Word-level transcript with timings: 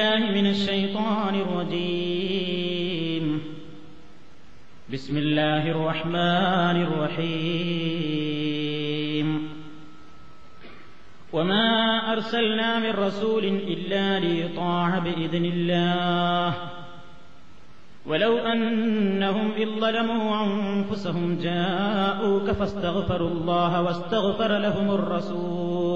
من 0.00 0.46
الشيطان 0.46 1.34
الرجيم. 1.34 3.42
بسم 4.92 5.18
الله 5.18 5.70
الرحمن 5.70 6.82
الرحيم. 6.82 8.48
وما 11.32 12.12
أرسلنا 12.12 12.78
من 12.78 12.90
رسول 12.90 13.44
إلا 13.44 14.20
ليطاع 14.20 14.98
بإذن 14.98 15.44
الله. 15.44 16.54
ولو 18.06 18.38
أنهم 18.38 19.52
إذ 19.52 19.80
ظلموا 19.80 20.44
أنفسهم 20.44 21.38
جاءوك 21.42 22.50
فاستغفروا 22.50 23.30
الله 23.30 23.82
واستغفر 23.82 24.58
لهم 24.58 24.90
الرسول. 24.90 25.93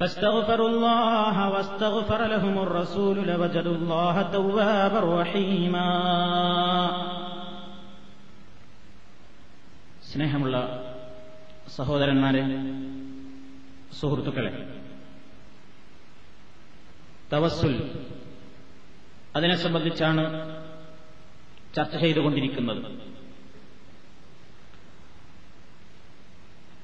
فاستغفروا 0.00 0.68
الله 0.68 1.36
واستغفر 1.48 2.20
لهم 2.26 2.58
الرسول 2.58 3.16
لوجدوا 3.28 3.74
الله 3.74 4.14
توابا 4.34 5.00
رحيما 5.14 5.88
സ്നേഹമുള്ള 10.10 10.56
സഹോദരന്മാരെ 11.76 12.42
സുഹൃത്തുക്കളെ 13.98 14.52
തവസ്സുൽ 17.32 17.74
അതിനെ 19.36 19.56
സംബന്ധിച്ചാണ് 19.56 20.22
ചർച്ച 21.74 21.94
ചെയ്തുകൊണ്ടിരിക്കുന്നത് 21.96 22.80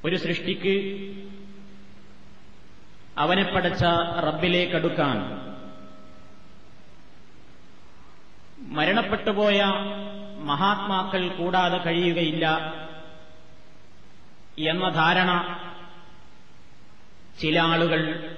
ഒരു 0.04 0.16
സൃഷ്ടിക്ക് 0.16 0.74
അവനെ 3.19 3.43
പടച്ച 3.43 3.83
റബ്ബിലേക്കടുക്കാൻ. 4.19 5.17
മരണപ്പെട്ടുപോയ 8.59 9.61
മഹാത്മാക്കൾ 10.39 11.27
കൂടാതെ 11.27 11.77
കഴിയുകയില്ല 11.77 12.47
എന്ന 14.59 14.89
ധാരണ 14.89 15.59
ചില 17.39 17.59
ആളുകൾ 17.59 18.35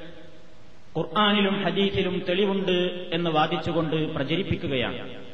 ഖുർആാനിലും 0.97 1.63
ഹദീസിലും 1.63 2.25
തെളിവുണ്ട് 2.29 3.09
എന്ന് 3.13 3.29
വാദിച്ചുകൊണ്ട് 3.29 4.13
പ്രചരിപ്പിക്കുകയാണ്. 4.15 5.25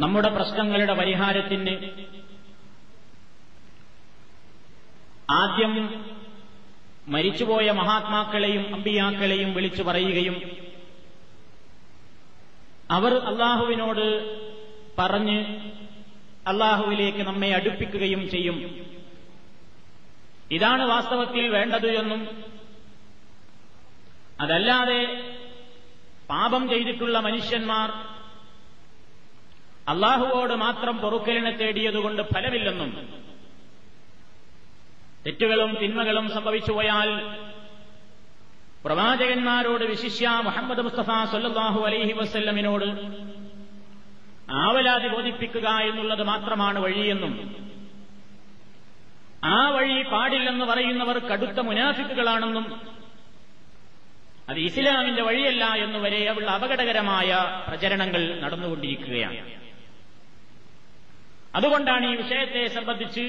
നമ്മുടെ 0.00 0.28
പ്രശ്നങ്ങളുടെ 0.28 0.94
പരിഹാരത്തിന് 0.94 1.90
ആദ്യം 5.30 6.11
മരിച്ചുപോയ 7.08 7.70
മഹാത്മാക്കളെയും 7.70 8.74
അമ്പിയാക്കളെയും 8.74 9.54
വിളിച്ചു 9.54 9.82
പറയുകയും 9.82 10.62
അവർ 12.90 13.14
അള്ളാഹുവിനോട് 13.14 14.36
പറഞ്ഞ് 14.98 15.44
അള്ളാഹുവിലേക്ക് 16.46 17.18
നമ്മെ 17.18 17.50
അടുപ്പിക്കുകയും 17.54 18.30
ചെയ്യും. 18.30 18.86
ഇതാണ് 20.50 20.84
വാസ്തവത്തിൽ 20.84 21.48
വേണ്ടത് 21.48 21.86
എന്നും 21.86 22.28
അതല്ലാതെ 24.40 25.32
പാപം 26.30 26.68
ചെയ്തിട്ടുള്ള 26.68 27.20
മനുഷ്യന്മാർ 27.20 27.90
അള്ളാഹുവോട് 29.88 30.52
മാത്രം 30.52 30.98
പൊറുക്കലിനെ 30.98 31.50
തേടിയതുകൊണ്ട് 31.50 32.22
ഫലമില്ലെന്നും 32.22 33.21
തെറ്റുകളും 35.26 35.72
തിന്മകളും 35.80 36.26
സംഭവിച്ചുപോയാൽ 36.36 37.10
പ്രവാചകന്മാരോട് 38.84 39.84
വിശിഷ്യ 39.90 40.28
മുഹമ്മദ് 40.46 40.82
മുസ്തഫ 40.86 41.10
സല്ലാഹു 41.32 41.80
അലൈഹി 41.88 42.14
വസ്ല്ലമിനോട് 42.20 42.88
ആവലാതി 44.62 45.08
ബോധിപ്പിക്കുക 45.08 45.68
എന്നുള്ളത് 45.90 46.22
മാത്രമാണ് 46.22 46.78
വഴിയെന്നും 46.80 47.34
ആ 49.52 49.60
വഴി 49.76 50.02
പാടില്ലെന്ന് 50.12 50.64
പറയുന്നവർ 50.64 51.16
കടുത്ത 51.30 51.60
മുനാഫിക്കുകളാണെന്നും 51.68 52.66
അത് 54.48 54.58
ഇസ്ലാമിന്റെ 54.58 55.22
വഴിയല്ല 55.22 55.64
എന്നുവരെ 55.84 56.20
ഉള്ള 56.30 56.48
അപകടകരമായ 56.50 57.30
പ്രചരണങ്ങൾ 57.68 58.22
നടന്നുകൊണ്ടിരിക്കുകയാണ്. 58.42 59.40
അതുകൊണ്ടാണ് 61.54 62.04
ഈ 62.12 62.14
വിഷയത്തെ 62.22 62.62
സംബന്ധിച്ച് 62.76 63.24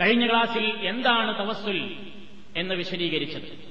കഴിഞ്ഞ 0.00 0.26
ക്ലാസ്സിൽ 0.26 0.88
എന്താണ് 0.88 1.38
തവസ്സുൽ 1.38 1.96
എന്ന് 2.56 2.74
വിശദീകരിച്ചത്. 2.74 3.66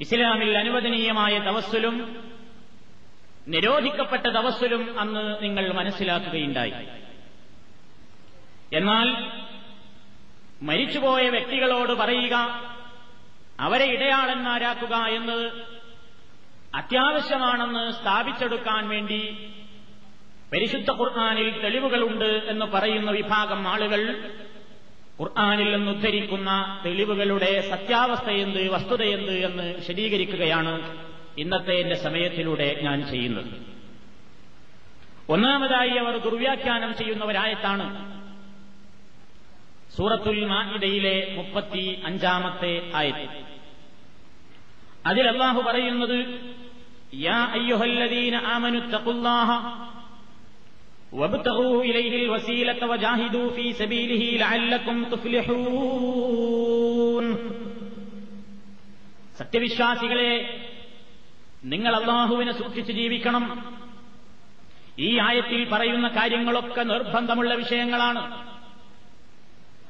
ഇസ്ലാമിൽ 0.00 0.58
അനുവദനീയമായ 0.58 1.38
തവസ്സുലും 1.38 2.24
നിരോധിക്കപ്പെട്ട 3.48 4.26
തവസ്സുലും 4.26 5.00
അന്ന് 5.00 5.42
നിങ്ങൾ 5.42 5.72
മനസ്സിലാക്കുകയുണ്ടായി. 5.72 6.72
എന്നാൽ 8.72 9.08
മരിച്ചുപോയ 10.62 11.28
വ്യക്തികളോട് 11.28 11.92
പറയുക 11.92 12.34
അവരെ 13.60 13.84
ഇടയാളന്മാരാക്കുക 13.84 14.96
എന്ന് 14.96 15.64
അത്യാവശ്യമാണെന്ന് 16.74 17.92
സ്ഥാപിച്ചെടുക്കാൻ 17.92 18.88
വേണ്ടി 18.88 19.50
പരിശുദ്ധ 20.52 20.90
ഖുർആാനിൽ 20.90 21.62
തെളിവുകളുണ്ട് 21.62 22.24
എന്ന് 22.24 22.66
പറയുന്ന 22.66 23.10
വിഭാഗം 23.10 23.68
ആളുകൾ 23.68 24.30
ഖുർആാനിൽ 25.22 25.76
നിന്ന് 25.76 25.90
ഉദ്ധരിക്കുന്ന 25.90 26.82
തെളിവുകളുടെ 26.84 27.70
സത്യാവസ്ഥയെന്ത് 27.70 28.68
വസ്തുതയെന്ത് 28.68 29.32
എന്ന് 29.32 29.74
വിശദീകരിക്കുകയാണ് 29.76 30.98
ഇന്നത്തെ 31.38 31.72
എന്റെ 31.72 31.94
സമയത്തിലൂടെ 31.94 32.80
ഞാൻ 32.82 33.06
ചെയ്യുന്നത്. 33.06 33.62
ഒന്നാമതായി 35.28 35.90
അവർ 35.90 36.16
ദുർവ്യാഖ്യാനം 36.16 36.96
ചെയ്യുന്നവരായിട്ടാണ്. 36.96 38.12
സൂറത്തുൽ 39.96 40.44
മാഹിദയിലെ 40.44 41.34
മുപ്പത്തി 41.36 42.02
അഞ്ചാമത്തെ 42.04 42.90
ആയത്ത്. 42.94 43.28
അതിൽ 45.06 45.28
പറയുന്നത് 45.60 46.40
യാ 47.14 47.36
അയ്യുഹല്ലദീന 47.36 48.36
ആമനുത്തഖുല്ലാഹ 48.36 49.48
وابتغوا 51.11 51.83
إليه 51.83 52.21
الوسيلة 52.21 52.83
وجاهدوا 52.83 53.51
في 53.51 53.73
سبيله 53.73 54.37
لعلكم 54.37 55.05
تفلحون 55.05 56.37
സത്യവിശ്വാസികളെ 59.39 60.31
നിങ്ങൾ 61.65 61.93
അള്ളാഹുവിനെ 61.99 62.53
സൂക്ഷിച്ച് 62.53 62.93
ജീവിക്കണം 62.99 63.43
ഈ 64.99 65.19
ആയത്തിൽ 65.19 65.69
പറയുന്ന 65.73 66.07
കാര്യങ്ങളൊക്കെ 66.17 66.83
നിർബന്ധമുള്ള 66.91 67.53
വിഷയങ്ങളാണ് 67.61 68.23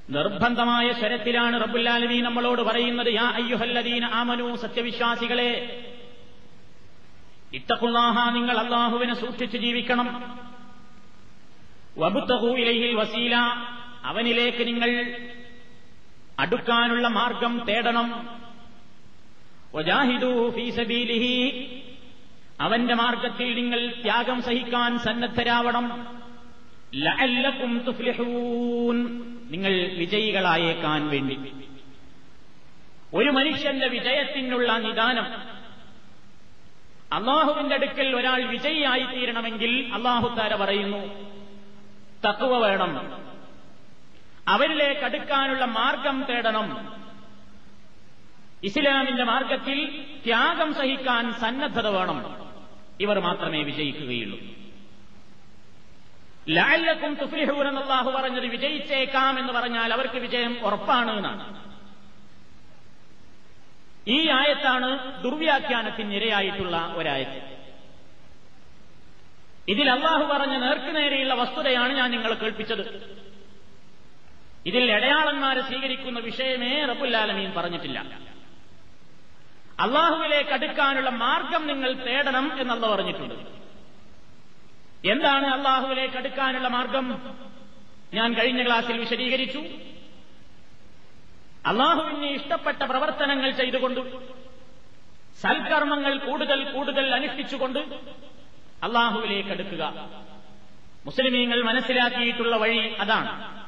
നിർബന്ധമായ 0.10 0.88
സ്വരത്തിലാണ് 1.00 1.56
റബ്ബുല്ലാലമീ 1.64 2.20
നമ്മളോട് 2.28 2.62
പറയുന്നത് 2.70 3.10
യാ 3.16 3.28
അയ്യുഹല്ലദീന 3.40 4.06
ആമനു 4.20 4.56
സത്യവിശ്വാസികളെ 4.66 5.50
ഇത്തഖുല്ലാഹ 7.54 8.30
നിങ്ങൾ 8.38 8.56
അള്ളാഹുവിനെ 8.66 9.16
സൂക്ഷിച്ച് 9.24 9.58
ജീവിക്കണം 9.66 10.10
വസീല 12.95 13.37
അവനിലേക്ക് 14.05 14.67
നിങ്ങൾ 14.67 15.17
അടുക്കാനുള്ള 16.39 17.09
മാർഗം 17.09 17.65
തേടണം. 17.69 18.29
ഫീസബീലിഹി 20.51 21.37
അവന്റെ 22.61 22.95
മാർഗത്തിൽ 22.95 23.55
നിങ്ങൾ 23.55 23.95
ത്യാഗം 24.03 24.43
സഹിക്കാൻ 24.43 24.99
സന്നദ്ധരാവണം. 24.99 26.07
ലഅല്ലക്കും 26.95 27.79
തുഫ്ലിഹൂൻ 27.79 29.25
നിങ്ങൾ 29.51 29.97
വിജയികളായേക്കാൻ 29.97 31.09
വേണ്ടി. 31.09 31.53
ഒരു 33.15 33.31
മനുഷ്യന്റെ 33.31 33.89
വിജയത്തിനുള്ള 33.89 34.79
നിദാനം. 34.79 35.27
അള്ളാഹുവിന്റെ 37.13 37.75
അടുക്കൽ 37.75 38.17
ഒരാൾ 38.17 38.45
വിജയിയായിത്തീരണമെങ്കിൽ 38.45 39.91
അള്ളാഹുത്താര 39.93 40.55
പറയുന്നു 40.55 41.33
തക്കുവ 42.29 42.59
വേണം. 42.59 43.23
അവരിലേക്ക് 44.49 45.01
അടുക്കാനുള്ള 45.01 45.65
മാർഗം 45.65 46.25
തേടണം. 46.25 46.93
ഇസ്ലാമിന്റെ 48.65 49.25
മാർഗത്തിൽ 49.25 50.05
ത്യാഗം 50.25 50.75
സഹിക്കാൻ 50.75 51.33
സന്നദ്ധത 51.33 51.87
വേണം. 51.87 52.51
ഇവർ 53.01 53.21
മാത്രമേ 53.21 53.63
വിജയിക്കുകയുള്ളൂ. 53.63 54.39
ലാലക്കും 56.49 57.15
തുഫ്ലിഹൂൻ 57.15 57.69
എന്ന് 57.69 57.81
അള്ളാഹു 57.81 58.11
പറഞ്ഞത് 58.11 58.47
വിജയിച്ചേക്കാം 58.47 59.39
എന്ന് 59.39 59.53
പറഞ്ഞാൽ 59.53 59.93
അവർക്ക് 59.93 60.15
വിജയം 60.15 60.57
ഉറപ്പാണ് 60.63 61.11
എന്നാണ്. 61.11 61.63
ഈ 64.09 64.29
ആയത്താണ് 64.29 65.23
ദുർവ്യാഖ്യാനത്തിന് 65.23 65.23
ദുർവ്യാഖ്യാനത്തിനിരയായിട്ടുള്ള 65.23 66.93
ഒരായത്ത്. 66.97 67.52
ഇതിൽ 69.69 69.91
അള്ളാഹു 69.91 70.25
പറഞ്ഞ 70.25 70.57
നേർക്കുനേരെയുള്ള 70.57 71.35
വസ്തുതയാണ് 71.35 71.93
ഞാൻ 71.93 72.11
നിങ്ങളെ 72.11 72.35
കേൾപ്പിച്ചത്. 72.35 73.13
ഇതിൽ 74.67 74.91
ഇടയാളന്മാരെ 74.91 75.61
സ്വീകരിക്കുന്ന 75.61 76.21
വിഷയമേ 76.21 76.85
റബുല്ലാലമീൻ 76.85 77.53
പറഞ്ഞിട്ടില്ല. 77.57 77.99
അള്ളാഹുവിലേക്ക് 79.81 80.51
അടുക്കാനുള്ള 80.51 81.11
മാർഗം 81.11 81.67
നിങ്ങൾ 81.67 81.93
തേടണം 81.93 82.61
എന്നല്ല 82.61 82.87
പറഞ്ഞിട്ടുണ്ട് 82.87 83.35
എന്താണ് 85.09 85.47
അള്ളാഹുവിലേക്ക് 85.47 86.17
അടുക്കാനുള്ള 86.17 86.69
മാർഗം? 86.69 87.37
ഞാൻ 88.15 88.35
കഴിഞ്ഞ 88.35 88.67
ക്ലാസ്സിൽ 88.67 88.99
വിശദീകരിച്ചു. 88.99 89.59
അള്ളാഹുവിന് 91.67 92.27
ഇഷ്ടപ്പെട്ട 92.27 92.83
പ്രവർത്തനങ്ങൾ 92.83 93.51
ചെയ്തുകൊണ്ട് 93.51 94.01
സൽക്കർമ്മങ്ങൾ 95.41 96.19
കൂടുതൽ 96.19 96.73
കൂടുതൽ 96.73 97.15
അനുഷ്ഠിച്ചുകൊണ്ട് 97.15 97.79
അള്ളാഹുവിലേക്ക് 98.83 99.49
അടുക്കുക. 99.49 100.09
മുസ്ലിമീങ്ങൾ 101.05 101.63
മനസ്സിലാക്കിയിട്ടുള്ള 101.63 102.57
വഴി 102.57 102.79
അതാണ്. 102.79 103.63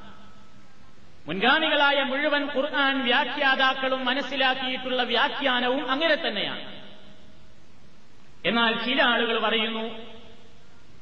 മുൻഗാമികളായ 1.26 2.02
മുഴുവൻ 2.02 2.48
ഖുർആൻ 2.56 3.04
വ്യാഖ്യാതാക്കളും 3.04 4.04
മനസ്സിലാക്കിയിട്ടുള്ള 4.04 5.02
വ്യാഖ്യാനവും 5.02 5.90
അങ്ങനെ 5.90 6.14
തന്നെയാണ്. 6.14 6.60
എന്നാൽ 8.46 8.72
ചില 8.84 9.02
ആളുകൾ 9.02 9.38
പറയുന്നു 9.38 9.90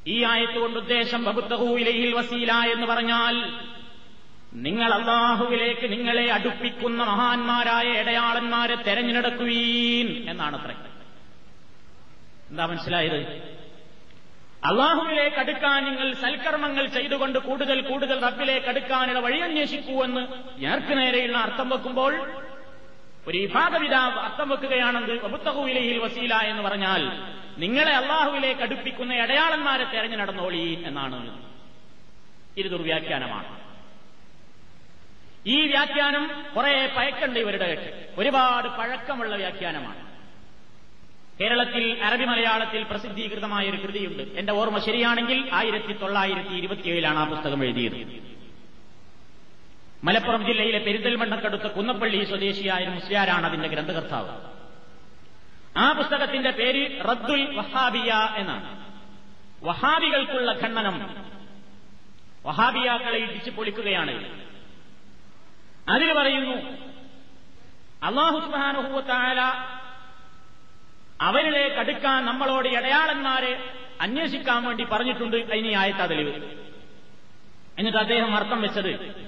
ഈ 0.07 0.23
ആയത്തുകൊണ്ട് 0.23 0.79
ഉദ്ദേശം 0.79 1.23
ബബുത്തഹൂയിലയിൽ 1.23 2.13
വസീല 2.13 2.51
എന്ന് 2.51 2.87
പറഞ്ഞാൽ 2.87 3.53
നിങ്ങൾ 4.53 4.93
അള്ളാഹുവിലേക്ക് 4.93 5.91
നിങ്ങളെ 5.91 6.31
അടുപ്പിക്കുന്ന 6.31 7.03
മഹാന്മാരായ 7.03 8.01
ഇടയാളന്മാരെ 8.01 8.75
തെരഞ്ഞെടുക്കുവീൻ 8.75 10.29
എന്നാണ് 10.29 10.61
അത്ര. 10.61 10.71
എന്താ 12.49 12.65
മനസ്സിലായത്? 12.65 13.53
അള്ളാഹുവിലേക്ക് 14.65 15.37
അടുക്കാൻ 15.37 15.85
നിങ്ങൾ 15.85 16.13
സൽക്കർമ്മങ്ങൾ 16.13 16.87
ചെയ്തുകൊണ്ട് 16.87 17.39
കൂടുതൽ 17.39 17.81
കൂടുതൽ 17.81 18.25
റബ്ബിലേക്ക് 18.25 18.67
അടുക്കാനുള്ള 18.67 19.19
വഴി 19.19 19.39
അന്വേഷിക്കൂ 19.39 20.03
എന്ന് 20.03 20.27
നേർക്ക് 20.57 20.97
നേരെയുള്ള 20.97 21.37
അർത്ഥം 21.37 21.69
വെക്കുമ്പോൾ 21.69 22.31
ഒരു 23.27 23.37
വിഭാഗപിതാവ് 23.37 24.19
അർത്ഥം 24.19 24.49
വെക്കുകയാണെന്ന് 24.49 25.13
വബുത്തഹുവിലയിൽ 25.13 25.97
വസീല 25.97 26.35
എന്ന് 26.35 26.63
പറഞ്ഞാൽ 26.63 27.01
നിങ്ങളെ 27.57 27.91
അള്ളാഹുവിലേക്ക് 27.91 28.61
അടുപ്പിക്കുന്ന 28.61 29.13
ഇടയാളന്മാരെ 29.13 29.83
തെരഞ്ഞു 29.83 30.17
നടന്നോളി 30.17 30.83
എന്നാണ്. 30.85 31.45
ഇത് 32.57 32.71
ദുർവ്യാഖ്യാനമാണ്. 32.71 33.63
ഈ 35.45 35.67
വ്യാഖ്യാനം 35.67 36.45
കുറെ 36.55 36.93
പയക്കണ്ട് 36.97 37.39
ഇവരുടെ 37.39 38.01
ഒരുപാട് 38.17 38.67
പഴക്കമുള്ള 38.67 39.35
വ്യാഖ്യാനമാണ്. 39.35 40.12
കേരളത്തിൽ 41.41 42.03
അറബി 42.03 42.25
മലയാളത്തിൽ 42.25 42.83
പ്രസിദ്ധീകൃതമായ 42.83 43.69
ഒരു 43.69 43.77
കൃതിയുണ്ട്. 43.77 44.23
എന്റെ 44.23 44.53
ഓർമ്മ 44.53 44.79
ശരിയാണെങ്കിൽ 44.79 45.49
ആയിരത്തി 45.53 45.93
തൊള്ളായിരത്തി 45.93 46.55
ഇരുപത്തിയേഴിലാണ് 46.55 47.19
ആ 47.19 47.23
പുസ്തകം 47.23 47.63
എഴുതിയത്. 47.63 48.23
മലപ്പുറം 50.03 50.45
ജില്ലയിലെ 50.45 50.79
പെരിന്തൽമണ്ണക്കടുത്ത 50.79 51.63
കുന്നപ്പള്ളി 51.63 52.23
സ്വദേശിയായ 52.23 52.87
മുസ്ലിയാരാണ് 52.87 53.45
അതിന്റെ 53.45 53.67
ഗ്രന്ഥകർത്താവ്. 53.67 54.29
ആ 55.77 55.91
പുസ്തകത്തിന്റെ 55.91 56.51
പേര് 56.51 57.09
റദ്ദുൽ 57.09 57.55
വഹാബിയ 57.55 58.13
എന്നാണ്. 58.35 58.93
വഹാബികൾക്കുള്ള 59.63 60.51
ഖണ്ഡനം 60.51 61.15
വഹാബിയാക്കളെ 62.45 63.17
ഇടിച്ചു 63.17 63.49
പൊളിക്കുകയാണ്. 63.49 64.43
അതിൽ 65.89 66.13
പറയുന്നു 66.13 66.55
അള്ളാഹു 68.03 68.39
സുബാനുഭൂത്തായ 68.39 69.35
അവരിലേക്ക് 71.23 71.75
അടുക്കാൻ 71.75 72.25
നമ്മളോട് 72.25 72.69
ഇടയാളന്മാരെ 72.69 73.73
അന്വേഷിക്കാൻ 74.01 74.63
വേണ്ടി 74.63 74.83
പറഞ്ഞിട്ടുണ്ട്. 74.83 75.37
അതിന് 75.37 75.77
ആയത്ത 75.77 75.97
തെളിവ്. 75.97 76.43
എന്നിട്ട് 77.79 77.97
അദ്ദേഹം 77.97 78.35
അർത്ഥം 78.35 78.61
വെച്ചത്. 78.61 79.23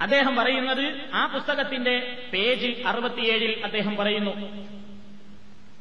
അദ്ദേഹം 0.00 0.36
പറയുന്നത് 0.36 1.10
ആ 1.14 1.26
പുസ്തകത്തിന്റെ 1.26 2.28
പേജ് 2.32 2.86
അറുപത്തിയേഴിൽ 2.86 3.64
അദ്ദേഹം 3.64 3.96
പറയുന്നു. 3.96 4.30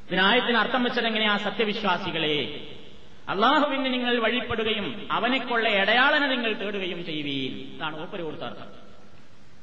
ഇതിനായത്തിന് 0.07 0.57
അർത്ഥം 0.57 0.83
വെച്ചത് 0.83 1.07
എങ്ങനെയാ? 1.07 1.37
സത്യവിശ്വാസികളെ 1.37 2.67
അള്ളാഹുവിന് 3.29 3.85
നിങ്ങൾ 3.85 4.19
വഴിപ്പെടുകയും 4.19 5.07
അവനെക്കൊള്ള 5.11 5.69
ഇടയാളനെ 5.69 6.27
നിങ്ങൾ 6.27 6.53
തേടുകയും 6.53 7.05
ചെയ്യുവീൻ. 7.05 7.75
ഇതാണ് 7.75 8.01
ഓപ്പര് 8.01 8.21
കൊടുത്ത 8.21 8.41
അർത്ഥം 8.41 8.67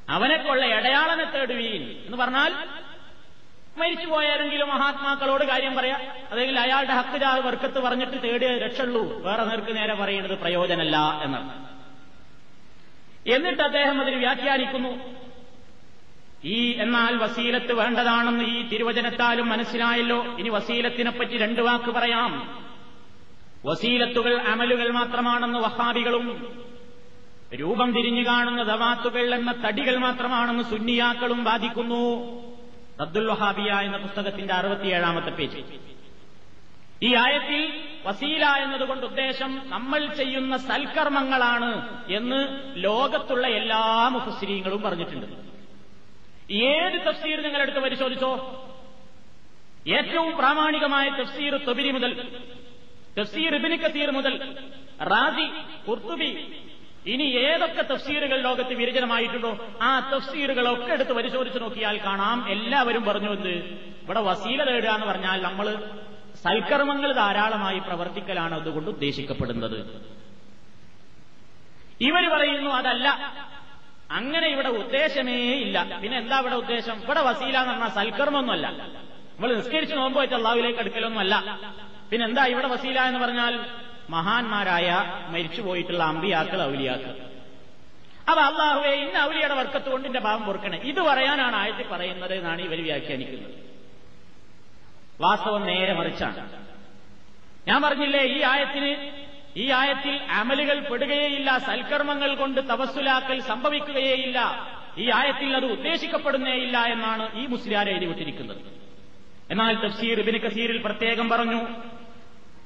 അവനെക്കൊള്ള 0.08 0.66
ഇടയാളനെ 0.66 1.24
തേടുവീൻ 1.24 1.82
എന്ന് 2.06 2.16
പറഞ്ഞാൽ 2.16 2.54
മരിച്ചുപോയ 3.76 4.16
പോയാരെങ്കിലും 4.16 4.68
മഹാത്മാക്കളോട് 4.68 5.44
കാര്യം 5.44 5.76
പറയാം? 5.76 6.00
അതെങ്കിൽ 6.32 6.60
അയാളുടെ 6.60 6.94
ഹക്ക് 6.94 7.46
വർക്കത്ത് 7.46 7.80
പറഞ്ഞിട്ട് 7.80 8.22
തേടിയ 8.22 8.48
രക്ഷുള്ളൂ 8.48 9.22
വേറെ 9.22 9.44
നേർക്ക് 9.44 9.76
നേരെ 9.76 9.94
പറയുന്നത് 9.94 10.38
പ്രയോജനമല്ല 10.38 11.20
എന്നാണ്. 11.22 11.68
എന്നിട്ട് 13.28 13.62
അദ്ദേഹം 13.62 14.00
അതിന് 14.00 14.16
വ്യാഖ്യാനിക്കുന്നു. 14.16 14.98
ഈ 16.44 16.76
എന്നാൽ 16.78 17.16
വസീലത്ത് 17.16 17.72
വേണ്ടതാണെന്ന് 17.72 18.44
ഈ 18.44 18.68
തിരുവചനത്താലും 18.68 19.48
മനസ്സിലായല്ലോ. 19.48 20.24
ഇനി 20.24 20.48
വസീലത്തിനെപ്പറ്റി 20.48 21.38
രണ്ടു 21.38 21.62
വാക്ക് 21.62 21.90
പറയാം. 21.90 22.64
വസീലത്തുകൾ 23.66 24.40
അമലുകൾ 24.40 24.90
മാത്രമാണെന്ന് 24.90 25.58
വഹാബികളും 25.58 26.58
രൂപം 27.54 27.92
തിരിഞ്ഞു 27.92 28.26
കാണുന്ന 28.26 28.62
ദവാത്തുകൾ 28.62 29.34
എന്ന 29.34 29.54
തടികൾ 29.66 29.96
മാത്രമാണെന്ന് 29.96 30.62
സുന്നിയാക്കളും 30.62 31.44
വാദിക്കുന്നു. 31.44 32.39
അബ്ദുൽ 33.00 33.26
വഹാബിയ 33.26 33.72
എന്ന 33.72 33.96
പുസ്തകത്തിന്റെ 33.96 34.54
അറുപത്തിയേഴാമത്തെ 34.54 35.30
പേജ്. 35.30 35.56
ഈ 37.02 37.14
ആയത്തിൽ 37.14 37.82
വസീല 38.06 38.46
എന്നതുകൊണ്ട് 38.46 39.06
ഉദ്ദേശം 39.06 39.62
നമ്മൾ 39.66 40.14
ചെയ്യുന്ന 40.14 40.56
സൽക്കർമ്മങ്ങളാണ് 40.56 42.00
എന്ന് 42.10 42.40
ലോകത്തുള്ള 42.74 43.46
എല്ലാ 43.46 44.08
മുഫസ്സിരീങ്ങളും 44.08 44.82
പറഞ്ഞിട്ടുണ്ട്. 44.82 45.26
ഏത് 46.52 47.06
തഫ്സീർ 47.06 47.40
നിങ്ങളെടുത്ത് 47.42 47.78
പരിശോധിച്ചോ? 47.78 48.32
ഏറ്റവും 49.88 50.36
പ്രാമാണികമായ 50.36 51.08
തഫ്സീർ 51.08 51.56
തൊബിരി 51.56 51.90
മുതൽ 51.90 52.40
തഫ്സീർ 53.20 53.54
ഇബിനി 53.54 53.76
കസീർ 53.76 54.10
മുതൽ 54.10 54.54
റാസി 55.02 55.46
കുർത്തുബി 55.88 56.30
ഇനി 57.06 57.24
ഏതൊക്കെ 57.24 57.82
തഫ്സീറുകൾ 57.82 58.40
ലോകത്ത് 58.40 58.74
വിരചനമായിട്ടുണ്ടോ 58.74 59.50
ആ 59.80 60.10
തഫ്സീറുകളൊക്കെ 60.12 60.92
എടുത്ത് 60.92 61.12
പരിശോധിച്ച് 61.12 61.58
നോക്കിയാൽ 61.58 61.98
കാണാം. 61.98 62.48
എല്ലാവരും 62.48 63.04
പറഞ്ഞു 63.04 63.30
എന്ത്? 63.32 63.54
ഇവിടെ 64.04 64.20
വസീല 64.20 64.64
തേടുക 64.64 64.90
എന്ന് 64.90 65.06
പറഞ്ഞാൽ 65.06 65.42
നമ്മൾ 65.42 65.96
സൽക്കർമ്മങ്ങൾ 66.44 67.12
ധാരാളമായി 67.12 67.78
പ്രവർത്തിക്കലാണ് 67.78 68.54
അതുകൊണ്ട് 68.54 68.90
ഉദ്ദേശിക്കപ്പെടുന്നത്. 68.90 69.78
ഇവർ 72.00 72.24
പറയുന്നു 72.34 72.70
അതല്ല. 72.70 73.08
അങ്ങനെ 74.10 74.48
ഇവിടെ 74.48 74.68
ഉദ്ദേശമേ 74.68 75.38
ഇല്ല. 75.52 75.98
പിന്നെ 76.02 76.18
എന്താ 76.18 76.40
ഇവിടെ 76.40 76.54
ഉദ്ദേശം? 76.54 77.02
ഇവിടെ 77.02 77.20
വസീല 77.20 77.58
എന്ന് 77.58 77.72
പറഞ്ഞാൽ 77.72 77.88
സൽക്കർമ്മമൊന്നുമല്ല 77.88 78.66
നമ്മൾ 79.34 79.54
നിസ്കരിച്ച് 79.56 79.94
നോമ്പ് 79.94 80.20
വെച്ച് 80.20 80.34
അള്ളാവിലേക്ക് 80.34 80.78
അടുക്കലൊന്നുമല്ല. 80.78 81.34
പിന്നെ 82.10 82.26
എന്താ 82.26 82.46
ഇവിടെ 82.46 82.68
വസീല 82.68 83.00
എന്ന് 83.00 83.20
പറഞ്ഞാൽ 83.20 83.64
മഹാന്മാരായ 84.14 84.88
മരിച്ചുപോയിട്ടുള്ള 85.32 86.02
അമ്പിയാക്കൾ 86.04 86.60
ഔലിയാക്കൾ. 86.62 87.12
അപ്പൊ 88.28 88.42
അള്ളാഹുവെ 88.48 88.92
ഇന്ന് 89.04 89.18
ഔലിയുടെ 89.28 89.54
വർക്കത്ത് 89.60 89.88
കൊണ്ട് 89.92 90.06
എന്റെ 90.08 90.20
ഭാവം 90.26 90.42
പൊറുക്കണേ. 90.46 90.78
ഇത് 90.90 91.00
പറയാനാണ് 91.08 91.56
ആയത്തിൽ 91.56 91.86
പറയുന്നത് 91.92 92.34
എന്നാണ് 92.34 92.60
ഇവർ 92.62 92.80
വ്യാഖ്യാനിക്കുന്നത്. 92.88 93.54
വാസ്തവം 95.20 95.62
നേരെ 95.66 95.94
മറിച്ചാണ്. 96.00 96.42
ഞാൻ 97.68 97.78
പറഞ്ഞില്ലേ 97.82 98.22
ഈ 98.36 98.38
ആയത്തിന് 98.52 98.90
ഈ 99.56 99.64
ആയത്തിൽ 99.80 100.14
അമലുകൾ 100.40 100.76
പെടുകയേയില്ല 100.90 101.50
സൽക്കർമ്മങ്ങൾ 101.58 102.30
കൊണ്ട് 102.34 102.60
തപസ്സുലാക്കൽ 102.72 103.38
സംഭവിക്കുകയേയില്ല. 103.50 104.38
ഈ 104.98 105.06
ആയത്തിൽ 105.18 105.50
അത് 105.56 105.66
ഉദ്ദേശിക്കപ്പെടുന്നേയില്ല 105.76 106.76
എന്നാണ് 106.94 107.24
ഈ 107.40 107.46
മുസ്ലിയാർ 107.46 107.88
എഴുതിവിട്ടിരിക്കുന്നത് 107.88 108.62
എന്നാൽ 109.52 109.74
തഫ്സീർ 109.84 110.16
ഇബിന് 110.20 110.38
കസീറിൽ 110.38 110.78
പ്രത്യേകം 110.86 111.28
പറഞ്ഞു 111.28 111.60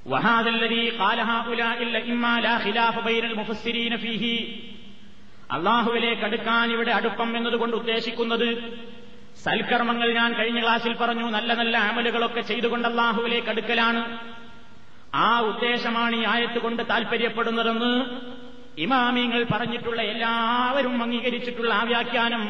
وهذا 0.06 0.50
الذي 0.52 0.90
قال 0.92 1.20
هؤلاء 1.32 1.78
الأئمة 1.84 2.40
لا 2.40 2.56
خلاف 2.60 2.96
بين 3.02 3.24
المفسرين 3.26 3.94
فيه 3.98 4.24
അള്ളാഹുവിലേക്ക് 5.56 6.24
അടുക്കാൻ 6.24 6.66
ഇവിടെ 6.72 6.92
അടുപ്പം 6.92 7.30
എന്നതുകൊണ്ട് 7.38 7.76
ഉദ്ദേശിക്കുന്നത് 7.76 8.50
സൽക്കർമ്മങ്ങൾ 9.38 10.08
ഞാൻ 10.12 10.30
കഴിഞ്ഞ 10.34 10.60
ക്ലാസ്സിൽ 10.60 10.94
പറഞ്ഞു 10.94 11.26
നല്ല 11.30 11.52
നല്ല 11.54 11.76
അമലുകളൊക്കെ 11.90 12.42
ചെയ്തുകൊണ്ട് 12.42 12.86
അള്ളാഹുവിലേക്ക് 12.88 13.50
അടുക്കലാണ് 13.50 14.02
ആ 15.20 15.30
ഉദ്ദേശമാണ് 15.52 16.16
ഈ 16.16 16.26
ആയത്ത് 16.26 16.60
കൊണ്ട് 16.60 16.82
താൽപര്യപ്പെടുന്നതെന്ന് 16.90 17.94
ഇമാമിങ്ങൾ 18.78 19.42
പറഞ്ഞിട്ടുള്ള 19.54 20.02
എല്ലാവരും 20.14 20.96
അംഗീകരിച്ചിട്ടുള്ള 21.04 21.72
ആ 21.74 21.82
വ്യാഖ്യാനം 21.84 22.44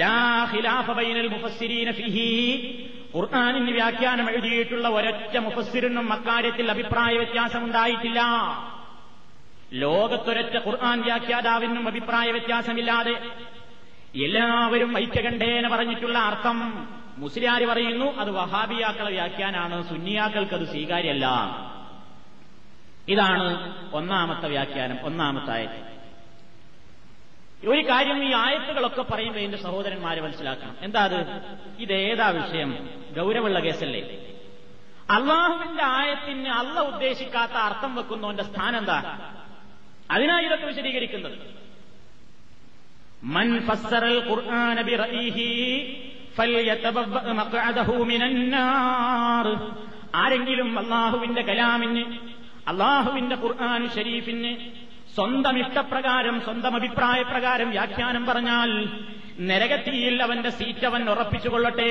ലാ 0.00 0.16
ഖിലാഫ 0.52 0.90
ബൈനൽ 0.98 1.28
മുഫസ്സിരീന 1.28 1.90
ഫിഹി 1.90 2.30
ഖുർആാനിന് 3.15 3.71
വ്യാഖ്യാനം 3.71 4.29
എഴുതിയിട്ടുള്ള 4.29 4.87
ഒരൊറ്റ 4.87 5.37
മുഫസ്സിറിനും 5.37 6.13
അക്കാര്യത്തിൽ 6.13 6.71
അഭിപ്രായ 6.71 7.17
വ്യത്യാസമുണ്ടായിട്ടില്ല. 7.17 8.21
ലോകത്തൊരൊറ്റ 9.73 10.55
ഖുർആൻ 10.67 11.01
വ്യാഖ്യാതാവിനും 11.01 11.87
അഭിപ്രായ 11.87 12.31
വ്യത്യാസമില്ലാതെ 12.31 13.15
എല്ലാവരും 14.25 14.97
ഐക്യകണ്ഠേന 14.97 15.67
പറഞ്ഞിട്ടുള്ള 15.73 16.17
അർത്ഥം 16.19 16.57
മുസ്ലിയാർ 17.17 17.61
പറയുന്നു 17.65 18.07
അത് 18.21 18.31
വഹാബിയാക്കളെ 18.31 19.11
വ്യാഖ്യാനാണ് 19.11 19.75
സുന്നിയാക്കൾക്ക് 19.89 20.55
അത് 20.55 20.65
സ്വീകാര്യമല്ല. 20.73 21.27
ഇതാണ് 23.13 23.47
ഒന്നാമത്തെ 23.93 24.47
വ്യാഖ്യാനം 24.47 24.97
ഒന്നാമത്തെ 25.05 25.59
ഒരു 27.65 27.89
കാര്യം 27.89 28.23
ഈ 28.23 28.33
ആയത്തുകളൊക്കെ 28.33 29.01
പറയുമ്പോൾ 29.01 29.39
എന്റെ 29.39 29.57
സഹോദരന്മാരെ 29.57 30.21
മനസ്സിലാക്കണം. 30.21 30.75
എന്താ 30.81 31.03
അത്? 31.03 31.41
ഇതേതാ 31.79 32.27
വിഷയം? 32.27 32.89
ഗൗരവമുള്ള 33.17 33.59
കേസല്ലേ? 33.59 34.01
അള്ളാഹുവിന്റെ 35.09 35.83
ആയത്തിന് 35.83 36.47
അള്ള 36.47 36.81
ഉദ്ദേശിക്കാത്ത 36.81 37.51
അർത്ഥം 37.51 37.95
വെക്കുന്നവന്റെ 37.95 38.43
സ്ഥാനം 38.43 38.77
എന്താ? 38.77 39.19
അതിനായി 40.11 40.45
ഇതൊക്കെ 40.45 40.65
വിശദീകരിക്കുന്നത്. 40.65 41.37
മൻ 43.23 43.59
ഖുർആന 44.29 44.81
മഖ്അദഹു 47.31 48.05
ആരെങ്കിലും 50.15 50.79
അള്ളാഹുവിന്റെ 50.79 51.41
കലാമിന് 51.41 52.17
അള്ളാഹുവിന്റെ 52.67 53.35
ഖുർആൻ 53.35 53.89
ഷരീഫിന് 53.89 54.76
സ്വന്തം 55.17 55.59
ഇഷ്ടപ്രകാരം 55.59 56.41
സ്വന്തം 56.41 56.75
അഭിപ്രായപ്രകാരം 56.75 57.69
വ്യാഖ്യാനം 57.69 58.25
പറഞ്ഞാൽ 58.25 58.89
നരകത്തിയിൽ 59.39 60.23
അവന്റെ 60.23 60.49
സീറ്റ് 60.49 60.85
അവൻ 60.85 61.09
ഉറപ്പിച്ചുകൊള്ളട്ടെ. 61.09 61.89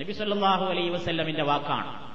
നബി 0.00 0.12
സല്ലല്ലാഹു 0.12 0.64
അലൈഹി 0.64 0.88
വസല്ലമിന്റെ 0.88 1.42
വാക്കാണ്. 1.42 2.12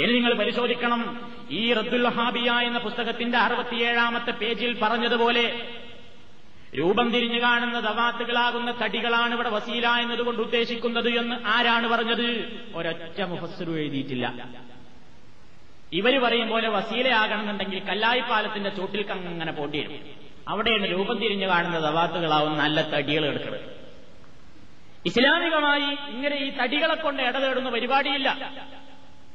ഇനി 0.00 0.12
നിങ്ങൾ 0.12 0.34
പരിശോധിക്കണം. 0.34 1.32
ഈ 1.50 1.72
റദ്ദുൽ 1.72 2.08
ഹാബിയ 2.08 2.50
എന്ന 2.50 2.78
പുസ്തകത്തിന്റെ 2.78 3.38
അറുപത്തിയേഴാമത്തെ 3.38 4.30
പേജിൽ 4.30 4.78
പറഞ്ഞതുപോലെ 4.82 5.68
രൂപം 6.78 7.10
തിരിഞ്ഞു 7.10 7.42
കാണുന്ന 7.42 7.80
ദവാത്തുകളാകുന്ന 7.80 8.74
തടികളാണ് 8.82 9.34
ഇവിടെ 9.34 9.50
വസീല 9.50 9.88
എന്നതുകൊണ്ട് 9.88 10.42
ഉദ്ദേശിക്കുന്നത് 10.42 11.08
എന്ന് 11.08 11.36
ആരാണ് 11.46 11.88
പറഞ്ഞത്? 11.88 12.58
ഒരൊറ്റ 12.74 13.22
മുഹസ്സുരു 13.22 13.70
എഴുതിയിട്ടില്ല. 13.70 14.48
ഇവർ 15.92 16.18
പറയും 16.18 16.48
പോലെ 16.48 16.68
വസീലയാകണമെന്നുണ്ടെങ്കിൽ 16.68 17.78
കല്ലായിപ്പാലത്തിന്റെ 17.78 18.70
ചോട്ടിൽ 18.70 19.12
അങ്ങനെ 19.12 19.52
വരും 19.52 20.00
അവിടെയാണ് 20.48 20.90
രൂപം 20.90 21.18
തിരിഞ്ഞു 21.18 21.46
കാണുന്ന 21.46 21.78
ദവാത്തുകളാവും 21.78 22.58
നല്ല 22.58 22.82
തടികൾ 22.82 23.26
എടുക്കുന്നത് 23.26 23.60
ഇസ്ലാമികമായി 25.06 26.10
ഇങ്ങനെ 26.10 26.36
ഈ 26.36 26.50
തടികളെ 26.50 26.94
കൊണ്ട് 26.94 27.22
ഇടതേടുന്ന 27.22 27.70
പരിപാടിയില്ല. 27.70 28.52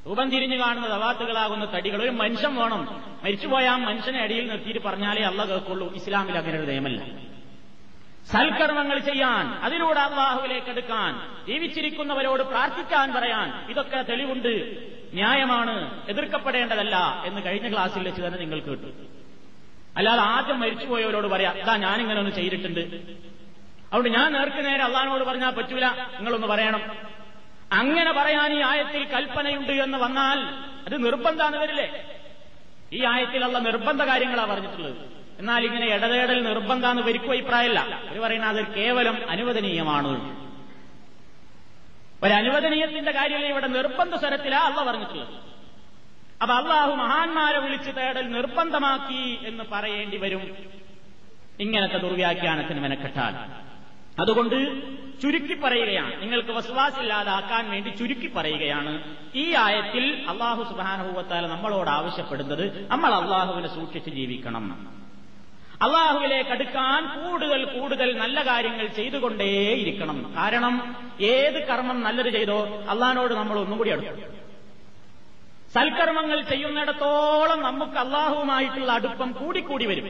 രൂപം 0.08 0.30
തിരിഞ്ഞു 0.30 0.60
കാണുന്ന 0.60 0.88
ദവാത്തുകളാകുന്ന 0.88 1.66
തടികൾ. 1.76 2.04
ഒരു 2.04 2.10
മനുഷ്യൻ 2.10 2.56
വേണം. 2.56 3.04
മരിച്ചുപോയ 3.24 3.68
ആ 3.68 3.78
മനുഷ്യനെ 3.78 4.20
അടിയിൽ 4.20 4.48
നിർത്തിയിട്ട് 4.48 4.82
പറഞ്ഞാലേ 4.82 5.22
അല്ല 5.22 5.46
കേൾക്കുള്ളൂ. 5.46 5.94
ഇസ്ലാമിൽ 5.94 6.38
അങ്ങനെ 6.38 6.60
ഒരു 6.60 6.66
നിയമല്ല. 6.66 7.02
സൽക്കർമ്മങ്ങൾ 8.32 9.00
ചെയ്യാൻ 9.00 9.54
അതിലൂടെ 9.54 10.00
അള്ളാഹുവിലേക്ക് 10.00 10.68
എടുക്കാൻ 10.68 11.12
ജീവിച്ചിരിക്കുന്നവരോട് 11.48 12.44
പ്രാർത്ഥിക്കാൻ 12.44 13.14
പറയാൻ 13.14 13.72
ഇതൊക്കെ 13.72 14.02
തെളിവുണ്ട്. 14.02 14.54
ന്യായമാണ് 15.14 16.06
എതിർക്കപ്പെടേണ്ടതല്ല 16.10 17.24
എന്ന് 17.26 17.46
കഴിഞ്ഞ 17.46 17.72
ക്ലാസ്സിൽ 17.72 18.04
വെച്ച് 18.04 18.22
തന്നെ 18.22 18.40
നിങ്ങൾ 18.40 18.60
കേട്ടു. 18.60 18.88
അല്ലാതെ 19.98 20.22
ആദ്യം 20.22 20.60
മരിച്ചുപോയവരോട് 20.60 21.28
പറയാം 21.28 21.58
ഇതാ 21.58 21.76
ഞാനിങ്ങനെ 21.76 22.20
ഒന്ന് 22.20 22.32
ചെയ്തിട്ടുണ്ട്. 22.32 22.80
അതുകൊണ്ട് 23.88 24.10
ഞാൻ 24.10 24.34
നേർക്ക് 24.34 24.66
നേരെ 24.66 24.84
അള്ളഹാനോട് 24.84 25.24
പറഞ്ഞാൽ 25.24 25.50
പറ്റൂല 25.50 25.86
നിങ്ങളൊന്ന് 25.86 26.48
പറയണം. 26.48 26.82
അങ്ങനെ 27.72 28.12
പറയാൻ 28.12 28.54
ഈ 28.54 28.62
ആയത്തിൽ 28.62 29.04
കൽപ്പനയുണ്ട് 29.04 29.72
എന്ന് 29.72 29.98
വന്നാൽ 29.98 30.40
അത് 30.86 31.06
നിർബന്ധമാണ് 31.06 31.58
വരില്ലേ? 31.58 32.06
ഈ 32.94 33.06
ആയത്തിൽ 33.06 33.46
ഉള്ള 33.46 33.60
നിർബന്ധ 33.60 34.04
കാര്യങ്ങളാണ് 34.04 34.52
പറഞ്ഞിട്ടുള്ളത്. 34.52 35.19
എന്നാൽ 35.40 35.66
ഇങ്ങനെ 35.66 35.86
ഇടതേടൽ 35.88 36.44
നിർബന്ധാന്ന് 36.44 37.02
വരിക്കും 37.02 37.32
അഭിപ്രായമല്ല 37.32 37.80
അവർ 37.80 38.20
പറയുന്നത് 38.20 38.60
അത് 38.60 38.74
കേവലം 38.74 39.30
അനുവദനീയമാണ്. 39.30 40.40
ഒരു 42.24 42.34
അനുവദനീയത്തിന്റെ 42.34 43.12
ഇവിടെ 43.36 43.68
നിർബന്ധ 43.68 44.16
സ്വരത്തിലാ 44.16 44.60
അള്ള 44.60 44.92
പറഞ്ഞിട്ടുള്ളത്. 44.92 45.28
അപ്പൊ 46.42 46.56
അള്ളാഹു 46.56 46.92
മഹാന്മാരെ 46.92 47.60
വിളിച്ച് 47.60 47.92
തേടൽ 47.98 48.32
നിർബന്ധമാക്കി 48.32 49.40
എന്ന് 49.48 49.64
പറയേണ്ടി 49.72 50.18
വരും. 50.18 50.58
ഇങ്ങനത്തെ 51.60 51.98
ദുർവ്യാഖ്യാനത്തിന് 51.98 52.80
മെനക്കെട്ടാൽ 52.80 53.36
അതുകൊണ്ട് 54.22 54.82
ചുരുക്കി 55.22 55.60
പറയുകയാണ്. 55.60 56.22
നിങ്ങൾക്ക് 56.22 56.50
വസുവാസില്ലാതാക്കാൻ 56.50 57.70
വേണ്ടി 57.70 57.90
ചുരുക്കി 57.90 58.32
പറയുകയാണ്. 58.36 59.16
ഈ 59.36 59.56
ആയത്തിൽ 59.56 60.26
അള്ളാഹു 60.30 60.64
സുബാനുഭവത്താൽ 60.64 61.48
നമ്മളോട് 61.48 61.90
ആവശ്യപ്പെടുന്നത് 61.90 62.92
നമ്മൾ 62.92 63.14
അള്ളാഹുവിനെ 63.14 63.68
സൂക്ഷിച്ച് 63.68 64.10
ജീവിക്കണം. 64.10 64.99
അള്ളാഹുവിലേക്ക് 65.82 66.50
അടുക്കാൻ 66.50 67.24
കൂടുതൽ 67.24 67.66
കൂടുതൽ 67.66 68.18
നല്ല 68.18 68.42
കാര്യങ്ങൾ 68.42 68.88
ചെയ്തുകൊണ്ടേയിരിക്കണം. 68.88 70.34
കാരണം 70.38 70.96
ഏത് 71.22 71.68
കർമ്മം 71.68 72.02
നല്ലത് 72.02 72.30
ചെയ്തോ 72.30 72.86
അള്ളഹാനോട് 72.90 73.34
നമ്മൾ 73.34 73.60
ഒന്നും 73.60 73.78
കൂടി 73.78 73.90
അടുക്കും. 73.90 74.18
സൽക്കർമ്മങ്ങൾ 75.74 76.42
ചെയ്യുന്നിടത്തോളം 76.42 77.62
നമുക്ക് 77.62 77.98
അള്ളാഹുവുമായിട്ടുള്ള 77.98 78.92
അടുപ്പം 78.92 79.32
കൂടിക്കൂടി 79.32 79.86
വരും. 79.86 80.06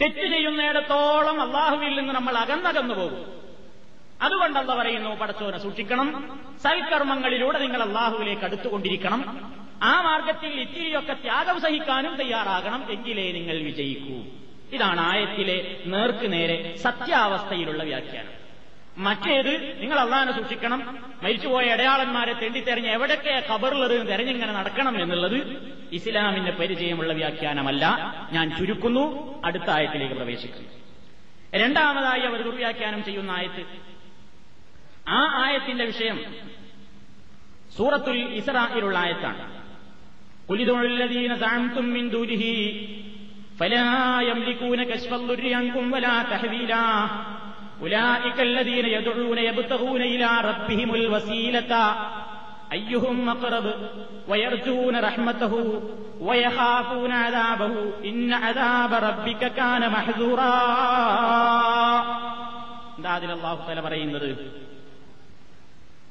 തെറ്റ് 0.00 0.26
ചെയ്യുന്നിടത്തോളം 0.28 1.40
അള്ളാഹുവിൽ 1.40 1.96
നിന്ന് 1.98 2.14
നമ്മൾ 2.14 2.36
അകന്നകന്നു 2.36 2.94
പോകും. 2.94 3.40
അതുകൊണ്ടല്ല 4.22 4.74
പറയുന്നു 4.74 5.10
പടച്ചോനെ 5.10 5.58
സൂക്ഷിക്കണം. 5.58 6.40
സൽക്കർമ്മങ്ങളിലൂടെ 6.62 7.58
നിങ്ങൾ 7.58 7.82
അള്ളാഹുവിലേക്ക് 7.82 8.42
അടുത്തുകൊണ്ടിരിക്കണം. 8.42 9.52
ആ 9.82 10.00
മാർഗത്തിൽ 10.00 10.60
ഇത്തിരിയൊക്കെ 10.60 11.12
ത്യാഗം 11.12 11.60
സഹിക്കാനും 11.60 12.14
തയ്യാറാകണം 12.14 12.92
എങ്കിലേ 12.92 13.32
നിങ്ങൾ 13.32 13.58
വിജയിക്കൂ. 13.58 14.22
ഇതാണ് 14.72 15.00
ആയത്തിലെ 15.00 15.80
നേർക്ക് 15.86 16.32
നേരെ 16.32 16.76
സത്യാവസ്ഥയിലുള്ള 16.76 17.82
വ്യാഖ്യാനം. 17.82 18.40
മറ്റേത് 18.98 19.82
നിങ്ങൾ 19.82 19.98
അള്ളാഹാനെ 19.98 20.32
സൂക്ഷിക്കണം. 20.32 20.98
മരിച്ചുപോയ 21.22 21.64
ഇടയാളന്മാരെ 21.64 22.32
തെണ്ടിത്തെറിഞ്ഞ് 22.32 22.88
എവിടൊക്കെ 22.88 23.46
കബറുള്ളത് 23.54 24.08
തെരഞ്ഞിങ്ങനെ 24.08 24.52
നടക്കണം 24.52 25.02
എന്നുള്ളത് 25.02 25.70
ഇസ്ലാമിന്റെ 25.92 26.50
പരിചയമുള്ള 26.50 27.12
വ്യാഖ്യാനമല്ല. 27.12 27.84
ഞാൻ 28.32 28.58
ചുരുക്കുന്നു 28.58 29.04
അടുത്ത 29.44 29.70
ആയത്തിലേക്ക് 29.70 30.14
പ്രവേശിക്കുന്നു 30.14 30.68
രണ്ടാമതായി 31.54 32.20
അവർ 32.20 32.42
ദുർവ്യാഖ്യാനം 32.42 33.04
ചെയ്യുന്ന 33.04 33.30
ആയത്ത്. 33.30 33.64
ആ 35.08 35.42
ആയത്തിന്റെ 35.44 35.84
വിഷയം 35.84 36.24
സൂറത്തുൽ 37.76 38.18
ഇസ്രാഹിലുള്ള 38.18 38.98
ആയത്താണ് 38.98 39.40
കുലിതുള്ളദീന 39.40 39.48
സാംതും 39.48 39.48
മിൻ 39.48 40.39
ദൂരിഹി 40.39 40.39
فلا 43.59 44.21
يملكون 44.21 44.83
كشف 44.83 45.13
الضر 45.13 45.53
عنكم 45.53 45.93
ولا 45.93 46.23
تحويلا 46.23 47.07
أولئك 47.81 48.39
الذين 48.39 48.85
يدعون 48.85 49.37
يبتغون 49.37 50.01
إلى 50.01 50.29
ربهم 50.41 50.95
الوسيلة 50.95 51.95
أيهم 52.71 53.29
أقرب 53.29 53.73
ويرجون 54.27 54.95
رحمته 54.99 55.81
ويخافون 56.19 57.11
عذابه 57.11 57.73
إن 58.05 58.33
عذاب 58.33 58.93
ربك 58.93 59.41
كان 59.53 59.83
محذورا 59.91 60.53
എന്താ 62.97 63.13
അതിൽ 63.13 63.29
അള്ളാഹു 63.31 63.61
തല 63.69 63.79
പറയുന്നത് 63.79 64.29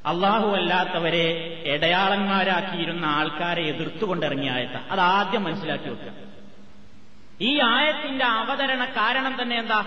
അള്ളാഹു 0.06 0.50
അല്ലാത്തവരെ 0.56 1.26
ഇടയാളന്മാരാക്കിയിരുന്ന 1.66 3.06
ആൾക്കാരെ 3.06 3.62
എതിർത്തുകൊണ്ടിറങ്ങിയ 3.62 4.52
ആയത്ത 4.52 4.72
അത് 4.72 5.00
ആദ്യം 5.00 5.44
മനസ്സിലാക്കി 5.44 5.90
വെക്കുക. 5.90 6.14
ഈ 7.42 7.60
ആയത്തിന്റെ 7.62 8.26
അവതരണ 8.26 8.86
കാരണം 8.86 9.42
തന്നെ 9.42 9.60
എന്താ? 9.60 9.80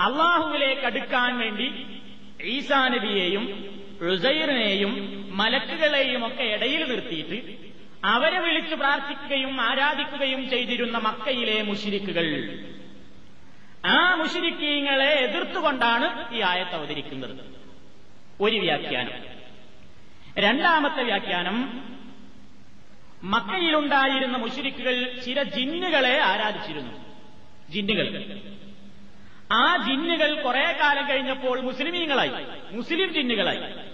അള്ളാഹുവിലേക്ക് 0.00 0.82
അടുക്കാൻ 0.82 1.38
വേണ്ടി 1.38 1.86
ഈസാ 2.42 2.88
നബിയെയും 2.88 3.74
റുസൈറിനെയും 4.02 5.24
മലക്കുകളെയും 5.30 6.26
ഒക്കെ 6.26 6.42
ഇടയിൽ 6.42 6.88
നിർത്തിയിട്ട് 6.88 7.58
അവരെ 8.04 8.38
വിളിച്ചു 8.38 8.74
പ്രാർത്ഥിക്കുകയും 8.74 9.60
ആരാധിക്കുകയും 9.60 10.50
ചെയ്തിരുന്ന 10.50 10.98
മക്കയിലെ 10.98 11.62
മുഷിരിക്കുകൾ. 11.62 12.58
ആ 13.86 14.14
മുഷിരിക്കീങ്ങളെ 14.14 15.10
എതിർത്തുകൊണ്ടാണ് 15.10 16.34
ഈ 16.34 16.40
ആയത്ത് 16.40 16.74
അവതരിക്കുന്നത്. 16.74 17.57
ഒരു 18.40 18.56
വ്യാഖ്യാനം. 18.56 19.12
രണ്ടാമത്തെ 20.38 21.02
വ്യാഖ്യാനം 21.02 21.82
മക്കയിലുണ്ടായിരുന്ന 23.22 24.36
മുഷിരിക്കുകൾ 24.36 25.20
ചില 25.26 25.42
ജിന്നുകളെ 25.42 26.20
ആരാധിച്ചിരുന്നു. 26.20 26.92
ജിന്നുകൾ. 27.70 28.38
ആ 29.52 29.76
ജിന്നുകൾ 29.76 30.42
കുറെ 30.42 30.76
കാലം 30.80 31.08
കഴിഞ്ഞപ്പോൾ 31.08 31.60
മുസ്ലിമീങ്ങളായി. 31.60 32.30
മുസ്ലിം 32.70 33.12
ജിന്നുകളായി. 33.12 33.88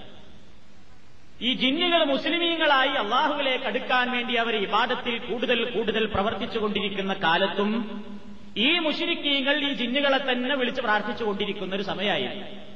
ഈ 1.41 1.55
ജിന്നുകൾ 1.55 2.05
മുസ്ലിമീങ്ങളായി 2.05 2.89
അള്ളാഹുവിലേക്ക് 2.89 3.65
അടുക്കാൻ 3.65 4.11
വേണ്ടി 4.11 4.35
അവർ 4.35 4.57
ഇബാദത്തിൽ 4.57 5.19
കൂടുതൽ 5.19 5.71
കൂടുതൽ 5.71 6.07
പ്രവർത്തിച്ചുകൊണ്ടിരിക്കുന്ന 6.07 7.13
കാലത്തും 7.13 8.05
ഈ 8.57 8.79
മുഷിരിക്കീങ്ങൾ 8.79 9.57
ഈ 9.57 9.73
ജിന്നുകളെ 9.73 10.33
തന്നെ 10.33 10.57
വിളിച്ച് 10.57 10.83
പ്രാർത്ഥിച്ചുകൊണ്ടിരിക്കുന്ന 10.83 11.75
ഒരു 11.75 11.83
സമയമായിരുന്നു. 11.83 12.74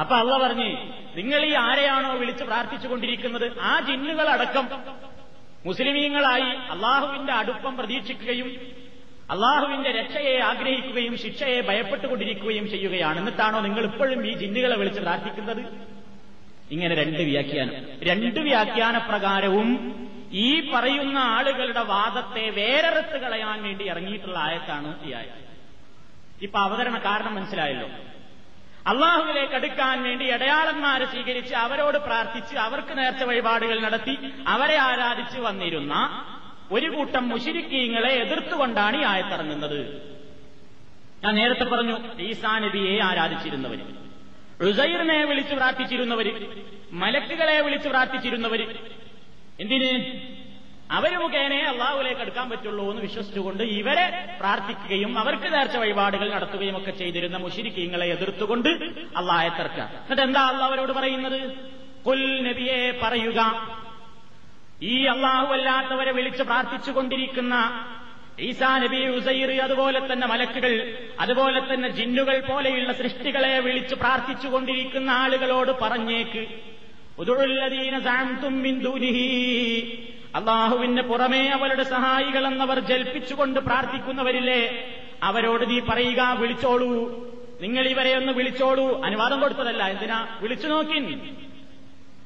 അപ്പൊ 0.00 0.16
അള്ള 0.16 0.38
പറഞ്ഞ് 0.38 0.76
നിങ്ങൾ 1.16 1.44
ഈ 1.44 1.54
ആരെയാണോ 1.54 2.16
വിളിച്ച് 2.16 2.44
പ്രാർത്ഥിച്ചുകൊണ്ടിരിക്കുന്നത് 2.44 3.60
ആ 3.60 3.80
ജിന്നുകളടക്കം. 3.80 4.68
മുസ്ലിമീങ്ങളായി 5.66 6.70
അള്ളാഹുവിന്റെ 6.70 7.32
അടുപ്പം 7.32 7.76
പ്രതീക്ഷിക്കുകയും 7.76 8.46
അള്ളാഹുവിന്റെ 9.30 9.92
രക്ഷയെ 9.92 10.38
ആഗ്രഹിക്കുകയും 10.38 11.18
ശിക്ഷയെ 11.18 11.60
ഭയപ്പെട്ടുകൊണ്ടിരിക്കുകയും 11.60 12.70
ചെയ്യുകയാണ്. 12.70 13.18
എന്നിട്ടാണോ 13.18 13.60
നിങ്ങൾ 13.60 13.84
ഇപ്പോഴും 13.84 14.26
ഈ 14.26 14.32
ജിന്നുകളെ 14.32 14.76
വിളിച്ച് 14.76 15.00
പ്രാർത്ഥിക്കുന്നത്? 15.00 15.66
ഇങ്ങനെ 16.70 16.94
രണ്ട് 16.94 17.18
വ്യാഖ്യാനം. 17.18 18.00
രണ്ട് 18.02 18.40
വ്യാഖ്യാന 18.40 18.98
പ്രകാരവും 18.98 19.70
ഈ 20.32 20.72
പറയുന്ന 20.74 21.18
ആളുകളുടെ 21.18 21.82
വാദത്തെ 21.82 22.50
വേറെറുത്ത് 22.50 23.20
കളയാൻ 23.20 23.62
വേണ്ടി 23.62 23.88
ഇറങ്ങിയിട്ടുള്ള 23.88 24.38
ആയത്താണ് 24.38 25.04
ഈ 25.04 25.12
ആയത്ത്. 25.12 25.46
ഇപ്പൊ 26.42 26.58
അവതരണ 26.58 26.98
കാരണം 26.98 27.34
മനസ്സിലായല്ലോ. 27.34 27.88
അള്ളാഹുവിലേക്ക് 28.90 29.54
അടുക്കാൻ 29.54 30.02
വേണ്ടി 30.02 30.24
ഇടയാളന്മാരെ 30.34 31.06
സ്വീകരിച്ച് 31.12 31.54
അവരോട് 31.54 31.98
പ്രാർത്ഥിച്ച് 31.98 32.54
അവർക്ക് 32.66 32.98
നേർച്ച 32.98 33.22
വഴിപാടുകൾ 33.22 33.78
നടത്തി 33.86 34.14
അവരെ 34.46 34.76
ആരാധിച്ച് 34.88 35.38
വന്നിരുന്ന 35.46 35.94
ഒരു 36.76 36.88
കൂട്ടം 36.94 37.24
മുഷിരിക്കീങ്ങളെ 37.28 38.12
എതിർത്തുകൊണ്ടാണ് 38.22 38.96
ഈ 39.00 39.04
ആയത്തിറങ്ങുന്നത്. 39.12 39.80
ഞാൻ 41.24 41.34
നേരത്തെ 41.34 41.64
പറഞ്ഞു 41.64 41.96
ഈസാ 42.30 42.52
നബിയെ 42.64 42.94
ആരാധിച്ചിരുന്നവര് 43.08 43.84
റുസൈറിനെ 44.64 45.18
വിളിച്ചു 45.24 45.54
പ്രാർത്ഥിച്ചിരുന്നവര് 45.54 46.32
മലക്കുകളെ 47.02 47.60
വിളിച്ചു 47.60 47.88
പ്രാർത്ഥിച്ചിരുന്നവര്. 47.88 48.66
എന്തിന്? 49.60 49.90
അവർ 50.90 51.18
മുഖേനെ 51.18 51.60
അള്ളാഹുലേക്ക് 51.62 52.20
അടുക്കാൻ 52.20 52.50
പറ്റുള്ളൂ 52.50 52.90
എന്ന് 52.90 53.02
വിശ്വസിച്ചുകൊണ്ട് 53.02 53.62
ഇവരെ 53.62 54.36
പ്രാർത്ഥിക്കുകയും 54.40 55.18
അവർക്ക് 55.18 55.54
നേർച്ച 55.54 55.76
വഴിപാടുകൾ 55.76 56.30
നടത്തുകയും 56.30 56.76
ഒക്കെ 56.76 56.90
ചെയ്തിരുന്ന 56.90 57.36
മുഷിരിക്കീങ്ങളെ 57.36 58.06
എതിർത്തുകൊണ്ട് 58.06 58.68
അള്ളാഹെ 59.16 59.48
തർക്ക 59.48 59.80
എന്നിട്ട് 59.80 60.22
എന്താ 60.22 60.40
അള്ളാഹ് 60.40 60.70
അവരോട് 60.70 60.92
പറയുന്നത്? 60.92 61.40
കുൽ 62.06 62.42
നബിയെ 62.42 62.98
പറയുക 63.02 63.40
ഈ 64.82 65.04
അള്ളാഹു 65.06 65.46
അല്ലാത്തവരെ 65.46 66.12
വിളിച്ച് 66.12 66.42
പ്രാർത്ഥിച്ചുകൊണ്ടിരിക്കുന്ന 66.42 67.54
ഈസാ 68.38 68.78
നബി 68.78 69.08
ഉസൈർ 69.08 69.60
അതുപോലെ 69.60 70.12
തന്നെ 70.12 70.26
മലക്കുകൾ 70.26 70.72
അതുപോലെ 71.20 71.74
തന്നെ 71.74 71.88
ജിന്നുകൾ 71.88 72.40
പോലെയുള്ള 72.40 72.92
സൃഷ്ടികളെ 72.92 73.58
വിളിച്ച് 73.58 73.94
പ്രാർത്ഥിച്ചുകൊണ്ടിരിക്കുന്ന 73.94 75.10
ആളുകളോട് 75.10 75.72
പറഞ്ഞേക്ക്. 75.82 76.46
ഉദുള്ളദീന 77.18 77.98
ബിന്ദുനിഹി 78.62 79.28
അള്ളാഹുവിന് 80.36 81.02
പുറമേ 81.02 81.48
അവരുടെ 81.48 81.82
സഹായികളെന്നവർ 81.82 82.78
ജൽപ്പിച്ചുകൊണ്ട് 82.78 83.60
പ്രാർത്ഥിക്കുന്നവരില്ലേ? 83.60 84.88
അവരോട് 85.22 85.70
നീ 85.70 85.80
പറയുക 85.80 86.36
വിളിച്ചോളൂ. 86.38 87.26
നിങ്ങൾ 87.60 87.88
ഇവരെ 87.88 88.16
ഒന്ന് 88.16 88.32
വിളിച്ചോളൂ. 88.32 89.04
അനുവാദം 89.04 89.40
കൊടുത്തതല്ല. 89.40 89.88
എന്തിനാ? 89.88 90.28
വിളിച്ചു 90.40 90.66
നോക്കിൻ. 90.66 91.36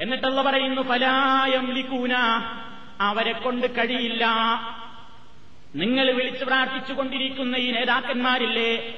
എന്നിട്ടല്ല 0.00 0.42
പറയുന്നു 0.42 0.82
പലായം 0.82 1.72
ലിക്കൂന 1.72 2.12
അവരെ 3.00 3.32
കൊണ്ട് 3.32 3.76
കഴിയില്ല. 3.78 4.26
നിങ്ങൾ 5.74 6.10
വിളിച്ചു 6.10 6.44
പ്രാർത്ഥിച്ചുകൊണ്ടിരിക്കുന്ന 6.44 7.56
ഈ 7.56 7.70
നേതാക്കന്മാരില്ലേ? 7.70 8.94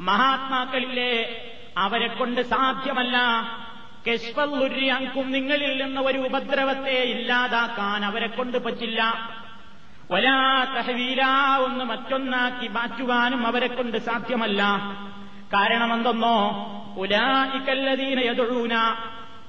മഹാത്മാക്കളില്ലേ? 0.00 1.44
അവരെ 1.76 2.06
കൊണ്ട് 2.06 2.40
സാധ്യമല്ല. 2.40 3.16
കെശ്വല്ലുര്യാങ്കും 4.08 5.30
നിങ്ങളിൽ 5.30 5.82
നിന്ന് 5.82 6.00
ഒരു 6.00 6.18
ഉപദ്രവത്തെ 6.18 6.96
ഇല്ലാതാക്കാൻ 7.14 8.04
അവരെ 8.04 8.26
കൊണ്ട് 8.26 8.58
പറ്റില്ല. 8.58 9.00
വലാ 10.10 10.38
തഹവീല 10.76 11.22
ഒന്ന് 11.64 11.84
മറ്റൊന്നാക്കി 11.84 12.68
മാറ്റുവാനും 12.68 13.46
അവരെ 13.46 13.66
കൊണ്ട് 13.66 13.98
സാധ്യമല്ല. 13.98 14.62
കാരണം 15.54 15.90
എന്തെന്നോ 15.94 16.38
ഉലായിക്കല്ലതീന 16.96 18.20
എതൊഴൂന 18.20 18.74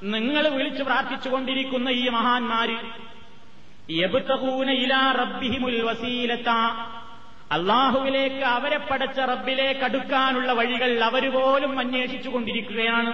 നിങ്ങൾ 0.04 0.48
വിളിച്ചു 0.48 0.84
പ്രാർത്ഥിച്ചുകൊണ്ടിരിക്കുന്ന 0.84 1.90
ഈ 1.90 2.10
മഹാന്മാര് 2.10 2.78
ഇലാ 4.76 5.12
റബ്ബിഹിമുൽ 5.12 5.78
അള്ളാഹുവിലേക്ക് 7.52 8.44
അവരെ 8.58 8.78
പടച്ച 8.78 9.20
റബ്ബിലേക്ക് 9.20 9.82
അടുക്കാനുള്ള 9.82 10.52
വഴികൾ 10.54 11.04
അവരുപോലും 11.04 11.80
അന്വേഷിച്ചുകൊണ്ടിരിക്കുകയാണ് 11.80 13.14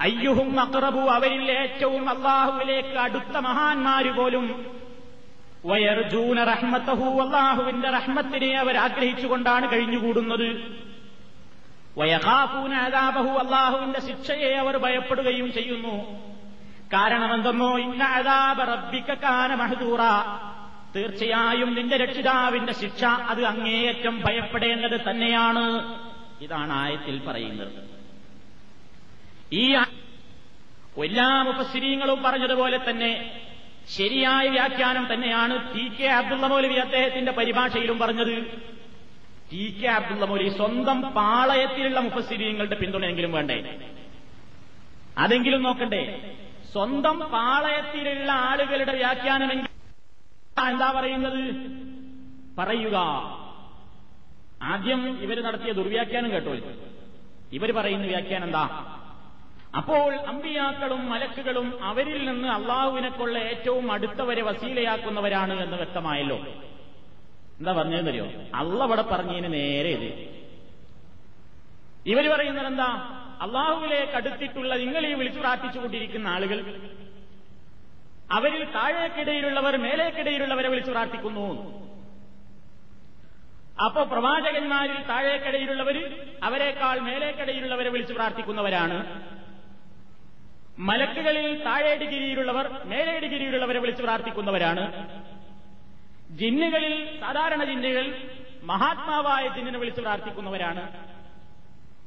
അയ്യുഹും 0.00 0.60
അക്റബു 0.60 1.00
അവരിൽ 1.00 1.50
ഏറ്റവും 1.50 2.08
അള്ളാഹുവിലേക്ക് 2.08 2.98
അടുത്ത 2.98 3.36
മഹാന്മാര് 3.36 4.12
പോലും. 4.12 4.76
വയർജൂന 5.64 6.44
റഹ്മത്തഹു 6.44 7.22
അള്ളാഹുവിന്റെ 7.22 7.90
റഹ്മത്തിനെ 7.90 8.58
അവർ 8.58 8.76
ആഗ്രഹിച്ചുകൊണ്ടാണ് 8.76 9.72
കഴിഞ്ഞുകൂടുന്നത്. 9.72 10.78
വയഹാഫൂന 11.98 12.74
അതാബഹു 12.74 13.38
അള്ളാഹുവിന്റെ 13.38 14.00
ശിക്ഷയെ 14.00 14.54
അവർ 14.54 14.76
ഭയപ്പെടുകയും 14.76 15.52
ചെയ്യുന്നു. 15.52 16.04
കാരണം 16.92 17.34
എന്തെന്നോ 17.34 17.78
ഇന്ന 17.78 18.04
അതാബ 18.04 18.62
റബ്ബിക്കാന 18.62 19.54
മഹദൂറ. 19.54 19.98
തീർച്ചയായും 20.96 21.74
നിന്റെ 21.74 21.96
രക്ഷിതാവിന്റെ 21.96 22.72
ശിക്ഷ 22.72 23.04
അത് 23.04 23.44
അങ്ങേയറ്റം 23.44 24.20
ഭയപ്പെടേണ്ടത് 24.26 25.00
തന്നെയാണ്. 25.10 25.96
ഇതാണ് 26.40 26.72
ആയത്തിൽ 26.72 27.22
പറയുന്നത്. 27.26 27.90
ഈ 29.52 29.74
എല്ലാ 30.96 31.42
മുപ്പശ്രീങ്ങളും 31.42 32.22
പറഞ്ഞതുപോലെ 32.22 32.90
തന്നെ 32.90 33.40
ശരിയായ 33.96 34.48
വ്യാഖ്യാനം 34.48 35.14
തന്നെയാണ് 35.14 35.74
ടി 35.74 35.92
കെ 36.00 36.06
അബ്ദുള്ള 36.06 36.46
മൗലവി 36.46 36.74
അദ്ദേഹത്തിന്റെ 36.74 37.32
പരിഭാഷയിലും 37.32 37.98
പറഞ്ഞത്. 37.98 38.60
ടി 39.52 39.80
കെ 39.82 39.86
അബ്ദുള്ള 39.86 40.24
മൗലവി 40.24 40.48
സ്വന്തം 40.48 41.02
പാളയത്തിലുള്ള 41.02 42.00
മുപ്പശ്രീങ്ങളുടെ 42.00 42.74
പിന്തുണയെങ്കിലും 42.74 43.32
വേണ്ടേ? 43.32 43.78
അതെങ്കിലും 45.18 45.62
നോക്കണ്ടേ? 45.62 46.32
സ്വന്തം 46.72 47.18
പാളയത്തിലുള്ള 47.18 48.32
ആളുകളുടെ 48.32 48.92
വ്യാഖ്യാനമെങ്കിൽ 48.92 49.66
എന്താ 50.68 50.90
പറയുന്നത്? 50.90 51.42
പറയുക. 52.58 52.96
ആദ്യം 54.62 55.22
ഇവർ 55.22 55.42
നടത്തിയ 55.42 55.72
ദുർവ്യാഖ്യാനം 55.72 56.30
കേട്ടോ 56.30 56.54
ഇവർ 57.52 57.72
പറയുന്ന 57.72 58.06
വ്യാഖ്യാനം 58.06 58.44
എന്താ? 58.44 58.96
അപ്പോൾ 59.76 60.14
അമ്പിയാക്കളും 60.14 61.10
മലക്കുകളും 61.10 61.84
അവരിൽ 61.84 62.24
നിന്ന് 62.30 62.48
അള്ളാഹുവിനെക്കുള്ള 62.48 63.38
ഏറ്റവും 63.38 63.92
അടുത്തവരെ 63.92 64.42
വസീലയാക്കുന്നവരാണ് 64.42 65.60
എന്ന് 65.60 65.76
വ്യക്തമായല്ലോ. 65.76 66.36
എന്താ 67.58 67.72
പറഞ്ഞതെന്നറിയോ? 67.72 68.26
അള്ള 68.54 68.82
അവിടെ 68.84 69.02
പറഞ്ഞതിന് 69.02 69.52
നേരെ 69.52 69.88
ഇത്. 69.88 70.40
ഇവർ 72.06 72.28
പറയുന്നത് 72.28 72.66
എന്താ 72.66 72.88
അള്ളാഹുവിലേക്ക് 73.40 74.12
അടുത്തിട്ടുള്ള 74.12 74.74
നിങ്ങൾ 74.74 75.06
ഈ 75.06 75.12
വിളിച്ചു 75.12 75.40
പ്രാർത്ഥിച്ചുകൊണ്ടിരിക്കുന്ന 75.40 76.28
ആളുകൾ 76.28 76.58
അവരിൽ 78.32 78.64
താഴേക്കിടയിലുള്ളവർ 78.64 79.76
മേലേക്കിടയിലുള്ളവരെ 79.76 80.68
വിളിച്ചു 80.68 80.90
പ്രാർത്ഥിക്കുന്നു. 80.90 81.46
അപ്പോ 83.84 84.04
പ്രവാചകന്മാരിൽ 84.04 85.02
താഴേക്കിടയിലുള്ളവർ 85.08 86.26
അവരെക്കാൾ 86.42 86.98
മേലേക്കിടയിലുള്ളവരെ 86.98 87.90
വിളിച്ചു 87.90 88.14
പ്രാർത്ഥിക്കുന്നവരാണ്. 88.14 89.30
മലക്കുകളിൽ 90.80 91.64
താഴെ 91.64 91.96
ഡിഗ്രിയിലുള്ളവർ 91.96 92.66
മേലെ 92.84 93.18
ഡിഗ്രിയിലുള്ളവരെ 93.18 93.80
വിളിച്ച് 93.80 94.02
പ്രാർത്ഥിക്കുന്നവരാണ്. 94.02 94.84
ജിന്നുകളിൽ 96.36 97.20
സാധാരണ 97.20 97.64
ജിന്നുകൾ 97.64 98.14
മഹാത്മാവായ 98.62 99.48
ജിന്നിനെ 99.48 99.78
വിളിച്ച് 99.78 100.00
പ്രാർത്ഥിക്കുന്നവരാണ്. 100.00 100.82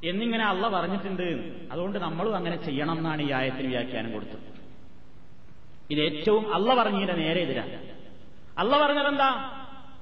എന്നിങ്ങനെ 0.04 0.44
അള്ള 0.44 0.70
പറഞ്ഞിട്ടുണ്ട്. 0.70 1.28
അതുകൊണ്ട് 1.72 2.00
നമ്മളും 2.00 2.36
അങ്ങനെ 2.36 2.56
ചെയ്യണം 2.56 2.98
എന്നാണ് 2.98 3.22
ഈ 3.22 3.32
ആയത്തിന് 3.32 3.68
വ്യാഖ്യാനം 3.68 4.12
കൊടുത്തത്. 4.12 4.48
ഇത് 5.92 6.02
ഏറ്റവും 6.02 6.54
അള്ള 6.54 6.76
പറഞ്ഞതിന്റെ 6.76 7.14
നേരെ 7.14 7.42
എതിരാണ്. 7.42 7.76
അള്ള 8.58 8.78
പറഞ്ഞതെന്താ? 8.86 9.30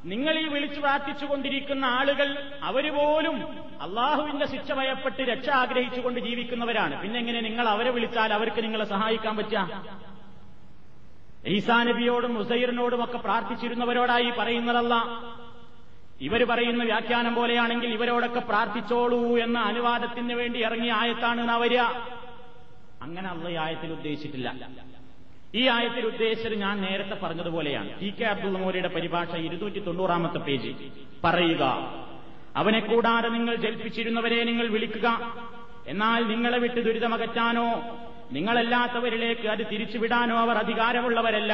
നിങ്ങൾ 0.05 0.39
ഈ 0.39 0.47
വിളിച്ചു 0.47 0.79
പ്രാർത്ഥിച്ചുകൊണ്ടിരിക്കുന്ന 0.79 1.85
ആളുകൾ 1.85 2.51
അവർ 2.63 2.93
പോലും 2.93 3.35
അള്ളാഹുവിന്റെ 3.81 4.45
ശിക്ഷ 4.45 4.71
ഭയപ്പെട്ട് 4.71 5.21
രക്ഷ 5.21 5.49
ആഗ്രഹിച്ചുകൊണ്ട് 5.49 6.19
ജീവിക്കുന്നവരാണ്. 6.19 7.01
പിന്നെ 7.01 7.19
എങ്ങനെ 7.19 7.41
നിങ്ങൾ 7.41 7.69
അവരെ 7.69 7.89
വിളിച്ചാൽ 7.89 8.33
അവർക്ക് 8.33 8.63
നിങ്ങളെ 8.63 8.85
സഹായിക്കാൻ 8.85 9.37
പറ്റുക? 9.37 9.97
ഈസാ 11.47 11.83
നബിയോടും 11.83 12.35
ഹുസൈറിനോടും 12.35 13.03
ഒക്കെ 13.03 13.17
പ്രാർത്ഥിച്ചിരുന്നവരോടായി 13.17 14.29
പറയുന്നതല്ല. 14.39 14.93
ഇവർ 16.21 16.43
പറയുന്ന 16.43 16.83
വ്യാഖ്യാനം 16.83 17.35
പോലെയാണെങ്കിൽ 17.35 17.93
ഇവരോടൊക്കെ 17.93 18.39
പ്രാർത്ഥിച്ചോളൂ 18.39 19.37
എന്ന 19.37 19.59
അനുവാദത്തിന് 19.59 20.33
വേണ്ടി 20.33 20.59
ഇറങ്ങിയ 20.59 20.91
ആയത്താണ് 20.91 21.49
നാ 21.49 21.57
വരിക. 21.57 21.79
അങ്ങനെ 23.01 23.29
അള്ള 23.29 23.59
ആയത്തിൽ 23.59 23.91
ഉദ്ദേശിച്ചിട്ടില്ല. 23.91 24.53
ഈ 25.55 25.67
ആയത്തിൽ 25.67 26.05
ഉദ്ദേശിച്ചത് 26.05 26.55
ഞാൻ 26.55 26.81
നേരത്തെ 26.81 27.15
പറഞ്ഞതുപോലെയാണ്. 27.15 28.01
ടി 28.01 28.09
കെ 28.09 28.23
അബ്ദുൾ 28.23 28.49
മോലിയുടെ 28.49 28.87
പരിഭാഷ 28.87 29.35
ഇരുന്നൂറ്റി 29.35 29.79
തൊണ്ണൂറാമത്തെ 29.79 30.37
പേജ്. 30.37 30.71
പറയുക 31.23 31.63
അവനെ 32.55 32.79
കൂടാതെ 32.79 33.29
നിങ്ങൾ 33.29 33.55
ജൽപ്പിച്ചിരുന്നവരെ 33.55 34.43
നിങ്ങൾ 34.43 34.67
വിളിക്കുക. 34.67 35.33
എന്നാൽ 35.87 36.23
നിങ്ങളെ 36.23 36.57
വിട്ട് 36.57 36.85
ദുരിതമകറ്റാനോ 36.85 37.97
നിങ്ങളല്ലാത്തവരിലേക്ക് 38.31 39.47
അത് 39.47 39.67
തിരിച്ചുവിടാനോ 39.71 40.37
അവർ 40.37 40.57
അധികാരമുള്ളവരല്ല. 40.57 41.53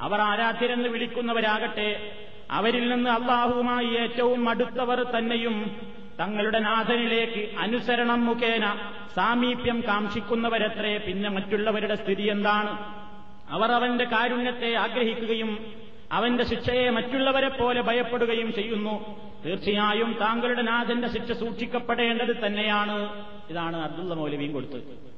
അവർ 0.00 0.20
ആരാധ്യരെന്ന് 0.20 0.88
വിളിക്കുന്നവരാകട്ടെ. 0.88 2.12
അവരിൽ 2.50 2.88
നിന്ന് 2.88 3.10
അള്ളാഹുവുമായി 3.10 3.86
ഏറ്റവും 3.86 4.48
അടുത്തവർ 4.48 5.02
തന്നെയും 5.02 5.76
തങ്ങളുടെ 6.20 6.58
നാഥനിലേക്ക് 6.58 7.58
അനുസരണം 7.58 8.24
മുഖേന 8.24 8.76
സാമീപ്യം 9.16 9.80
കാക്ഷിക്കുന്നവരത്രേ. 9.80 10.98
പിന്നെ 10.98 11.30
മറ്റുള്ളവരുടെ 11.30 11.94
സ്ഥിതി 11.94 12.22
എന്താണ്? 12.22 13.03
അവർ 13.48 13.72
അവന്റെ 13.72 14.04
കാരുണ്യത്തെ 14.04 14.74
ആഗ്രഹിക്കുകയും 14.74 15.72
അവന്റെ 16.12 16.44
ശിക്ഷയെ 16.44 16.90
മറ്റുള്ളവരെ 16.90 17.48
പോലെ 17.48 17.82
ഭയപ്പെടുകയും 17.82 18.52
ചെയ്യുന്നു. 18.52 19.24
തീർച്ചയായും 19.46 20.18
താങ്കളുടെ 20.20 20.62
നാഥന്റെ 20.62 21.08
ശിക്ഷ 21.08 21.32
സൂക്ഷിക്കപ്പെടേണ്ടത് 21.32 22.46
തന്നെയാണ്. 22.46 23.24
ഇതാണ് 23.50 23.76
അബ്ദുള്ള 23.76 24.14
മൗലവിയും 24.14 24.52
കൊടുത്തത്. 24.52 25.14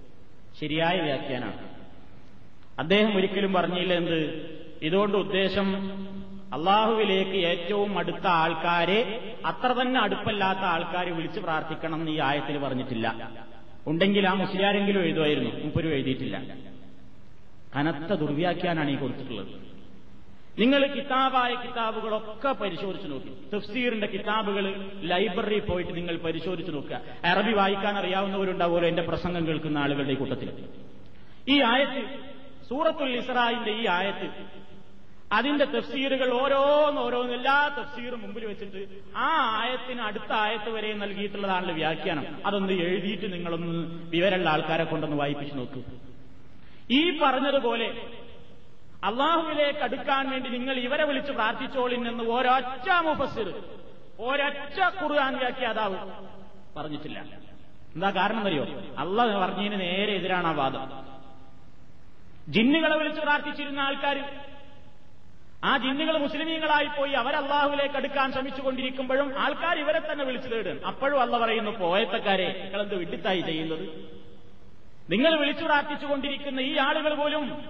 ശരിയായ 0.60 0.96
വ്യാഖ്യാനാണ്. 0.96 1.76
അദ്ദേഹം 2.78 3.16
ഒരിക്കലും 3.16 3.52
പറഞ്ഞില്ല 3.52 3.94
എന്ത്? 3.94 4.46
ഇതുകൊണ്ട് 4.82 5.18
ഉദ്ദേശം 5.18 5.76
അള്ളാഹുവിലേക്ക് 6.52 7.30
ഏറ്റവും 7.30 7.98
അടുത്ത 7.98 8.26
ആൾക്കാരെ 8.26 9.34
അത്ര 9.46 9.72
തന്നെ 9.72 10.00
അടുപ്പല്ലാത്ത 10.00 10.58
ആൾക്കാരെ 10.58 11.10
വിളിച്ച് 11.10 11.40
പ്രാർത്ഥിക്കണം 11.40 12.00
എന്ന് 12.00 12.10
ഈ 12.10 12.20
ആയത്തിൽ 12.20 12.58
പറഞ്ഞിട്ടില്ല. 12.58 13.30
ഉണ്ടെങ്കിൽ 13.86 14.28
ആ 14.28 14.32
മുസ്ലിയാരെങ്കിലും 14.32 15.00
എഴുതുമായിരുന്നു. 15.00 15.64
മുപ്പരും 15.64 15.88
എഴുതിയിട്ടില്ല. 15.88 16.65
കനത്ത 17.76 18.12
ദുർവ്യാഖ്യാനാണ് 18.12 18.90
ഈ 18.90 18.96
കൊടുത്തിട്ടുള്ളത്. 18.96 19.76
നിങ്ങൾ 20.58 20.86
കിതാബായ 20.86 21.54
കിതാബുകളൊക്കെ 21.54 22.52
പരിശോധിച്ചു 22.52 23.08
നോക്കി. 23.08 23.32
തഫ്സീറിന്റെ 23.54 24.06
കിതാബുകൾ 24.06 24.90
ലൈബ്രറി 25.02 25.58
പോയിട്ട് 25.58 25.96
നിങ്ങൾ 25.96 26.16
പരിശോധിച്ചു 26.16 26.72
നോക്കുക. 26.72 27.00
അറബി 27.24 27.52
വായിക്കാൻ 27.52 27.98
അറിയാവുന്നവരുണ്ടാവുമല്ലോ 27.98 28.88
എന്റെ 28.88 29.02
പ്രസംഗം 29.02 29.46
കേൾക്കുന്ന 29.46 29.78
ആളുകളുടെ 29.78 30.12
ഈ 30.12 30.16
കൂട്ടത്തിൽ. 30.16 30.48
ഈ 31.48 31.60
ആയത്ത് 31.60 32.02
സൂറത്തുൽ 32.68 33.16
ഇസ്രായിന്റെ 33.16 33.72
ഈ 33.72 33.86
ആയത്ത് 33.86 34.30
അതിന്റെ 35.32 35.64
തഫ്സീറുകൾ 35.64 36.32
ഓരോന്നോരോന്ന് 36.32 37.32
എല്ലാ 37.32 37.76
തഫ്സീറും 37.78 38.22
മുമ്പിൽ 38.22 38.44
വെച്ചിട്ട് 38.46 38.88
ആ 39.16 39.28
ആയത്തിന് 39.60 40.00
അടുത്ത 40.00 40.32
ആയത്ത് 40.32 40.70
വരെ 40.70 40.94
നൽകിയിട്ടുള്ളതാണല്ലോ 40.94 41.74
വ്യാഖ്യാനം. 41.74 42.26
അതൊന്ന് 42.46 42.72
എഴുതിയിട്ട് 42.72 43.32
നിങ്ങളൊന്ന് 43.32 44.10
വിവരമുള്ള 44.10 44.50
ആൾക്കാരെ 44.50 44.84
കൊണ്ടൊന്ന് 44.84 45.16
വായിപ്പിച്ചു 45.16 45.54
നോക്കൂ. 45.54 45.82
ഈ 46.90 47.18
പറഞ്ഞതുപോലെ 47.18 47.88
അള്ളാഹുവിലേക്ക് 49.04 49.78
അടുക്കാൻ 49.78 50.30
വേണ്ടി 50.30 50.48
നിങ്ങൾ 50.50 50.76
ഇവരെ 50.78 51.04
വിളിച്ച് 51.04 51.32
പ്രാർത്ഥിച്ചോളിൻ 51.32 52.08
എന്ന് 52.08 52.24
ഒരൊറ്റ 52.24 52.88
മുഫസിർ 53.06 53.48
ഒരൊറ്റ 54.20 54.78
ഖുർആൻ 55.00 55.38
വ്യാഖ്യാതാവ് 55.38 55.98
പറഞ്ഞിട്ടില്ല. 56.76 57.18
എന്താ 57.94 58.10
കാരണം 58.10 58.46
അറിയോ 58.46 58.64
അള്ളാഹ് 58.98 59.36
പറഞ്ഞതിന് 59.36 59.80
നേരെ 59.80 60.12
എതിരാണ് 60.12 60.46
ആ 60.46 60.50
വാദം. 60.50 61.02
ജിന്നുകളെ 62.48 62.96
വിളിച്ച് 62.96 63.20
പ്രാർത്ഥിച്ചിരുന്ന 63.20 63.80
ആൾക്കാർ 63.80 64.18
ആ 65.64 65.76
ജിന്നുകൾ 65.78 66.18
മുസ്ലിമീങ്ങളായി 66.18 66.86
പോയി 66.86 67.12
അവർ 67.12 67.34
അള്ളാഹുവിലേക്ക് 67.36 67.96
അടുക്കാൻ 67.96 68.32
ശ്രമിച്ചുകൊണ്ടിരിക്കുമ്പോഴും 68.32 69.38
ആൾക്കാർ 69.38 69.78
ഇവരെ 69.78 69.98
തന്നെ 69.98 70.24
വിളിച്ചു 70.24 70.48
തേടും. 70.48 70.86
അപ്പോഴും 70.86 71.20
അല്ല 71.20 71.38
പറയുന്നു 71.38 71.70
പോയത്തക്കാരെ 71.70 72.62
നിങ്ങളെന്ത് 72.62 72.94
വിട്ടിത്തായി 72.94 73.40
ചെയ്യുന്നത്? 73.40 73.84
നിങ്ങൾ 75.10 75.40
വിളിച്ചു 75.40 75.64
പ്രാർത്ഥിച്ചുകൊണ്ടിരിക്കുന്ന 75.64 76.60
ഈ 76.60 76.76
ആളുകൾ 76.78 77.14
പോലും 77.14 77.64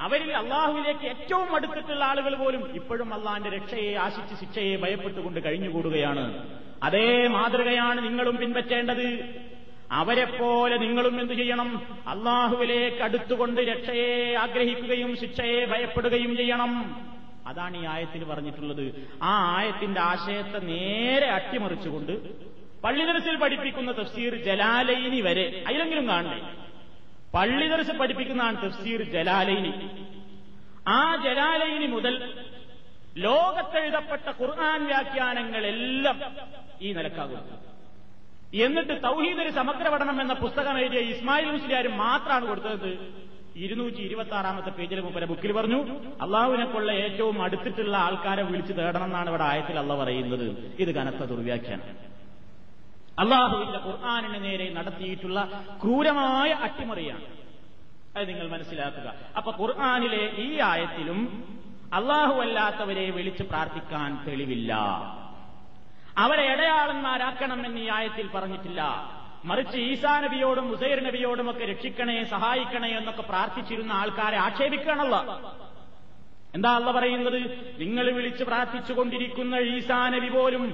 അവരിൽ 0.00 0.36
അള്ളാഹുവിലേക്ക് 0.36 1.06
ഏറ്റവും 1.06 1.54
അടുത്തിട്ടുള്ള 1.54 2.04
ആളുകൾ 2.04 2.34
പോലും 2.34 2.74
ഇപ്പോഴും 2.74 3.14
അള്ളാഹിന്റെ 3.14 3.50
രക്ഷയെ 3.50 3.94
ആശിച്ച് 3.94 4.40
ശിക്ഷയെ 4.40 4.76
ഭയപ്പെട്ടുകൊണ്ട് 4.76 5.44
കഴിഞ്ഞുകൂടുകയാണ്. 5.44 6.56
അതേ 6.82 7.26
മാതൃകയാണ് 7.26 8.04
നിങ്ങളും 8.04 8.36
പിൻപറ്റേണ്ടത്. 8.36 9.34
അവരെപ്പോലെ 9.92 10.76
നിങ്ങളും 10.76 11.20
എന്തു 11.20 11.34
ചെയ്യണം? 11.34 11.98
അള്ളാഹുവിലേക്ക് 12.08 13.02
അടുത്തുകൊണ്ട് 13.02 13.60
രക്ഷയെ 13.60 14.34
ആഗ്രഹിക്കുകയും 14.34 15.16
ശിക്ഷയെ 15.16 15.64
ഭയപ്പെടുകയും 15.64 16.36
ചെയ്യണം. 16.36 17.00
അതാണ് 17.46 17.82
ഈ 17.82 17.86
ആയത്തിൽ 17.86 18.24
പറഞ്ഞിട്ടുള്ളത്. 18.24 19.08
ആ 19.22 19.56
ആയത്തിന്റെ 19.56 20.00
ആശയത്തെ 20.00 20.58
നേരെ 20.58 21.26
അട്ടിമറിച്ചുകൊണ്ട് 21.26 22.12
പള്ളിദർസിൽ 22.82 23.36
പഠിപ്പിക്കുന്ന 23.36 23.92
തഫ്സീർ 23.92 24.34
ജലാലൈനി 24.34 25.20
വരെ 25.20 25.64
അതിലെങ്കിലും 25.66 26.08
കാണണ്ടേ? 26.08 26.69
പള്ളിദർസ് 27.34 27.90
പഠിപ്പിക്കുന്നതാണ് 27.90 28.56
തഫ്സീർ 28.62 29.02
ജലാലൈനി. 29.02 29.72
ആ 30.88 31.16
ജലാലൈനി 31.24 31.86
മുതൽ 31.86 32.14
ലോകത്തെഴുതപ്പെട്ട 33.16 34.28
ഖുർആൻ 34.40 34.86
വ്യാഖ്യാനങ്ങളെല്ലാം 34.86 36.20
ഈ 36.80 36.92
നിലക്കാകുന്നു 36.92 37.56
എന്നിട്ട് 38.54 39.02
തൗഹീദൊരു 39.02 39.50
സമഗ്ര 39.50 39.88
പഠനം 39.88 40.20
എന്ന 40.20 40.34
പുസ്തകം 40.34 40.78
എഴുതിയ 40.78 41.00
ഇസ്മായിൽ 41.00 41.50
മുസ്ലിയാർ 41.50 41.88
മാത്രമാണ് 41.88 42.46
കൊടുത്തത്. 42.46 42.90
ഇരുന്നൂറ്റി 43.56 43.96
ഇരുപത്തി 43.96 44.34
ആറാമത്തെ 44.34 44.70
പേജിൽ 44.70 45.00
മുപ്പര 45.00 45.24
ബുക്കിൽ 45.24 45.52
പറഞ്ഞു 45.52 45.80
അള്ളാഹുവിനെ 46.20 46.64
കൊള്ള 46.64 46.90
ഏറ്റവും 46.92 47.42
അടുത്തിട്ടുള്ള 47.42 47.96
ആൾക്കാരെ 47.96 48.42
വിളിച്ചു 48.42 48.72
തേടണം 48.72 49.04
എന്നാണ് 49.04 49.28
ഇവിടെ 49.28 49.42
ആയത്തിൽ 49.42 49.78
അള്ള 49.78 49.94
പറയുന്നത്. 49.94 50.46
ഇത് 50.78 50.94
കനത്ത 50.94 51.22
ദുർവ്യാഖ്യാനം. 51.32 52.19
അള്ളാഹുവിന്റെ 53.20 53.78
ഖുർആാനിന് 53.78 54.44
നേരെ 54.44 54.66
നടത്തിയിട്ടുള്ള 54.74 55.64
ക്രൂരമായ 55.82 56.50
അട്ടിമറിയാണ്. 56.52 57.24
അത് 58.16 58.28
നിങ്ങൾ 58.28 58.48
മനസ്സിലാക്കുക. 58.48 59.14
അപ്പൊ 59.36 59.52
ഖുർആാനിലെ 59.60 60.22
ഈ 60.44 60.58
ആയത്തിലും 60.60 61.18
അള്ളാഹു 61.92 62.34
അല്ലാത്തവരെ 62.40 63.10
വിളിച്ച് 63.10 63.42
പ്രാർത്ഥിക്കാൻ 63.42 64.24
തെളിവില്ല. 64.26 64.72
അവരെ 66.18 66.44
ഇടയാളന്മാരാക്കണമെന്ന് 66.52 67.80
ഈ 67.80 67.88
ആയത്തിൽ 67.88 68.26
പറഞ്ഞിട്ടില്ല. 68.34 68.82
മറിച്ച് 69.44 69.78
ഈസാ 69.78 70.20
നബിയോടും 70.20 70.68
മുസൈർ 70.68 70.98
നബിയോടും 71.04 71.50
ഒക്കെ 71.50 71.64
രക്ഷിക്കണേ 71.64 72.24
സഹായിക്കണേ 72.24 72.88
എന്നൊക്കെ 72.88 73.22
പ്രാർത്ഥിച്ചിരുന്ന 73.22 73.92
ആൾക്കാരെ 73.92 74.36
ആക്ഷേപിക്കണമല്ല 74.36 75.16
എന്താ 76.54 76.70
അല്ല 76.76 76.90
പറയുന്നത്? 76.90 77.38
നിങ്ങൾ 77.78 78.10
വിളിച്ച് 78.10 78.44
പ്രാർത്ഥിച്ചുകൊണ്ടിരിക്കുന്ന 78.44 79.56
ഈസാ 79.56 80.08
നബി 80.08 80.28
പോലും 80.28 80.64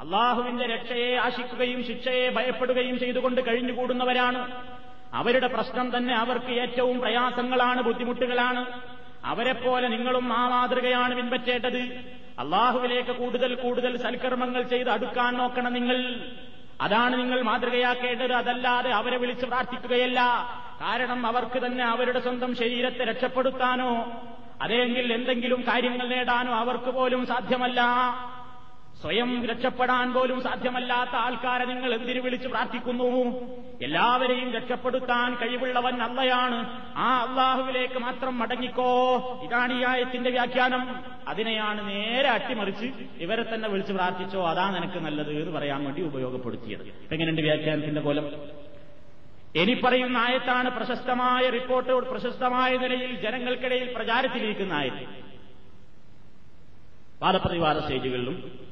അള്ളാഹുവിന്റെ 0.00 0.66
രക്ഷയെ 0.66 1.16
ആശിക്കുകയും 1.16 1.86
ശിക്ഷയെ 1.86 2.30
ഭയപ്പെടുകയും 2.30 2.98
ചെയ്തുകൊണ്ട് 2.98 3.40
കഴിഞ്ഞുകൂടുന്നവരാണ്. 3.40 4.62
അവരുടെ 5.14 5.46
പ്രശ്നം 5.46 5.96
തന്നെ 5.96 6.14
അവർക്ക് 6.14 6.46
ഏറ്റവും 6.46 7.00
പ്രയാസങ്ങളാണ് 7.00 7.82
ബുദ്ധിമുട്ടുകളാണ്. 7.82 8.80
അവരെപ്പോലെ 9.24 9.88
നിങ്ങളും 9.88 10.32
ആ 10.32 10.48
മാതൃകയാണ് 10.48 11.14
പിൻപറ്റേണ്ടത്. 11.14 11.78
അള്ളാഹുവിലേക്ക് 12.38 13.10
കൂടുതൽ 13.10 13.54
കൂടുതൽ 13.54 13.96
സൽക്കർമ്മങ്ങൾ 13.96 14.62
ചെയ്ത് 14.62 14.90
അടുക്കാൻ 14.90 15.34
നോക്കണം 15.34 15.72
നിങ്ങൾ. 15.72 16.20
അതാണ് 16.80 17.18
നിങ്ങൾ 17.18 17.42
മാതൃകയാക്കേണ്ടത്. 17.42 18.32
അതല്ലാതെ 18.32 18.90
അവരെ 18.90 19.18
വിളിച്ച് 19.18 19.46
പ്രാർത്ഥിക്കുകയല്ല. 19.46 20.20
കാരണം 20.80 21.26
അവർക്ക് 21.26 21.66
തന്നെ 21.66 21.84
അവരുടെ 21.84 22.20
സ്വന്തം 22.20 22.56
ശരീരത്തെ 22.56 23.04
രക്ഷപ്പെടുത്താനോ 23.04 24.22
അതെങ്കിൽ 24.62 25.12
എന്തെങ്കിലും 25.12 25.62
കാര്യങ്ങൾ 25.62 26.08
നേടാനോ 26.08 26.52
അവർക്ക് 26.52 26.90
പോലും 26.90 27.26
സാധ്യമല്ല. 27.26 27.82
സ്വയം 29.00 29.46
രക്ഷപ്പെടാൻ 29.46 30.12
പോലും 30.12 30.42
സാധ്യമല്ലാത്ത 30.42 31.10
ആൾക്കാരെ 31.10 31.64
നിങ്ങൾ 31.64 31.94
എന്തിനു 31.94 32.20
വിളിച്ച് 32.20 32.48
പ്രാർത്ഥിക്കുന്നു? 32.48 33.06
എല്ലാവരെയും 33.82 34.52
രക്ഷപ്പെടുത്താൻ 34.52 35.34
കഴിവുള്ളവൻ 35.34 36.02
അള്ളയാണ്. 36.02 36.82
ആ 36.96 37.26
അള്ളാഹുവിലേക്ക് 37.28 37.98
മാത്രം 37.98 38.38
മടങ്ങിക്കോ. 38.38 39.16
ഇതാണ് 39.44 39.80
ഈ 39.80 39.84
ആയത്തിന്റെ 39.84 40.30
വ്യാഖ്യാനം. 40.30 41.04
അതിനെയാണ് 41.28 41.88
നേരെ 41.88 42.28
അട്ടിമറിച്ച് 42.28 42.92
ഇവരെ 43.18 43.54
തന്നെ 43.54 43.68
വിളിച്ച് 43.68 43.92
പ്രാർത്ഥിച്ചോ. 43.92 44.48
അതാ 44.48 44.70
നിനക്ക് 44.70 44.98
നല്ലത് 44.98 45.30
എന്ന് 45.30 45.58
പറയാൻ 45.58 45.84
വേണ്ടി 45.84 46.02
ഉപയോഗപ്പെടുത്തിയത്. 46.02 46.82
എങ്ങനെയുണ്ട് 47.12 47.42
വ്യാഖ്യാനത്തിന്റെ 47.42 48.00
കോലം? 48.00 48.30
ഇനി 49.54 49.80
പറയുന്ന 49.84 50.18
ആയത്താണ് 50.18 50.70
പ്രശസ്തമായ 50.70 51.50
റിപ്പോർട്ട്. 51.50 51.92
പ്രശസ്തമായ 51.92 52.76
നിലയിൽ 52.76 53.14
ജനങ്ങൾക്കിടയിൽ 53.14 53.92
പ്രചാരത്തിലിരിക്കുന്ന 53.96 54.72
ആയത് 54.72 55.26
വാദപ്രതിവാദ 57.22 57.78
സ്റ്റേജുകളിലും 57.78 58.65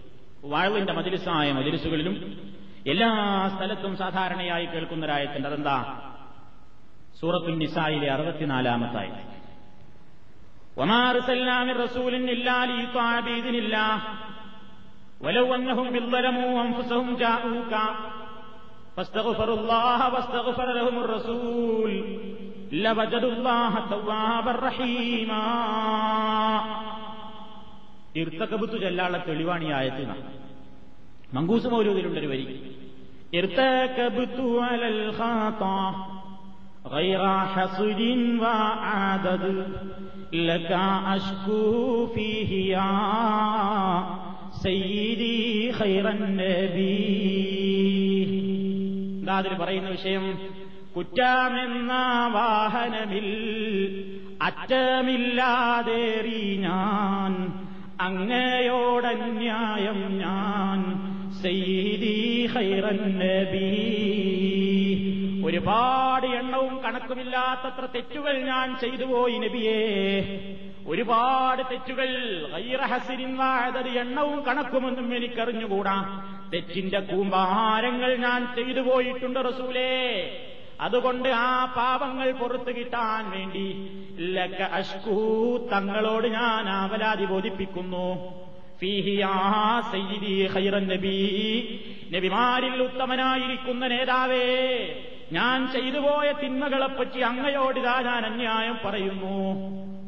വാളിന്റെ 0.44 0.92
മജിലിസായ 0.92 1.52
മജിലിസുകളിലും 1.52 2.40
എല്ലാ 2.86 3.10
സ്ഥലത്തും 3.56 3.96
സാധാരണയായി 3.96 4.66
കേൾക്കുന്നൊരായത്തുണ്ട് 4.66 5.48
അതെന്താ? 5.48 6.00
സൂറത്തുൽ 7.20 7.58
നിസായിലെ 7.58 8.12
അറുപത്തിനാലാമത്തായ 8.12 9.08
റസൂൽ. 24.64 25.54
ഇർത്തക്കബത്ത് 28.16 28.80
ചെല്ലാനുള്ള 28.80 29.24
തെളിവാണ് 29.28 29.64
ഈ 29.64 29.70
ആയത്തിൽ 29.70 30.08
മങ്കൂസ് 31.34 31.66
മൗലൂദിലുണ്ടൊരു 31.66 32.26
വരി. 32.26 32.74
എന്താ 49.20 49.56
പറയുന്ന 49.60 49.88
വിഷയം? 49.88 50.38
കുറ്റാമെന്ന 50.96 51.92
വാഹനമിൽ 52.26 53.28
അറ്റമില്ലാതേറി 54.42 56.56
ഞാൻ 56.56 57.63
അങ്ങയോടന്യായം 58.00 60.18
ഞാൻ 60.18 61.04
ഒരുപാട് 65.44 66.26
എണ്ണവും 66.26 66.82
കണക്കുമില്ലാത്തത്ര 66.82 67.88
തെറ്റുകൾ 67.94 68.38
ഞാൻ 68.38 68.76
ചെയ്തുപോയി 68.80 69.38
നബിയേ. 69.38 69.80
ഒരുപാട് 70.86 71.62
തെറ്റുകൾ 71.70 72.48
ഗൈറഹസിരിവാഴത് 72.52 73.88
എണ്ണവും 73.88 74.46
കണക്കുമെന്നും 74.46 75.16
എനിക്കറിഞ്ഞുകൂടാ. 75.16 76.26
തെറ്റിന്റെ 76.54 77.00
കൂമ്പാരങ്ങൾ 77.00 78.16
ഞാൻ 78.16 78.54
ചെയ്തു 78.54 78.80
പോയിട്ടുണ്ട് 78.80 79.40
റസൂലേ. 79.40 80.50
അതുകൊണ്ട് 80.84 81.28
ആ 81.28 81.50
പാപങ്ങൾ 81.76 82.32
പുറത്തു 82.32 82.72
കിട്ടാൻ 82.78 83.30
വേണ്ടി 83.30 83.66
ലക്ക 84.36 84.60
അഷ്കൂ 84.78 85.18
തങ്ങളോട് 85.72 86.26
ഞാൻ 86.26 86.64
ആവലാതി 86.78 87.24
ബോധിപ്പിക്കുന്നു. 87.24 88.06
നബിമാരിൽ 92.14 92.82
ഉത്തമനായിരിക്കുന്ന 92.82 93.86
നേതാവേ 93.86 94.48
ഞാൻ 95.32 95.58
ചെയ്തുപോയ 95.72 96.28
തിന്മകളെപ്പറ്റി 96.42 97.20
അങ്ങയോട് 97.20 97.78
ഇതാ 97.80 97.96
ഞാൻ 98.00 98.22
അന്യായം 98.26 98.76
പറയുന്നു. 98.84 99.36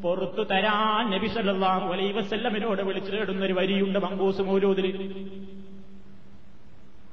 പുറത്തു 0.03 0.43
തരാൻ 0.43 1.05
നബി 1.11 1.27
സല്ലാഹു 1.27 1.87
അലൈ 1.93 2.13
വസല്ലമിനോട് 2.13 2.83
വിളിച്ചു 2.83 3.11
തേടുന്നൊരു 3.11 3.53
വരിയുണ്ട് 3.53 3.99
മങ്കൂസ് 3.99 4.41
മൗലൂദിൽ. 4.41 4.89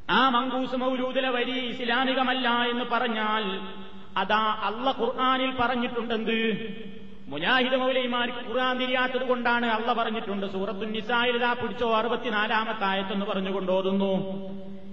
ആ 0.09 0.29
മങ്കൂസ് 0.29 0.75
മൗലൂദിലെ 0.75 1.29
വരി 1.29 1.51
ഇസ്ലാമികമല്ല 1.51 2.49
എന്ന് 2.49 2.85
പറഞ്ഞാൽ 2.91 3.43
അതാ 4.17 4.57
അള്ള 4.63 4.95
ഖുർആാനിൽ 4.99 5.51
പറഞ്ഞിട്ടുണ്ടെന്ത്? 5.59 6.39
മുജാഹിദ് 7.27 7.75
മൗലൈമാർക്ക് 7.75 8.49
ഖുർആൻ 8.49 8.77
തിരിയാത്തത് 8.77 9.27
കൊണ്ടാണ് 9.27 9.65
അള്ള 9.65 9.93
പറഞ്ഞിട്ടുണ്ട്. 9.93 10.45
സൂറത്തു 10.51 10.85
നിസായിലിതാ 10.85 11.53
പിടിച്ചോ 11.53 11.95
അറുപത്തിനാലാമത്തെ 11.95 12.85
ആയത്തെന്ന് 12.85 13.25
പറഞ്ഞുകൊണ്ട് 13.25 13.71
ഓതുന്നു. 13.71 14.13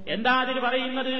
എന്താ 0.09 0.33
അതിൽ 0.41 0.61
പറയുന്നത്? 0.61 1.17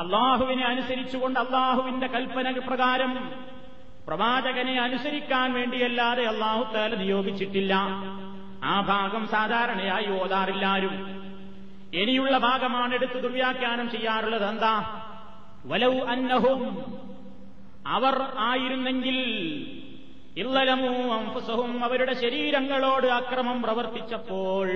അള്ളാഹുവിനെ 0.00 0.64
അനുസരിച്ചുകൊണ്ട് 0.64 1.40
അള്ളാഹുവിന്റെ 1.40 2.06
കൽപ്പന 2.06 2.58
പ്രകാരം 2.58 3.30
പ്രവാചകനെ 4.06 4.80
അനുസരിക്കാൻ 4.80 5.52
വേണ്ടിയല്ലാതെ 5.52 6.24
അള്ളാഹു 6.24 6.72
താല 6.72 6.94
നിയോഗിച്ചിട്ടില്ല. 6.94 7.74
ആ 8.64 8.80
ഭാഗം 8.80 9.28
സാധാരണയായി 9.28 10.20
ഓതാറില്ലാരും. 10.20 11.20
ഇനിയുള്ള 11.94 12.38
ഭാഗമാണ് 12.38 12.94
എടുത്ത് 12.94 13.22
ദുർവ്യാഖ്യാനം 13.22 13.90
ചെയ്യാറുള്ളത്. 13.90 14.48
എന്താ? 14.48 15.02
വലൗ 15.66 15.98
അന്നഹും 15.98 16.84
അവർ 17.86 18.22
ആയിരുന്നെങ്കിൽ 18.38 19.16
ഇല്ലലമൂ 20.36 21.14
അംഫുസഹും 21.14 21.84
അവരുടെ 21.84 22.14
ശരീരങ്ങളോട് 22.14 23.06
അക്രമം 23.06 23.62
പ്രവർത്തിച്ചപ്പോൾ 23.62 24.68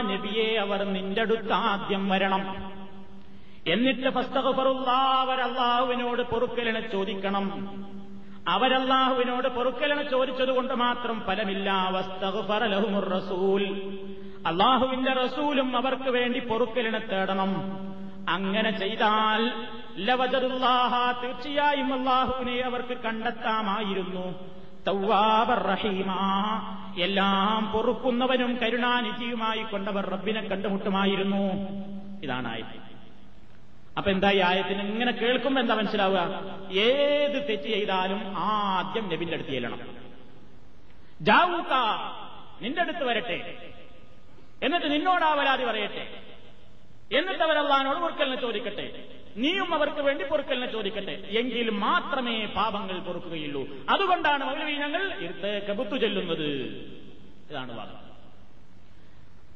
നബിയെ 0.00 0.58
അവർ 0.58 0.84
നിന്റെ 0.84 1.20
അടുത്ത് 1.20 1.52
ആദ്യം 1.52 2.08
വരണം. 2.08 2.72
എന്നിട്ട് 3.66 4.08
അവരല്ലാഹുവിനോട് 4.90 6.22
പൊറുക്കലിനെ 6.22 6.90
ചോദിക്കണം. 6.90 7.46
അവരല്ലാഹുവിനോട് 8.48 9.48
പൊറുക്കലിനെ 9.48 10.10
ചോദിച്ചതുകൊണ്ട് 10.10 10.74
മാത്രം 10.74 11.22
ഫലമില്ല. 11.26 11.72
റസൂൽ. 12.98 13.62
അള്ളാഹുവിന്റെ 14.46 15.12
റസൂലും 15.12 15.76
അവർക്ക് 15.76 16.10
വേണ്ടി 16.10 16.38
പൊറുക്കലിനെ 16.40 16.98
തേടണം. 16.98 17.54
അങ്ങനെ 18.28 18.70
ചെയ്താൽ 18.70 19.52
ലവജറുല്ലാഹ 19.98 21.22
തീർച്ചയായും 21.22 21.94
അള്ളാഹുവിനെ 21.94 22.62
അവർക്ക് 22.62 22.96
കണ്ടെത്താമായിരുന്നു. 23.02 24.34
എല്ലാം 27.00 27.72
പൊറുക്കുന്നവനും 27.72 28.58
കരുണാനിധിയുമായി 28.62 29.62
കൊണ്ടവർ 29.62 30.10
റബ്ബിനെ 30.10 30.40
കണ്ടുമുട്ടുമായിരുന്നു. 30.40 31.52
ഇതാണ് 32.22 32.48
ആയത് 32.48 32.85
അപ്പൊ 33.96 34.10
എന്താ 34.10 34.30
ഈ 34.30 34.38
ആയത്തിന് 34.38 34.82
ഇങ്ങനെ 34.82 35.12
കേൾക്കുമ്പോ 35.12 35.60
എന്താ 35.60 35.74
മനസ്സിലാവുക? 35.74 36.20
ഏത് 36.76 37.48
തെറ്റ് 37.48 37.62
ചെയ്താലും 37.62 38.34
ആദ്യം 38.36 39.08
നബിന്റെ 39.08 39.34
അടുത്ത് 39.34 39.50
ചെല്ലണം. 39.50 39.80
ജാവൂത്ത 41.20 41.74
നിന്റെ 42.62 42.80
അടുത്ത് 42.82 43.04
വരട്ടെ. 43.04 43.68
എന്നിട്ട് 44.62 44.92
നിന്നോട് 44.92 45.24
ആവലാതി 45.24 45.64
പറയട്ടെ. 45.64 46.04
എന്നിട്ട് 47.18 47.42
അവരല്ലാനോട് 47.42 47.98
പൊറുക്കലിനെ 47.98 48.36
ചോദിക്കട്ടെ. 48.40 48.86
നീയും 49.36 49.74
അവർക്ക് 49.74 50.00
വേണ്ടി 50.00 50.24
പൊറുക്കലിനെ 50.24 50.72
ചോദിക്കട്ടെ. 50.72 51.12
എങ്കിൽ 51.12 51.70
മാത്രമേ 51.70 52.46
പാപങ്ങൾ 52.46 53.00
പൊറുക്കുകയുള്ളൂ. 53.00 53.62
അതുകൊണ്ടാണ് 53.88 54.44
മൗലവി 54.44 54.72
ഞങ്ങൾ 54.72 55.14
ഇരുത്ത് 55.20 55.66
കബുത്തു 55.68 55.96
ചെല്ലുന്നത്. 55.96 56.48
ഇതാണ് 57.50 57.78
വാദം. 57.78 57.98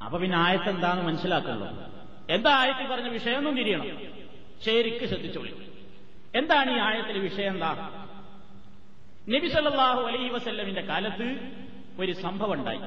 അപ്പൊ 0.05 0.19
പിന്നെ 0.19 0.37
ആയത്ത് 0.39 0.69
എന്താണെന്ന് 0.69 1.07
മനസ്സിലാക്കല്ലോ 1.07 1.69
എന്താ 2.31 2.51
ആയത്തിൽ 2.57 2.87
പറഞ്ഞ 2.87 3.09
വിഷയമൊന്നും 3.09 3.57
തിരിയണം. 3.57 4.20
ശരിക്ക് 4.65 5.07
ശ്രദ്ധിച്ചോളി. 5.07 5.73
എന്താണ് 6.35 6.71
ഈ 6.71 6.79
ആയത്തിലെ 6.79 7.19
വിഷയം 7.19 7.53
എന്താ? 7.53 7.91
നബി 9.29 9.49
സല്ലാഹു 9.49 10.01
അലൈ 10.01 10.29
വസല്ലമിന്റെ 10.29 10.81
കാലത്ത് 10.81 11.39
ഒരു 11.99 12.13
സംഭവം 12.13 12.53
ഉണ്ടായി. 12.53 12.81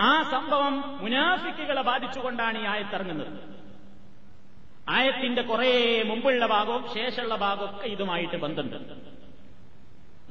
ആ 0.00 0.22
സംഭവം 0.22 0.98
മുനാഫിക്കുകളെ 1.02 1.82
ബാധിച്ചുകൊണ്ടാണ് 1.82 2.58
ഈ 2.58 2.64
ആയത്തിറങ്ങുന്നത് 2.64 3.60
ആയത്തിന്റെ 4.88 5.42
കുറെ 5.42 6.02
മുമ്പുള്ള 6.02 6.46
ഭാഗവും 6.46 6.94
ശേഷമുള്ള 6.94 7.36
ഭാഗവും 7.36 7.70
ഒക്കെ 7.70 7.86
ഇതുമായിട്ട് 7.86 8.36
ബന്ധമുണ്ട്. 8.36 9.10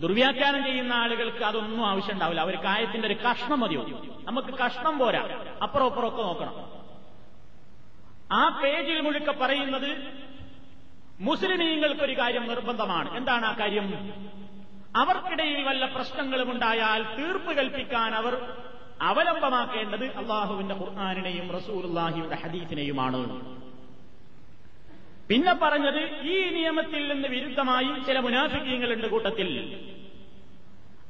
ദുർവ്യാഖ്യാനം 0.02 0.64
ചെയ്യുന്ന 0.64 0.94
ആളുകൾക്ക് 0.94 1.44
അതൊന്നും 1.44 1.88
ആവശ്യമുണ്ടാവില്ല. 1.88 2.42
അവർക്ക് 2.42 2.68
ആയത്തിന്റെ 2.68 3.08
ഒരു 3.08 3.14
കഷ്ണം 3.14 3.60
മതിയോ? 3.60 3.82
നമുക്ക് 4.24 4.48
കഷ്ണം 4.48 4.98
പോരാ. 4.98 5.22
അപ്പുറം 5.64 5.86
അപ്പുറമൊക്കെ 5.86 6.22
നോക്കണം. 6.22 6.79
ആ 8.32 8.62
പേജിൽ 8.64 9.02
മുഴുക്ക 9.02 9.32
പറയുന്നത് 9.32 10.20
മുസ്ലിമീങ്ങൾക്കൊരു 11.20 12.18
കാര്യം 12.18 12.48
നിർബന്ധമാണ്. 12.48 13.18
എന്താണ് 13.18 13.46
ആ 13.46 13.54
കാര്യം? 13.54 14.14
അവർക്കിടയിൽ 14.96 15.64
വല്ല 15.64 15.86
പ്രശ്നങ്ങളും 15.86 16.52
ഉണ്ടായാൽ 16.52 17.18
തീർപ്പ് 17.18 17.54
കൽപ്പിക്കാൻ 17.58 18.16
അവർ 18.16 18.54
അവലംബമാക്കേണ്ടത് 19.02 20.06
അള്ളാഹുവിന്റെ 20.06 20.76
ഖുർആാനിനെയും 20.76 21.52
റസൂലുല്ലാഹിയുടെ 21.52 22.36
ഹദീഫിനെയുമാണ് 22.36 23.42
പിന്നെ 25.30 25.54
പറഞ്ഞത് 25.54 26.22
ഈ 26.22 26.50
നിയമത്തിൽ 26.50 27.14
നിന്ന് 27.14 27.28
വിരുദ്ധമായി 27.28 28.04
ചില 28.08 28.20
മുനാഫിക്കീങ്ങളുണ്ട് 28.20 29.08
കൂട്ടത്തിൽ. 29.08 29.50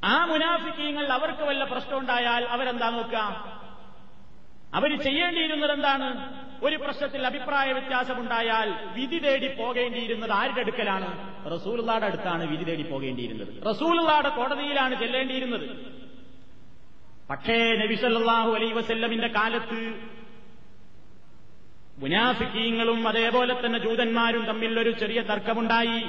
ആ 0.03 0.25
മുനാഫിക്കീങ്ങൾ 0.25 1.07
അവർക്ക് 1.07 1.43
വല്ല 1.43 1.63
പ്രശ്നമുണ്ടായാൽ 1.63 2.45
അവരെന്താ 2.45 2.89
നോക്കുക? 2.89 3.17
അവർ 4.73 5.03
ചെയ്യേണ്ടിയിരുന്നത് 5.03 5.71
എന്താണ്? 5.71 6.48
ഒരു 6.63 6.75
പ്രശ്നത്തിൽ 6.75 7.25
അഭിപ്രായ 7.25 7.71
വ്യത്യാസമുണ്ടായാൽ 7.71 8.73
വിധി 8.93 9.19
തേടി 9.19 9.55
പോകേണ്ടിയിരുന്നത് 9.55 10.31
ആരുടെ 10.31 10.59
അടുക്കലാണ്? 10.59 11.35
റസൂലുള്ളാടെ 11.53 12.05
അടുത്താണ് 12.05 12.51
വിധി 12.51 12.63
തേടി 12.63 12.83
പോകേണ്ടിയിരുന്നത്. 12.83 13.75
റസൂലുള്ളാടെ 13.75 14.29
കോടതിയിലാണ് 14.29 14.99
ചെല്ലേണ്ടിയിരുന്നത്. 14.99 15.69
പക്ഷേ 17.29 17.75
നബിസല്ലാഹു 17.75 18.51
അലൈ 18.51 18.71
വസല്ലമിന്റെ 18.71 19.27
കാലത്ത് 19.27 20.09
മുനാഫിക്കീങ്ങളും 21.97 23.07
അതേപോലെ 23.07 23.65
തന്നെ 23.65 23.79
ജൂതന്മാരും 23.79 24.45
തമ്മിൽ 24.45 24.79
ഒരു 24.79 24.91
ചെറിയ 24.91 25.21
തർക്കമുണ്ടായി. 25.21 26.03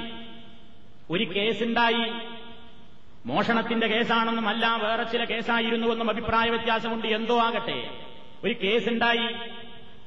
ഒരു 1.09 1.23
കേസുണ്ടായി. 1.23 2.11
മോഷണത്തിന്റെ 3.25 3.87
കേസാണെന്നും 3.87 4.47
അല്ല 4.47 4.75
വേറെ 4.75 5.03
ചില 5.03 5.23
കേസായിരുന്നുവെന്നും 5.25 6.09
അഭിപ്രായ 6.09 6.49
വ്യത്യാസമുണ്ട്. 6.49 7.07
എന്തോ 7.07 7.39
ആകട്ടെ. 7.39 7.89
ഒരു 8.43 8.55
കേസുണ്ടായി. 8.63 9.51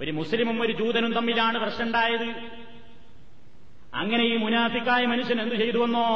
ഒരു 0.01 0.11
മുസ്ലിമും 0.11 0.63
ഒരു 0.63 0.73
ജൂതനും 0.73 1.13
തമ്മിലാണ് 1.13 1.59
പ്രശ്നമുണ്ടായത്. 1.59 2.29
അങ്ങനെ 3.95 4.25
ഈ 4.25 4.37
മുനാഫിക്കായ 4.37 5.07
മനുഷ്യൻ 5.07 5.41
എന്തു 5.41 5.55
ചെയ്തുവെന്നോ 5.55 6.09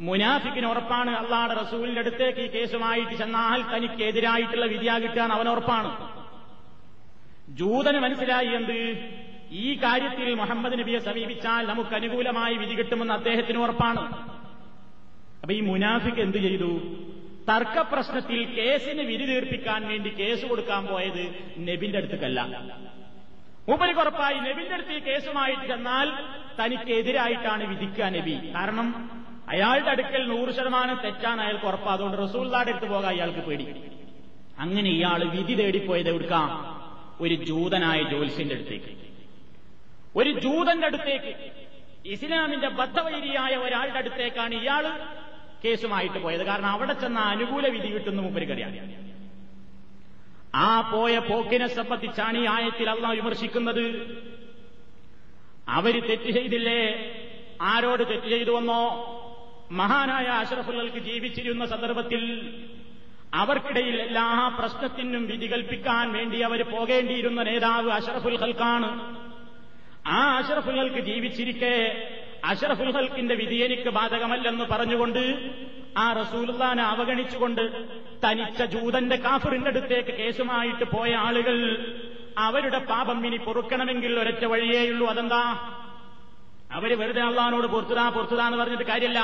മുനാഫിക്കിന് 0.00 0.66
ഉറപ്പാണ് 0.66 1.10
അള്ളാടെ 1.10 1.54
റസൂലിന്റെ 1.54 2.00
അടുത്തേക്ക് 2.00 2.38
ഈ 2.38 2.48
കേസുമായിട്ട് 2.48 3.14
ചെന്നാൽ 3.14 3.60
തനിക്കെതിരായിട്ടുള്ള 3.72 4.66
വിധിയാ 4.66 4.98
കിട്ടാൻ 4.98 5.32
അവൻ 5.32 5.48
ഉറപ്പാണ്. 5.48 5.90
ജൂതന് 7.48 7.98
മനസ്സിലായി 7.98 8.48
എന്ത്? 8.48 8.78
ഈ 9.52 9.74
കാര്യത്തിൽ 9.74 10.34
മുഹമ്മദ് 10.34 10.78
നബിയെ 10.78 10.98
സമീപിച്ചാൽ 10.98 11.66
നമുക്ക് 11.66 11.94
അനുകൂലമായി 11.94 12.56
വിധി 12.56 12.74
കിട്ടുമെന്ന് 12.74 13.14
അദ്ദേഹത്തിന് 13.14 13.58
ഉറപ്പാണ്. 13.58 14.02
അപ്പൊ 15.42 15.52
ഈ 15.54 15.60
മുനാഫിക്ക് 15.60 16.18
എന്ത് 16.18 16.38
ചെയ്തു? 16.38 16.70
തർക്കപ്രശ്നത്തിൽ 17.50 18.44
കേസിന് 18.44 19.02
വിധി 19.02 19.26
തീർപ്പിക്കാൻ 19.26 19.88
വേണ്ടി 19.88 20.10
കേസ് 20.10 20.44
കൊടുക്കാൻ 20.46 20.86
പോയത് 20.86 21.54
നബിന്റെ 21.58 21.98
അടുത്തേക്കല്ല. 21.98 22.62
മൂപ്പരിക്ക് 23.68 24.00
ഉറപ്പായി 24.00 24.38
നബിന്റെ 24.38 24.74
അടുത്ത് 24.74 24.92
ഈ 24.92 24.98
കേസുമായിട്ട് 24.98 25.66
ചെന്നാൽ 25.66 26.12
തനിക്കെതിരായിട്ടാണ് 26.62 27.64
വിധിക്കുക 27.64 28.04
നബി. 28.04 28.52
കാരണം 28.54 29.10
അയാളുടെ 29.48 29.90
അടുക്കൽ 29.90 30.28
നൂറ് 30.28 30.50
ശതമാനം 30.50 31.00
തെറ്റാൻ 31.04 31.40
അയാൾക്ക് 31.40 31.64
ഉറപ്പാ. 31.64 31.92
അതുകൊണ്ട് 31.92 32.22
റസൂള്ളാടെ 32.22 32.70
അടുത്ത് 32.70 32.92
പോകാൻ 32.92 33.14
അയാൾക്ക് 33.14 33.38
പേടി. 33.38 33.74
അങ്ങനെ 34.58 34.90
ഇയാൾ 34.90 35.24
വിധി 35.24 35.54
തേടിപ്പോയത് 35.54 36.08
എവിടുക്കാം? 36.08 36.76
ഒരു 37.20 37.34
ജൂതനായ 37.34 38.02
ജോത്സ്യന്റെ 38.02 38.54
അടുത്തേക്ക്. 38.54 38.96
ഒരു 40.16 40.30
ജൂതന്റെ 40.40 40.86
അടുത്തേക്ക്. 40.86 41.50
ഇസ്ലാമിന്റെ 42.06 42.68
ബദ്ധവൈരിയായ 42.68 43.56
ഒരാളുടെ 43.56 43.98
അടുത്തേക്കാണ് 43.98 44.54
ഇയാൾ 44.54 44.84
കേസുമായിട്ട് 45.66 46.18
പോയത്. 46.22 46.44
കാരണം 46.44 46.66
അവിടെ 46.66 46.92
ചെന്ന 46.92 47.18
അനുകൂല 47.18 47.66
വിധി 47.66 47.88
കിട്ടുന്ന 47.88 48.20
മൂപ്പരിക്കറിയാം 48.20 48.72
ആ 50.54 50.90
പോയ 50.90 51.18
പോക്കിനെ 51.18 51.66
സംബന്ധിച്ചാണ് 51.68 52.38
ഈ 52.38 52.46
ആയത്തിൽ 52.46 52.90
അള്ള 52.90 53.08
വിമർശിക്കുന്നത്. 53.08 53.84
അവർ 55.68 55.94
തെറ്റ് 56.08 56.30
ചെയ്തില്ലേ? 56.30 56.80
ആരോട് 57.62 58.02
തെറ്റ് 58.08 58.28
ചെയ്തു 58.28 58.50
വന്നോ? 58.50 58.82
മഹാനായ 59.70 60.26
അഷറഫുല്ലൾക്ക് 60.26 60.98
ജീവിച്ചിരുന്ന 60.98 61.66
സന്ദർഭത്തിൽ 61.66 62.22
അവർക്കിടയിൽ 63.34 63.96
എല്ലാ 64.00 64.48
പ്രശ്നത്തിനും 64.58 65.26
വിധി 65.26 65.46
കൽപ്പിക്കാൻ 65.46 66.12
വേണ്ടി 66.12 66.40
അവർ 66.40 66.60
പോകേണ്ടിയിരുന്ന 66.64 67.42
നേതാവ് 67.42 67.90
അഷറഫുൽ 67.90 68.38
ഹൽക്കാണ് 68.42 68.90
ആ 70.06 70.18
അഷറഫുൽ 70.38 70.78
ഹൽക്ക് 70.80 71.00
ജീവിച്ചിരിക്കെ 71.00 71.74
അഷറഫുൽ 72.44 72.92
ഹൽക്കിന്റെ 72.92 73.34
വിധി 73.34 73.54
എനിക്ക് 73.54 73.90
ബാധകമല്ലെന്ന് 73.90 74.64
പറഞ്ഞുകൊണ്ട് 74.64 75.50
ആ 75.96 76.12
റസൂലുല്ലാനെ 76.12 76.82
അവഗണിച്ചുകൊണ്ട് 76.82 77.84
തനിച്ച 78.26 78.62
ജൂതന്റെ 78.62 79.16
കാഫറിന്റെ 79.16 79.68
അടുത്തേക്ക് 79.68 80.08
കേസുമായിട്ട് 80.08 80.84
പോയ 80.84 81.14
ആളുകൾ 81.14 81.56
അവരുടെ 82.38 82.78
പാപം 82.78 83.26
ഇനി 83.26 83.36
പൊറുക്കണമെങ്കിൽ 83.36 84.20
ഒരൊറ്റ 84.20 84.44
വഴിയേയുള്ളൂ 84.44 85.06
അതെന്താ? 85.06 85.72
അവർ 86.72 86.98
വെറുതെ 86.98 87.22
അള്ളഹാനോട് 87.22 87.66
പൊറത്തുതാ 87.66 88.08
പൊറത്തുതാ 88.08 88.46
എന്ന് 88.46 88.58
പറഞ്ഞിട്ട് 88.58 88.84
കാര്യമില്ല. 88.84 89.18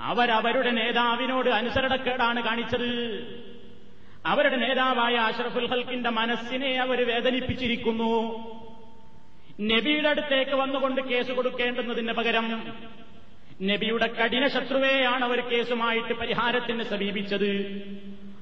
അവരവരുടെ 0.00 0.70
നേതാവിനോട് 0.70 1.48
അനുസരണക്കേടാണ് 1.48 2.42
കാണിച്ചത്. 2.42 2.90
അവരുടെ 4.26 4.56
നേതാവായ 4.56 5.14
അഷറഫുൽ 5.14 5.66
ഹൽക്കിന്റെ 5.66 6.10
മനസ്സിനെ 6.10 6.80
അവർ 6.80 7.06
വേദനിപ്പിച്ചിരിക്കുന്നു. 7.08 8.32
നബിയുടെ 9.60 10.08
അടുത്തേക്ക് 10.08 10.50
വന്നുകൊണ്ട് 10.50 11.00
കേസ് 11.00 11.32
കൊടുക്കേണ്ടുന്നതിന് 11.32 12.12
പകരം 12.12 12.74
നബിയുടെ 13.62 14.06
കഠിന 14.06 14.46
ശത്രുവേയാണ് 14.46 15.24
അവർ 15.24 15.40
കേസുമായിട്ട് 15.40 16.12
പരിഹാരത്തിന് 16.12 16.82
സമീപിച്ചത്. 16.82 17.82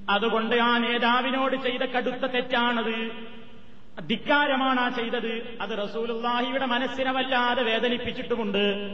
അതുകൊണ്ട് 0.09 0.57
ആ 0.57 0.79
നേതാവിനോട് 0.79 1.57
ചെയ്ത 1.57 1.81
കടുത്ത 1.81 2.27
തെറ്റാണത്. 2.27 3.11
ധിക്കാരമാണ് 4.07 4.81
ആ 4.81 4.89
ചെയ്തത്. 4.89 5.59
അത് 5.61 5.89
റസൂലുല്ലാഹിയുടെ 5.89 6.67
മനസ്സിനെ 6.67 7.13
വല്ലാതെ 7.13 7.63
വേദനിപ്പിച്ചിട്ടുമുണ്ട്. 7.63 8.89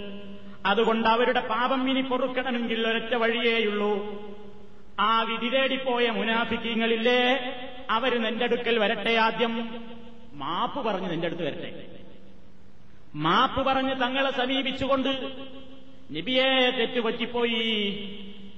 അതുകൊണ്ട് 0.67 1.09
അവരുടെ 1.09 1.41
പാപം 1.41 1.91
ഇനി 1.91 2.01
പൊറുക്കണമെങ്കിൽ 2.01 2.89
ഒരൊറ്റ 2.89 3.15
വഴിയേയുള്ളൂ. 3.15 4.23
ആ 5.01 5.23
വിധി 5.23 5.49
തേടിപ്പോയ 5.49 6.11
മുനാഫിക്കീങ്ങളില്ലേ? 6.11 7.55
അവർ 7.91 8.23
നിന്റെ 8.23 8.45
അടുക്കൽ 8.45 8.79
വരട്ടെ 8.79 9.11
ആദ്യം. 9.11 9.85
മാപ്പ് 10.35 10.85
പറഞ്ഞ് 10.85 11.11
നിന്റെ 11.11 11.27
അടുത്ത് 11.27 11.43
വരട്ടെ. 11.43 12.00
മാപ്പ് 13.14 13.66
പറഞ്ഞ് 13.66 14.01
തങ്ങളെ 14.01 14.31
സമീപിച്ചുകൊണ്ട് 14.31 15.09
നബിയെ 16.12 16.70
തെറ്റുപറ്റിപ്പോയി. 16.70 17.70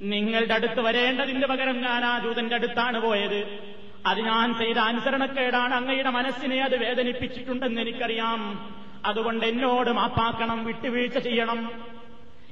നിങ്ങളുടെ 0.02 0.54
അടുത്ത് 0.54 0.80
വരേണ്ടതിന്റെ 0.80 1.46
പകരം 1.46 1.82
ഞാൻ 1.82 2.04
ആ 2.04 2.18
ദൂതന്റെ 2.18 2.54
അടുത്താണ് 2.54 3.00
പോയത്. 3.00 3.60
അത് 4.06 4.20
ഞാൻ 4.20 4.58
ചെയ്ത 4.58 4.76
അനുസരണക്കേടാണ് 4.76 5.74
അങ്ങയുടെ 5.74 6.10
മനസ്സിനെ 6.10 6.62
അത് 6.62 6.76
വേദനിപ്പിച്ചിട്ടുണ്ടെന്ന് 6.76 7.80
എനിക്കറിയാം. 7.80 8.70
അതുകൊണ്ട് 9.04 9.46
എന്നോട് 9.46 9.90
മാപ്പാക്കണം 9.90 10.64
വിട്ടുവീഴ്ച 10.64 11.18
ചെയ്യണം. 11.18 11.72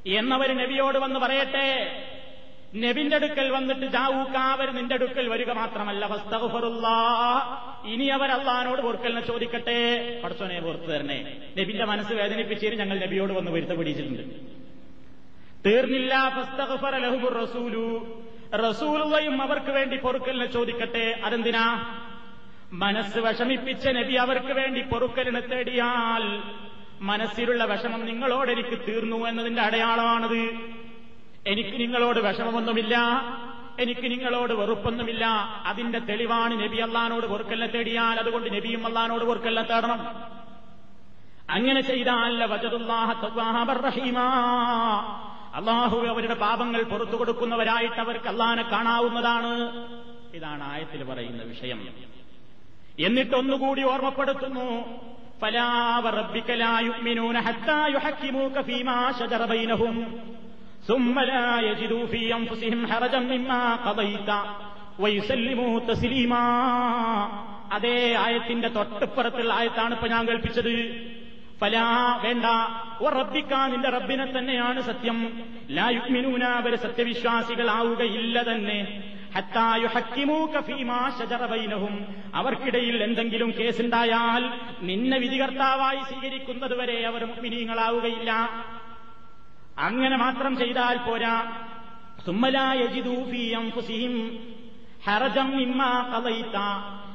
എന്നവർ 0.06 0.56
നബിയോട് 0.56 0.98
വന്ന് 0.98 1.20
പറയട്ടെ 1.20 1.68
നബിന്റെ 2.76 3.16
അടുക്കൽ 3.16 3.50
വന്നിട്ട് 3.50 3.87
ജാവൂക്കാവർ 3.87 4.70
നിന്റെ 4.70 4.94
അടുക്കൽ 4.94 5.28
വരിക 5.28 5.52
മാത്രമല്ല. 5.52 6.06
ഇനി 7.85 8.04
അവർ 8.04 8.30
അള്ളഹാനോട് 8.30 8.83
പൊറുക്കലിനെ 8.83 9.26
ചോദിക്കട്ടെ. 9.26 10.20
പടച്ചോനെ 10.24 10.61
പുറത്തു 10.61 10.85
തരണേ. 10.85 11.37
നബിന്റെ 11.59 11.85
മനസ്സ് 11.85 12.12
വേദനിപ്പിച്ചതിന് 12.12 12.80
ഞങ്ങൾ 12.80 12.98
നബിയോട് 12.98 13.33
വന്ന് 13.33 13.50
വരുത്ത 13.50 13.70
പിടിച്ചിട്ടുണ്ട്. 13.70 14.22
തീർന്നില്ല. 15.68 16.28
റസൂലു. 17.42 18.06
റസൂലുള്ളയും 18.54 19.42
അവർക്ക് 19.42 19.70
വേണ്ടി 19.70 19.96
പൊറുക്കലിനെ 19.96 20.46
ചോദിക്കട്ടെ. 20.46 21.20
അതെന്തിനാ? 21.24 21.96
മനസ്സ് 22.72 23.18
വിഷമിപ്പിച്ച 23.18 23.88
നബി 23.88 24.12
അവർക്ക് 24.12 24.52
വേണ്ടി 24.52 24.80
പൊറുക്കലിനെ 24.80 25.40
തേടിയാൽ 25.40 26.42
മനസ്സിലുള്ള 27.00 27.64
വിഷമം 27.64 28.06
നിങ്ങളോടെനിക്ക് 28.06 28.78
തീർന്നു 28.88 29.26
എന്നതിന്റെ 29.26 29.62
അടയാളമാണത്. 29.62 30.50
എനിക്ക് 31.46 31.81
നിങ്ങളോട് 31.81 32.20
വിഷമമൊന്നുമില്ല. 32.20 32.96
എനിക്ക് 33.81 34.11
നിങ്ങളോട് 34.11 34.53
വെറുപ്പൊന്നുമില്ല. 34.53 35.26
അതിന്റെ 35.66 35.98
തെളിവാണ് 35.98 36.61
നബി 36.61 36.76
അള്ളഹാനോട് 36.76 37.26
വെറുക്കല്ല 37.26 37.66
തേടിയാൽ 37.66 38.18
അതുകൊണ്ട് 38.18 38.55
നബിയും 38.55 38.87
അള്ളഹാനോട് 38.87 39.24
വെറുക്കല്ല 39.24 39.62
തേടണം. 39.62 40.00
അങ്ങനെ 41.50 41.81
ചെയ്താൽ 41.81 42.44
അള്ളാഹു 45.55 46.07
അവരുടെ 46.07 46.35
പാപങ്ങൾ 46.35 46.83
പുറത്തു 46.83 47.16
കൊടുക്കുന്നവരായിട്ട് 47.16 47.94
അവർക്ക് 47.94 48.26
അള്ളഹാനെ 48.26 48.62
കാണാവുന്നതാണ്. 48.62 49.87
ഇതാണ് 50.35 50.72
ആയത്തിൽ 50.72 51.05
പറയുന്ന 51.05 51.42
വിഷയം. 51.42 51.88
എന്നിട്ടൊന്നുകൂടി 52.98 53.83
ഓർമ്മപ്പെടുത്തുന്നു. 53.83 54.85
അതേ 67.72 68.14
ആയത്തിന്റെ 68.14 68.68
തൊട്ടപ്പുറത്തുള്ള 68.68 69.54
ആയത്താണ് 69.54 69.94
ഇപ്പൊ 69.94 70.08
ഞാൻ 70.08 70.28
കൽപ്പിച്ചത് 70.28 71.06
ഫലാ 71.60 72.20
വേണ്ട. 72.24 72.44
ഉറപ്പിക്കാൻ 73.02 73.70
നിന്റെ 73.72 73.88
റബ്ബിനെ 73.90 74.38
തന്നെയാണ് 74.38 74.80
സത്യം. 74.80 75.42
ലായുക്മിനൂന 75.70 76.44
അവർ 76.44 76.76
സത്യവിശ്വാസികളാവുകയില്ല 76.76 78.52
തന്നെ 78.52 79.06
ും. 81.74 82.06
അവർക്കിടയിൽ 82.34 83.02
എന്തെങ്കിലും 83.02 83.54
കേസുണ്ടായാൽ 83.60 84.50
നിന്നെ 84.82 85.18
വിധികർത്താവായി 85.18 85.96
സ്വീകരിക്കുന്നതുവരെ 85.96 87.06
അവർ 87.06 87.24
മുഗ്മിനീങ്ങളാവുകയില്ല 87.24 88.50
അങ്ങനെ 89.80 90.16
മാത്രം 90.16 90.56
ചെയ്താൽ 90.56 90.96
പോരാ. 90.96 91.52
ഹറജം 95.04 95.50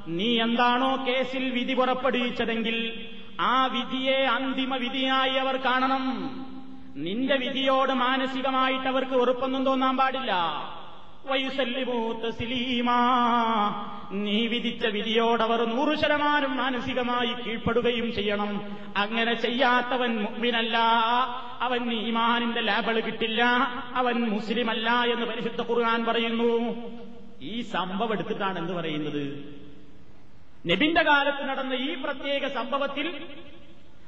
നീ 0.07 0.41
എന്താണോ 0.41 1.05
കേസിൽ 1.07 1.49
വിധി 1.49 1.73
പുറപ്പെടുവിച്ചതെങ്കിൽ 1.73 2.77
ആ 3.39 3.65
വിധിയെ 3.65 4.17
അന്തിമ 4.25 4.75
വിധിയായി 4.75 5.33
അവർ 5.33 5.55
കാണണം. 5.55 6.05
നിന്റെ 6.95 7.35
വിധിയോട് 7.35 7.93
മാനസികമായിട്ട് 7.93 8.87
അവർക്ക് 8.87 9.15
ഉറപ്പൊന്നും 9.15 9.65
തോന്നാൻ 9.65 9.97
പാടില്ല. 9.97 10.33
നീ 14.11 14.47
വിധിച്ച 14.47 14.85
വിധിയോടവർ 14.85 15.65
നൂറ് 15.65 15.97
ശതമാനം 15.97 16.57
മാനസികമായി 16.57 17.33
കീഴ്പ്പെടുകയും 17.33 18.13
ചെയ്യണം. 18.13 18.61
അങ്ങനെ 18.97 19.33
ചെയ്യാത്തവൻ 19.33 20.15
മുഗ്മിനല്ല 20.15 20.77
അവൻ 21.61 21.93
ഈമാനിന്റെ 21.93 22.61
ലാബിൾ 22.61 22.99
കിട്ടില്ല. 22.99 23.43
അവൻ 23.93 24.29
മുസ്ലിമല്ല 24.29 24.89
എന്ന് 24.89 25.25
പരിശുദ്ധ 25.25 25.61
ഖുർആൻ 25.61 26.05
പറയുന്നു. 26.05 26.75
ഈ 27.41 27.61
സംഭവം 27.61 28.11
എടുത്തിട്ടാണ് 28.11 28.59
എന്ത് 28.59 28.73
പറയുന്നത്? 28.73 29.55
നബിന്റെ 30.67 31.03
കാലത്ത് 31.03 31.49
നടന്ന 31.49 31.73
ഈ 31.73 31.95
പ്രത്യേക 31.95 32.47
സംഭവത്തിൽ 32.47 33.25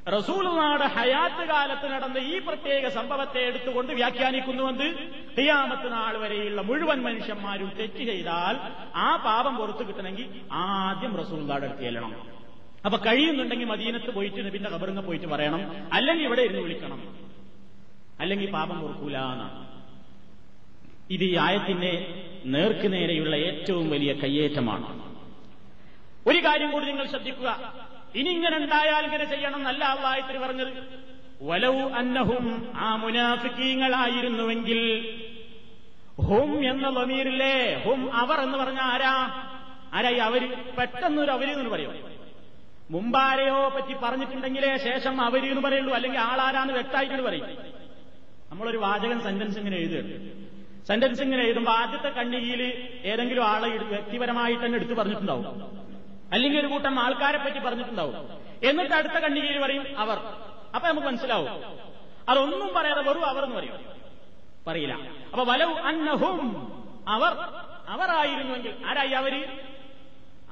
റസൂലുമാട് 0.08 0.82
ഹയാത്ത് 0.82 1.48
കാലത്ത് 1.48 1.92
നടന്ന 1.92 2.18
ഈ 2.18 2.38
പ്രത്യേക 2.38 2.88
സംഭവത്തെ 2.88 3.38
എടുത്തുകൊണ്ട് 3.38 3.92
വ്യാഖ്യാനിക്കുന്നുവെന്ന് 3.92 4.88
ഹിയാമത്ത് 5.36 5.92
നാൾ 5.92 6.16
വരെയുള്ള 6.16 6.60
മുഴുവൻ 6.60 7.02
മനുഷ്യന്മാരും 7.02 7.72
തെറ്റ് 7.78 8.04
ചെയ്താൽ 8.04 8.56
ആ 8.94 9.16
പാപം 9.16 9.56
പുറത്തു 9.56 9.84
കിട്ടണമെങ്കിൽ 9.84 10.40
ആദ്യം 10.52 11.16
റസൂൽദാടെ 11.16 11.66
അടുത്ത് 11.66 11.82
ചെല്ലണം. 11.82 12.38
അപ്പൊ 12.84 12.98
കഴിയുന്നുണ്ടെങ്കിൽ 12.98 13.66
മദീനത്ത് 13.66 14.14
പോയിട്ട് 14.14 14.46
നബിന്റെ 14.46 14.70
കബറിങ്ങ് 14.70 15.02
പോയിട്ട് 15.02 15.26
പറയണം. 15.26 15.88
അല്ലെങ്കിൽ 15.92 16.24
ഇവിടെ 16.24 16.42
ഇരുന്ന് 16.42 16.62
വിളിക്കണം. 16.62 17.16
അല്ലെങ്കിൽ 18.20 18.50
പാപം 18.50 18.80
പൊറുക്കൂല 18.80 19.18
എന്നാണ് 19.18 19.68
ഇത് 21.10 21.24
ഈ 21.24 21.36
ആയത്തിന്റെ 21.36 22.24
നേർക്കുനേരെയുള്ള 22.44 23.36
ഏറ്റവും 23.36 23.90
വലിയ 23.90 24.12
കയ്യേറ്റമാണ്. 24.12 25.14
ഒരു 26.26 26.38
കാര്യം 26.38 26.70
കൂടി 26.70 26.86
നിങ്ങൾ 26.86 27.06
ശ്രദ്ധിക്കുക. 27.06 27.72
ഇനി 28.14 28.30
ഇങ്ങനെ 28.30 28.56
ഉണ്ടായാൽ 28.56 29.04
ഇങ്ങനെ 29.04 29.24
ചെയ്യണം 29.24 29.64
നല്ല 29.64 29.84
അള്ളായത്തിന് 29.84 30.38
പറഞ്ഞത്. 30.38 31.08
വലൗ 31.42 31.90
അന്നഹും 31.90 32.72
ആ 32.76 32.96
മുനാഫിക്കീങ്ങളായിരുന്നുവെങ്കിൽ 32.96 35.12
ഹും 36.20 36.70
എന്ന 36.70 36.88
ലമീറില്ലേ 36.88 37.82
ഹും 37.86 38.14
അവർ 38.14 38.40
എന്ന് 38.40 38.58
പറഞ്ഞ 38.58 38.80
ആരാ? 38.80 39.44
ആരായി 39.94 40.14
അവർ? 40.14 40.56
പെട്ടെന്നൊരു 40.78 41.30
അവർ 41.30 41.50
എന്ന് 41.50 41.70
പറയും. 41.70 41.94
മുമ്പാരെയോ 42.90 43.68
പറ്റി 43.68 43.94
പറഞ്ഞിട്ടുണ്ടെങ്കിലേ 44.02 44.76
ശേഷം 44.76 45.20
അവർ 45.20 45.50
എന്ന് 45.50 45.68
പറയുള്ളൂ. 45.68 45.94
അല്ലെങ്കിൽ 45.94 46.20
ആളാരാന്ന് 46.20 46.72
വ്യക്തമായിട്ട് 46.72 47.22
പറയും. 47.22 47.46
നമ്മളൊരു 48.50 48.76
വാചകൻ 48.76 49.20
സെന്റൻസ് 49.20 49.58
ഇങ്ങനെ 49.58 49.76
എഴുതുകയാണ്. 49.76 50.46
സെന്റൻസ് 50.86 51.22
ഇങ്ങനെ 51.22 51.42
എഴുതുമ്പോൾ 51.42 51.70
ആദ്യത്തെ 51.70 52.08
കണ്ണിയിൽ 52.08 52.88
ഏതെങ്കിലും 53.04 53.44
ആളെ 53.44 53.68
വ്യക്തിപരമായിട്ട് 53.68 54.64
തന്നെ 54.64 54.76
എടുത്തു 54.76 54.94
പറഞ്ഞിട്ടുണ്ടാവും. 54.94 55.78
അല്ലെങ്കിൽ 56.32 56.60
ഒരു 56.60 56.66
കൂട്ടം 56.66 57.00
ആൾക്കാരെ 57.00 57.38
പറ്റി 57.38 57.58
പറഞ്ഞിട്ടുണ്ടാവും. 57.58 58.14
എന്നിട്ട് 58.68 58.94
അടുത്ത 58.94 59.12
കണ്ണികയിൽ 59.12 59.60
പറയും 59.60 59.98
അവർ. 59.98 60.47
അപ്പൊ 60.74 60.88
നമുക്ക് 60.88 61.06
മനസ്സിലാവും. 61.06 61.48
അതൊന്നും 62.28 62.74
പറയാതെ 62.74 63.02
വെറും 63.02 63.26
അവർ 63.26 63.44
എന്ന് 63.44 63.56
പറയും. 63.56 63.74
പറയില്ല. 64.66 64.94
അപ്പൊ 65.32 65.44
വലവ് 65.44 65.78
അന്നഹും 65.78 66.72
അവർ 67.08 67.36
അവരായിരുന്നുവെങ്കിൽ 67.88 68.74
ആരായി 68.86 69.08
അവർ? 69.08 69.48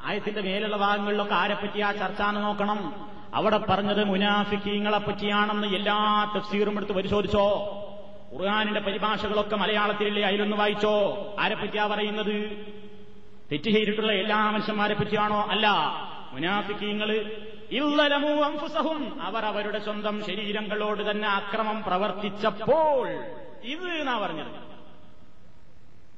ആയത്തിന്റെ 0.04 0.40
മേലുള്ള 0.40 0.76
ഭാഗങ്ങളിലൊക്കെ 0.76 1.34
ആരെപ്പറ്റി 1.34 1.80
ആ 1.80 1.92
ചർച്ച 1.92 2.22
നോക്കണം. 2.22 3.08
അവിടെ 3.34 3.56
പറഞ്ഞത് 3.56 4.04
മുനാഫിക്കീങ്ങളെ 4.04 4.98
പറ്റിയാണെന്ന് 4.98 5.66
എല്ലാ 5.66 6.32
തഫ്സീറും 6.36 6.76
എടുത്ത് 6.76 6.92
പരിശോധിച്ചോ? 6.92 7.48
ഖുർആാനിന്റെ 8.34 8.80
പരിഭാഷകളൊക്കെ 8.80 9.56
മലയാളത്തിലില്ലേ 9.56 10.22
അതിലൊന്ന് 10.22 10.56
വായിച്ചോ? 10.56 11.26
ആരെപ്പറ്റിയാ 11.40 11.86
പറയുന്നത്? 11.86 12.66
തെറ്റ് 13.52 13.64
ചെയ്തിട്ടുള്ള 13.64 14.12
എല്ലാ 14.12 14.50
മനുഷ്യന്മാരെ 14.50 14.94
പറ്റിയാണോ 14.94 15.48
അല്ല. 15.50 15.66
മുനാഫിക്കീങ്ങൾ 16.37 17.11
ഇല്ലലമൂ 17.70 18.43
അംഫുസഹും 18.43 19.22
അവർ 19.22 19.45
അവരുടെ 19.45 19.78
സ്വന്തം 19.78 20.24
ശരീരങ്ങളോട് 20.24 21.11
തന്നെ 21.11 21.28
അക്രമം 21.28 21.82
പ്രവർത്തിച്ചപ്പോൾ 21.82 23.09
ഇത് 23.64 23.89
എന്നാ 24.01 24.18
പറഞ്ഞത്? 24.18 24.51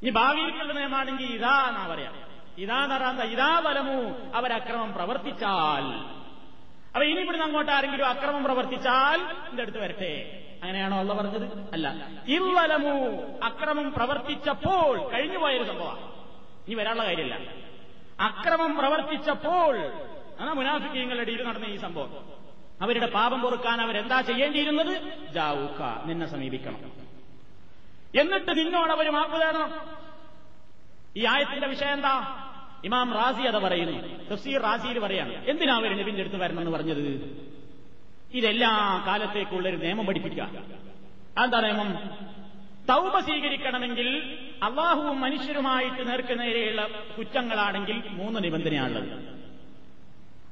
ഇനി 0.03 0.11
ഭാവിയിലുള്ള 0.11 0.73
നിയമാണെങ്കിൽ 0.73 1.27
ഇതാ 1.35 1.66
എന്നാ 1.69 1.87
പറയാം? 1.87 2.14
ഇതാ 2.59 2.87
നറാന്ത 2.87 3.21
ഇതാ 3.21 3.61
ബലമു 3.61 3.99
അവരക്രമം 4.35 4.93
പ്രവർത്തിച്ചാൽ. 4.93 5.87
അപ്പൊ 6.89 7.03
ഇനി 7.03 7.21
ഇവിടുന്ന് 7.21 7.45
അങ്ങോട്ട് 7.45 7.73
ആരെങ്കിലും 7.73 8.09
അക്രമം 8.09 8.45
പ്രവർത്തിച്ചാൽ 8.45 9.21
എന്റെ 9.51 9.62
അടുത്ത് 9.62 9.79
വരട്ടെ. 9.79 10.12
അങ്ങനെയാണോ 10.62 10.99
അല്ല 10.99 11.12
പറഞ്ഞത്? 11.12 11.47
അല്ല. 11.73 11.87
ഇല്ലലമു 12.29 12.95
അക്രമം 13.43 13.93
പ്രവർത്തിച്ചപ്പോൾ 13.93 15.11
കഴിഞ്ഞു 15.11 15.39
പോയൊരു 15.39 15.64
സംഭവമാണ് 15.64 16.03
ഇനി 16.66 16.75
വരാനുള്ള 16.75 17.05
കാര്യമില്ല. 17.05 17.37
അക്രമം 18.21 18.77
പ്രവർത്തിച്ചപ്പോൾ 18.77 19.93
ആ 20.41 20.53
മുനാഫിക്കീങ്ങളുടെ 20.53 21.23
ഇടയിൽ 21.23 21.43
നടന്ന 21.43 21.64
ഈ 21.64 21.77
സംഭവം. 21.77 22.39
അവരുടെ 22.83 23.07
പാപം 23.07 23.41
പൊറുക്കാൻ 23.41 23.81
അവരെന്താ 23.81 24.21
ചെയ്യേണ്ടിയിരുന്നത്? 24.21 25.19
ജാവൂക്ക 25.33 26.07
നിന്നെ 26.07 26.27
സമീപിക്കണം. 26.27 26.93
എന്നിട്ട് 28.21 28.59
നിന്നോട് 28.59 28.91
അവർ 28.91 29.11
മാപ്പ് 29.11 29.41
തേടണം. 29.41 29.81
ഈ 31.16 31.27
ആയത്തിന്റെ 31.27 31.66
വിഷയം 31.66 31.93
എന്താ? 31.93 32.45
ഇമാം 32.85 33.12
റാസി 33.12 33.43
അത് 33.43 33.59
പറയുന്നു. 33.62 34.25
തഫ്സീർ 34.25 34.62
റാസിയിൽ 34.62 34.99
പറയാണ് 34.99 35.45
എന്തിനാ 35.47 35.75
അവർ 35.75 35.99
നബിന്റെ 35.99 36.21
അടുത്ത് 36.21 36.37
വരണമെന്ന് 36.37 36.71
പറഞ്ഞത്? 36.71 37.39
ഇതെല്ലാ 38.33 39.05
കാലത്തേക്കുള്ള 39.07 39.69
ഒരു 39.69 39.77
നിയമം 39.77 40.07
പഠിപ്പിക്കുക. 40.07 40.43
എന്താ 41.45 41.61
നിയമം? 41.61 41.95
തൗബ 42.91 43.20
സ്വീകരിക്കണമെങ്കിൽ 43.20 44.39
അള്ളാഹുവും 44.62 45.20
മനുഷ്യരുമായിട്ട് 45.20 46.09
നേർക്കുനേരെയുള്ള 46.09 46.89
കുറ്റങ്ങളാണെങ്കിൽ 47.18 48.03
മൂന്ന് 48.09 48.45
നിബന്ധനയാണുള്ളത്. 48.45 49.39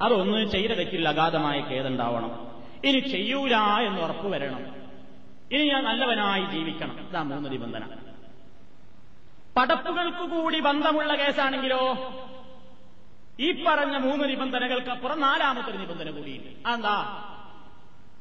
അതൊന്ന് 0.03 0.47
ചെയ്ത 0.47 0.71
തെറ്റിൽ 0.71 1.09
അഗാധമായ 1.09 1.61
ഖേദുണ്ടാവണം 1.61 2.47
ഇനി 2.85 2.99
ചെയ്യൂല 2.99 3.57
എന്ന് 3.57 4.01
ഉറപ്പു 4.01 4.29
വരണം. 4.29 4.61
ഇനി 5.53 5.69
ഞാൻ 5.69 5.85
നല്ലവനായി 5.85 6.45
ജീവിക്കണം. 6.45 7.09
ഇതാ 7.09 7.23
മൂന്ന് 7.23 7.53
നിബന്ധന. 7.53 7.97
പടപ്പുകൾക്ക് 9.57 10.31
കൂടി 10.31 10.61
ബന്ധമുള്ള 10.61 11.15
കേസാണെങ്കിലോ 11.15 11.95
ഈ 13.41 13.65
പറഞ്ഞ 13.65 13.97
മൂന്ന് 13.97 14.29
നിബന്ധനകൾക്ക് 14.29 14.91
അപ്പുറം 14.91 15.21
നാലാമത്തെ 15.21 15.71
നിബന്ധന 15.71 16.11
കൂടിയില്ല. 16.11 16.69
അതെന്താ? 16.69 17.25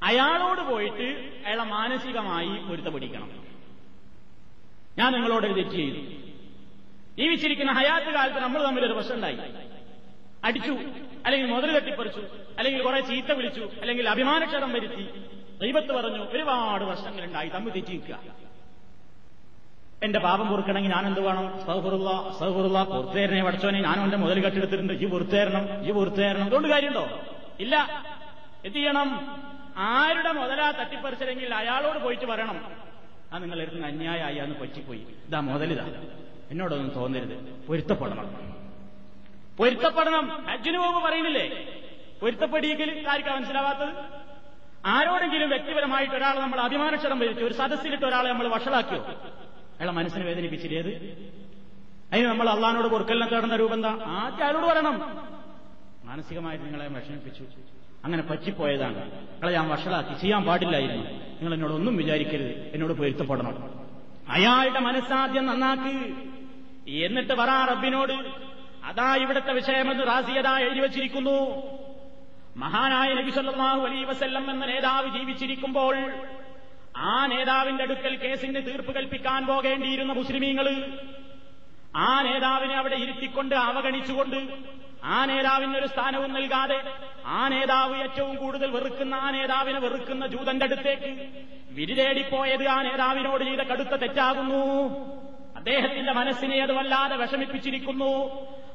അയാളോട് 0.03 0.61
പോയിട്ട് 0.61 1.33
അയാളെ 1.45 1.63
മാനസികമായി 1.63 2.57
പൊരുത്തപ്പെടിക്കണം. 2.57 3.44
ഞാൻ 4.99 5.13
നിങ്ങളോട് 5.13 5.45
ഒരു 5.45 5.53
തെറ്റ് 5.53 5.69
ചെയ്തു. 5.69 5.99
ജീവിച്ചിരിക്കുന്ന 7.17 7.71
ഹയാത്ത് 7.71 8.13
കാലത്ത് 8.13 8.39
നമ്മൾ 8.39 8.63
തമ്മിലൊരു 8.63 8.93
പ്രശ്നം 8.93 9.15
ഉണ്ടായി 9.15 9.37
അടിച്ചു 10.43 10.71
അല്ലെങ്കിൽ 11.25 11.51
മുതൽ 11.51 11.75
തട്ടിപ്പറിച്ചു 11.75 12.21
അല്ലെങ്കിൽ 12.57 12.81
കുറെ 12.81 12.99
ചീത്ത 12.99 13.31
വിളിച്ചു 13.31 13.69
അല്ലെങ്കിൽ 13.81 14.09
അഭിമാനക്ഷരം 14.09 14.73
വരുത്തി 14.73 15.03
ദൈവത്ത് 15.61 15.93
പറഞ്ഞു 15.93 16.25
ഒരുപാട് 16.29 16.83
പ്രശ്നങ്ങളുണ്ടായി 16.83 17.49
തമ്മിൽ 17.49 17.71
തെറ്റി 17.71 17.91
നിൽക്കുക 17.91 18.19
എന്റെ 20.03 20.19
പാപം 20.19 20.47
പൊറുക്കണമെങ്കിൽ 20.47 20.91
ഞാൻ 20.91 21.07
എന്ത് 21.07 21.19
വേണം? 21.19 21.65
സൗഹൃദ 21.65 22.37
സൗഹൃദ 22.39 22.77
പുറത്തേരനെ 22.83 23.43
പഠിച്ചോനെ 23.43 23.81
ഞാനും 23.81 24.03
എന്റെ 24.03 24.17
മുതൽ 24.17 24.45
കെട്ടിടത്തിട്ടുണ്ട് 24.45 24.93
ഈ 24.93 25.05
പുറത്തേരണം 25.05 25.85
ഈ 25.87 25.91
പുറത്തേരണം. 25.91 26.45
അതുകൊണ്ട് 26.45 26.67
കാര്യമുണ്ടോ? 26.67 27.19
ഇല്ല. 27.59 28.03
എന്ത് 28.65 28.77
ചെയ്യണം? 28.77 29.09
ആരുടെ 29.77 30.31
മുതലാ 30.31 30.71
തട്ടിപ്പറിച്ചില്ലെങ്കിൽ 30.71 31.55
അയാളോട് 31.55 31.99
പോയിട്ട് 31.99 32.25
പറയണം. 32.25 32.84
ആ 33.35 33.37
നിങ്ങൾ 33.37 33.61
എടുക്കുന്ന 33.61 33.85
അന്യായമായി 33.85 34.35
അന്ന് 34.35 34.55
പറ്റിപ്പോയി. 34.59 35.07
ഇതാ 35.27 35.39
മുതലിതാ. 35.39 35.85
എന്നോടൊന്നും 36.51 36.95
തോന്നരുത്. 36.95 37.65
പൊരുത്തപ്പെടണം. 37.67 38.55
പൊരുത്തപ്പെടണം. 39.57 40.49
അജ്ജുന് 40.49 40.77
പോകുമ്പോ 40.77 41.01
പറയുന്നില്ലേ? 41.01 41.67
പൊരുത്തപ്പെടിയെങ്കിൽ 42.21 43.09
ആർക്കാ 43.09 43.35
മനസ്സിലാവാത്തത്. 43.35 43.95
ആരോടെങ്കിലും 44.85 45.49
വ്യക്തിപരമായിട്ട് 45.49 46.15
ഒരാളെ 46.15 46.41
നമ്മൾ 46.41 46.59
അഭിമാനക്ഷരം 46.59 47.19
വരുത്തി 47.19 47.41
ഒരു 47.41 47.53
സദസ്സിലിട്ട് 47.53 48.05
ഒരാളെ 48.05 48.29
നമ്മൾ 48.29 48.47
വഷളാക്കിയോ? 48.47 49.01
അയാളെ 49.01 49.91
മനസ്സിനെ 49.91 50.25
വേദനിപ്പിച്ചില്ലേത് 50.25 50.87
അതിന് 52.13 52.27
നമ്മൾ 52.27 52.49
അള്ളഹാനോട് 52.49 52.87
പൊറുക്കലിനെ 52.87 53.27
തേടുന്ന 53.27 53.55
രൂപം 53.55 53.73
എന്താ? 53.73 53.89
ആദ്യം 53.89 54.43
അയാളോട് 54.43 54.99
മാനസികമായിട്ട് 56.05 56.65
നിങ്ങളെ 56.65 56.87
വിഷമിപ്പിച്ചു. 56.87 57.43
അങ്ങനെ 58.05 58.23
പറ്റിപ്പോയതാണ്. 58.23 59.11
നിങ്ങളെ 59.11 59.51
ഞാൻ 59.51 59.69
വഷളാക്കി. 59.69 60.21
ചെയ്യാൻ 60.21 60.43
പാടില്ലായിരുന്നു. 60.43 61.11
നിങ്ങൾ 61.11 61.53
എന്നോടൊന്നും 61.53 61.97
വിചാരിക്കരുത്. 61.97 62.71
എന്നോട് 62.73 62.93
പൊരുത്തപ്പെടണം. 62.93 63.79
അയാളുടെ 64.29 64.79
മനസ്സാദ്യം 64.79 65.45
നന്നാക്ക്. 65.45 66.13
എന്നിട്ട് 66.89 67.33
പറ 67.33 67.49
റബ്ബിനോട് 67.49 68.13
അതാ 68.83 69.15
ഇവിടുത്തെ 69.15 69.53
വിഷയമെന്ന് 69.53 70.07
റാസിയത 70.07 70.47
എഴുതി 70.47 70.79
വച്ചിരിക്കുന്നു. 70.79 71.63
മഹാനായ 72.57 73.13
നബി 73.13 73.31
സല്ലല്ലാഹു 73.31 73.81
അലൈഹി 73.81 74.03
വസല്ലം 74.03 74.51
എന്ന 74.51 74.65
നേതാവ് 74.65 75.17
ജീവിച്ചിരിക്കുമ്പോൾ 75.17 76.13
ആ 76.97 77.25
നേതാവിന്റെ 77.25 77.83
അടുക്കൽ 77.83 78.15
കേസിന് 78.15 78.55
തീർപ്പ് 78.55 78.95
കൽപ്പിക്കാൻ 78.95 79.47
പോകേണ്ടിയിരുന്ന 79.47 80.13
മുസ്ലിമീങ്ങൾ 80.13 80.99
ആ 81.95 82.21
നേതാവിനെ 82.21 82.75
അവിടെ 82.75 82.95
ഇരുത്തിക്കൊണ്ട് 82.95 83.55
അവഗണിച്ചുകൊണ്ട് 83.55 84.35
ആ 85.05 85.25
നേതാവിന് 85.25 85.77
ഒരു 85.77 85.87
സ്ഥാനവും 85.87 86.33
നൽകാതെ 86.33 86.83
ആ 87.25 87.47
നേതാവ് 87.47 87.95
ഏറ്റവും 87.95 88.35
കൂടുതൽ 88.35 88.71
വെറുക്കുന്ന 88.71 89.15
ആ 89.15 89.29
നേതാവിനെ 89.29 89.79
വെറുക്കുന്ന 89.79 90.27
ജൂതന്റെ 90.27 90.65
അടുത്തേക്ക് 90.65 91.29
വിരിതേടിപ്പോയത് 91.73 92.67
ആ 92.67 92.81
നേതാവിനോട് 92.81 93.43
ചെയ്ത 93.43 93.59
കടുത്ത 93.59 93.89
തെറ്റാകുന്നു. 93.89 94.63
അദ്ദേഹത്തിന്റെ 95.55 96.11
മനസ്സിനെ 96.11 96.61
അത് 96.61 96.71
വല്ലാതെ 96.71 97.15
വിഷമിപ്പിച്ചിരിക്കുന്നു. 97.15 98.11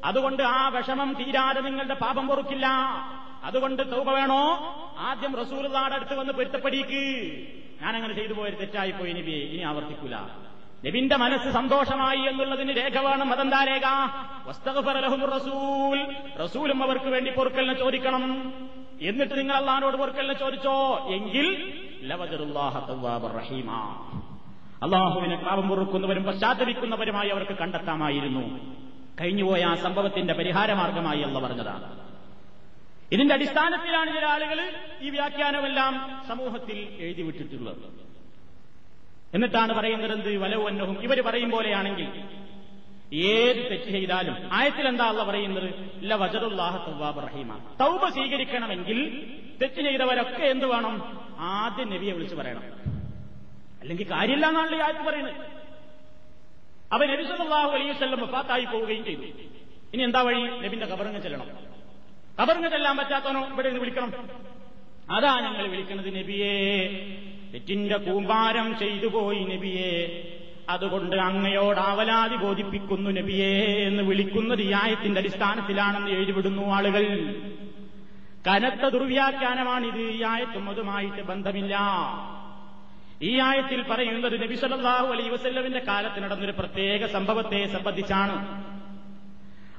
അതുകൊണ്ട് 0.05 0.43
ആ 0.43 0.67
വിഷമം 0.67 1.13
തീരാതെ 1.13 1.61
നിങ്ങളുടെ 1.61 1.93
പാപം 1.93 2.27
പൊറുക്കില്ല. 2.27 2.67
അതുകൊണ്ട് 3.43 3.91
തൗപ 3.91 4.11
വേണോ? 4.11 4.43
ആദ്യം 4.97 5.35
റസൂലുള്ളാടെ 5.35 5.95
അടുത്ത് 5.95 6.15
വന്ന് 6.15 6.33
പൊരുത്തപ്പെടിക്ക്. 6.33 7.03
ഞാനങ്ങനെ 7.81 8.13
ചെയ്തു 8.13 8.33
പോയൊരു 8.33 8.55
തെറ്റായിപ്പോയി 8.55 9.09
ഇനി 9.11 9.19
ഇനി 9.19 9.61
ആവർത്തിക്കൂല. 9.61 10.15
നബിന്റെ 10.87 11.15
മനസ്സ് 11.15 11.49
സന്തോഷമായി 11.49 12.17
എന്നുള്ളതിന് 12.17 12.77
രേഖ 12.77 12.99
വേണം. 12.99 13.33
അതെന്താ 13.33 13.63
രേഖ? 13.63 13.81
റസൂൽ. 15.35 16.15
റസൂലും 16.43 16.83
അവർക്ക് 16.83 17.05
വേണ്ടി 17.05 17.31
പൊറുക്കലിനെ 17.31 17.73
ചോദിക്കണം. 17.73 18.53
എന്നിട്ട് 19.01 19.39
നിങ്ങൾ 19.39 19.55
അള്ളഹാനോട് 19.55 19.97
പൊറുക്കലിനെ 19.97 20.33
ചോദിച്ചോ? 20.33 21.07
എങ്കിൽ 21.07 21.73
അള്ളാഹുവിനെ 24.83 25.35
പാപം 25.35 25.69
പൊറുക്കുന്നവരും 25.69 26.23
പശ്ചാത്തലിക്കുന്നവരുമായി 26.23 27.29
അവർക്ക് 27.29 27.51
കണ്ടെത്താമായിരുന്നു. 27.51 28.75
കഴിഞ്ഞുപോയ 29.21 29.63
ആ 29.63 29.75
സംഭവത്തിന്റെ 29.75 30.33
പരിഹാരമാർഗമായി 30.33 31.21
അല്ല 31.21 31.39
പറഞ്ഞതാണ്. 31.39 31.99
ഇതിന്റെ 33.11 33.35
അടിസ്ഥാനത്തിലാണ് 33.35 34.13
ചില 34.13 34.25
ആളുകൾ 34.25 34.73
ഈ 35.01 35.09
വ്യാഖ്യാനമെല്ലാം 35.09 36.21
സമൂഹത്തിൽ 36.27 36.87
എഴുതി 36.99 37.21
വിട്ടിട്ടുള്ളത്. 37.21 38.10
എന്നിട്ടാണ് 39.35 39.73
പറയുന്നത് 39.73 40.11
എന്ത്? 40.11 40.37
വലവന്നഹും 40.37 41.03
ഇവർ 41.03 41.21
പറയും 41.21 41.51
പോലെയാണെങ്കിൽ 41.51 42.07
ഏത് 43.13 43.71
തെറ്റ് 43.71 43.91
ചെയ്താലും 43.91 44.35
ആയത്തിൽ 44.51 44.87
എന്താ 44.87 45.05
അല്ല 45.05 45.23
പറയുന്നത്? 45.23 45.69
ഇല്ല 46.01 46.15
വജറുല്ലാഹ 46.15 46.89
തവ്വാബ് 46.89 47.27
റഹീമ. 47.27 47.57
തൗബ 47.79 48.09
സ്വീകരിക്കണമെങ്കിൽ 48.09 48.99
തെറ്റ് 49.61 49.75
ചെയ്തവരൊക്കെ 49.75 50.43
എന്ത് 50.43 50.65
വേണം? 50.65 50.95
ആദ്യം 51.39 51.89
നബിയെ 51.89 52.13
വിളിച്ചു 52.13 52.35
പറയണം. 52.35 52.63
അല്ലെങ്കിൽ 53.81 54.11
കാര്യമില്ല 54.11 54.47
എന്നാണല്ലോ 54.47 54.77
ഈ 54.77 54.81
ആയത്ത് 54.81 54.99
പറയുന്നത്. 54.99 55.35
അവൻ 56.93 57.09
നബി 57.09 57.23
സല്ലല്ലാഹു 57.23 57.69
അലൈഹി 57.69 57.89
വസല്ലം 57.89 58.21
വഫാത്തായി 58.21 58.65
പോവുകയും 58.65 59.05
ചെയ്തു. 59.05 59.21
ഇനി 59.93 60.03
എന്താ 60.03 60.21
വഴി? 60.21 60.41
നബിന്റെ 60.65 60.85
കബറിങ്ങ 60.85 61.19
ചെല്ലണം. 61.19 61.47
കബറിങ്ങ 62.41 62.67
ചെല്ലാൻ 62.67 62.97
പറ്റാത്തവനോ 62.97 63.47
ഇവിടെ 63.47 63.67
നിന്ന് 63.67 63.79
വിളിക്കണം. 63.79 64.11
അതാ 65.11 65.39
ഞങ്ങൾ 65.39 65.67
വിളിക്കുന്നത് 65.67 66.15
നബിയെ. 66.15 66.55
തെറ്റിന്റെ 67.53 67.97
കൂമ്പാരം 67.97 68.77
ചെയ്തുപോയി 68.79 69.43
നബിയെ. 69.43 69.93
അതുകൊണ്ട് 70.69 71.15
അങ്ങയോട് 71.15 71.79
ആവലാതി 71.79 72.35
ബോധിപ്പിക്കുന്നു 72.35 73.11
നബിയെ 73.11 73.87
എന്ന് 73.87 74.03
വിളിക്കുന്ന 74.03 74.53
ഈ 74.53 74.73
ആയത്തിന്റെ 74.73 75.19
അടിസ്ഥാനത്തിലാണെന്ന് 75.19 76.09
എഴുതിവിടുന്നു 76.11 76.67
ആളുകൾ. 76.67 77.35
കനത്ത 78.47 78.87
ദുർവ്യാഖ്യാനമാണിത്. 78.87 80.01
ഈ 80.01 80.23
ആയത്തും 80.23 80.69
അതുമായിട്ട് 80.69 81.21
ബന്ധമില്ല. 81.21 81.77
ഈ 83.21 83.39
ആയത്തിൽ 83.39 83.81
പറയുന്നത് 83.81 84.41
നബി 84.41 84.55
സല്ലല്ലാഹു 84.55 85.07
അലൈഹി 85.07 85.29
വസല്ലമിന്റെ 85.29 85.79
കാലത്ത് 85.79 86.23
നടന്നൊരു 86.23 86.51
പ്രത്യേക 86.51 87.05
സംഭവത്തെ 87.05 87.67
സംബന്ധിച്ചാണ്. 87.67 88.63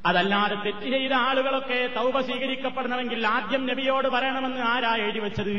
അതല്ലാതെ 0.06 0.54
തെറ്റ് 0.54 0.88
ചെയ്ത 0.90 1.12
ആളുകളൊക്കെ 1.12 1.90
തൗബ 1.96 2.20
സ്വീകരിക്കപ്പെടണമെങ്കിൽ 2.20 3.26
ആദ്യം 3.26 3.66
നബിയോട് 3.66 4.08
പറയണമെന്ന് 4.08 4.60
ആരാ 4.60 4.96
എഴുതി 4.96 5.18
വെച്ചത്? 5.18 5.56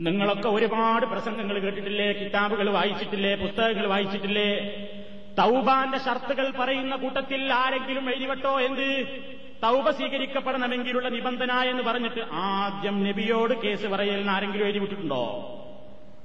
നിങ്ങളൊക്കെ 0.00 0.48
ഒരുപാട് 0.48 1.06
പ്രസംഗങ്ങൾ 1.06 1.58
കേട്ടിട്ടില്ലേ 1.58 2.12
കിതാബുകൾ 2.12 2.70
വായിച്ചിട്ടില്ലേ 2.70 3.34
പുസ്തകങ്ങൾ 3.34 3.86
വായിച്ചിട്ടില്ലേ? 3.86 4.50
തൗബാന്റെ 5.38 5.98
ഷർത്തുകൾ 5.98 6.50
പറയുന്ന 6.50 6.96
കൂട്ടത്തിൽ 6.96 7.52
ആരെങ്കിലും 7.52 8.10
എഴുതിവട്ടോ 8.10 8.60
എന്ത്? 8.60 9.06
തൗബ 9.62 9.90
സ്വീകരിക്കപ്പെടണമെങ്കിലുള്ള 9.90 11.08
നിബന്ധന 11.08 11.52
എന്ന് 11.52 11.82
പറഞ്ഞിട്ട് 11.82 12.20
ആദ്യം 12.32 13.04
നബിയോട് 13.04 13.54
കേസ് 13.54 13.86
പറയലിന് 13.86 14.30
ആരെങ്കിലും 14.30 14.64
എഴുതിവിട്ടിട്ടുണ്ടോ? 14.64 15.22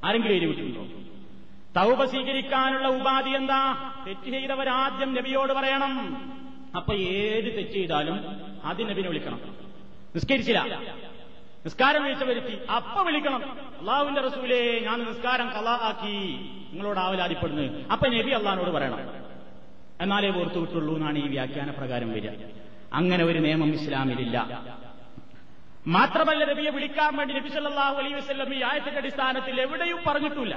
ആരെങ്കിലും 0.04 0.34
എഴുതിവിട്ടിട്ടുണ്ടോ? 0.34 1.00
തൗബ 1.78 2.06
സ്വീകരിക്കാനുള്ള 2.06 2.88
ഉപാധി 2.88 3.30
എന്താ? 3.30 3.94
തെറ്റ് 4.08 4.30
ചെയ്തവരാദ്യം 4.30 5.14
നബിയോട് 5.14 5.54
പറയണം. 5.54 6.24
അപ്പൊ 6.76 6.94
ഏത് 6.94 7.58
തെറ്റ് 7.58 7.72
ചെയ്താലും 7.72 8.20
ആദ്യം 8.64 8.88
നബിനെ 8.88 9.08
വിളിക്കണം. 9.08 9.40
നിസ്കരിച്ചില്ല. 10.16 10.82
നിസ്കാരം 11.66 12.04
വീഴ്ച 12.04 12.24
വരുത്തി 12.24 12.66
അപ്പ 12.66 13.02
വിളിക്കണം. 13.02 13.52
അള്ളാഹുവിന്റെ 13.80 14.22
റസൂലേ 14.22 14.80
ഞാൻ 14.80 15.04
നിസ്കാരം 15.04 15.50
കലാ 15.50 15.80
ആക്കി 15.82 16.16
നിങ്ങളോട് 16.72 17.00
ആവലാതിപ്പെടുന്നു. 17.00 17.90
അപ്പൊ 17.90 18.08
നബി 18.08 18.30
അള്ളഹാനോട് 18.32 18.70
പറയണം. 18.70 19.00
എന്നാലേ 20.02 20.30
ഓർത്തു 20.40 20.60
വിട്ടുള്ളൂ 20.60 20.96
എന്നാണ് 20.96 21.18
ഈ 21.18 21.28
വ്യാഖ്യാന 21.28 21.72
പ്രകാരം 21.72 22.12
വരിക. 22.12 22.30
അങ്ങനെ 22.94 23.24
ഒരു 23.24 23.40
നിയമം 23.40 23.74
ഇസ്ലാമിലില്ല. 23.74 24.64
മാത്രമല്ല 25.88 26.46
നബിയെ 26.46 26.70
വിളിക്കാൻ 26.70 27.16
വേണ്ടി 27.16 27.34
നബി 27.34 27.50
സല്ലാഹു 27.50 27.96
അലൈഹി 27.96 28.14
വസ്ലം 28.14 28.56
ഈ 28.56 28.64
ആയത്തിന്റെ 28.64 28.98
അടിസ്ഥാനത്തിൽ 28.98 29.62
എവിടെയും 29.62 30.00
പറഞ്ഞിട്ടില്ല. 30.08 30.56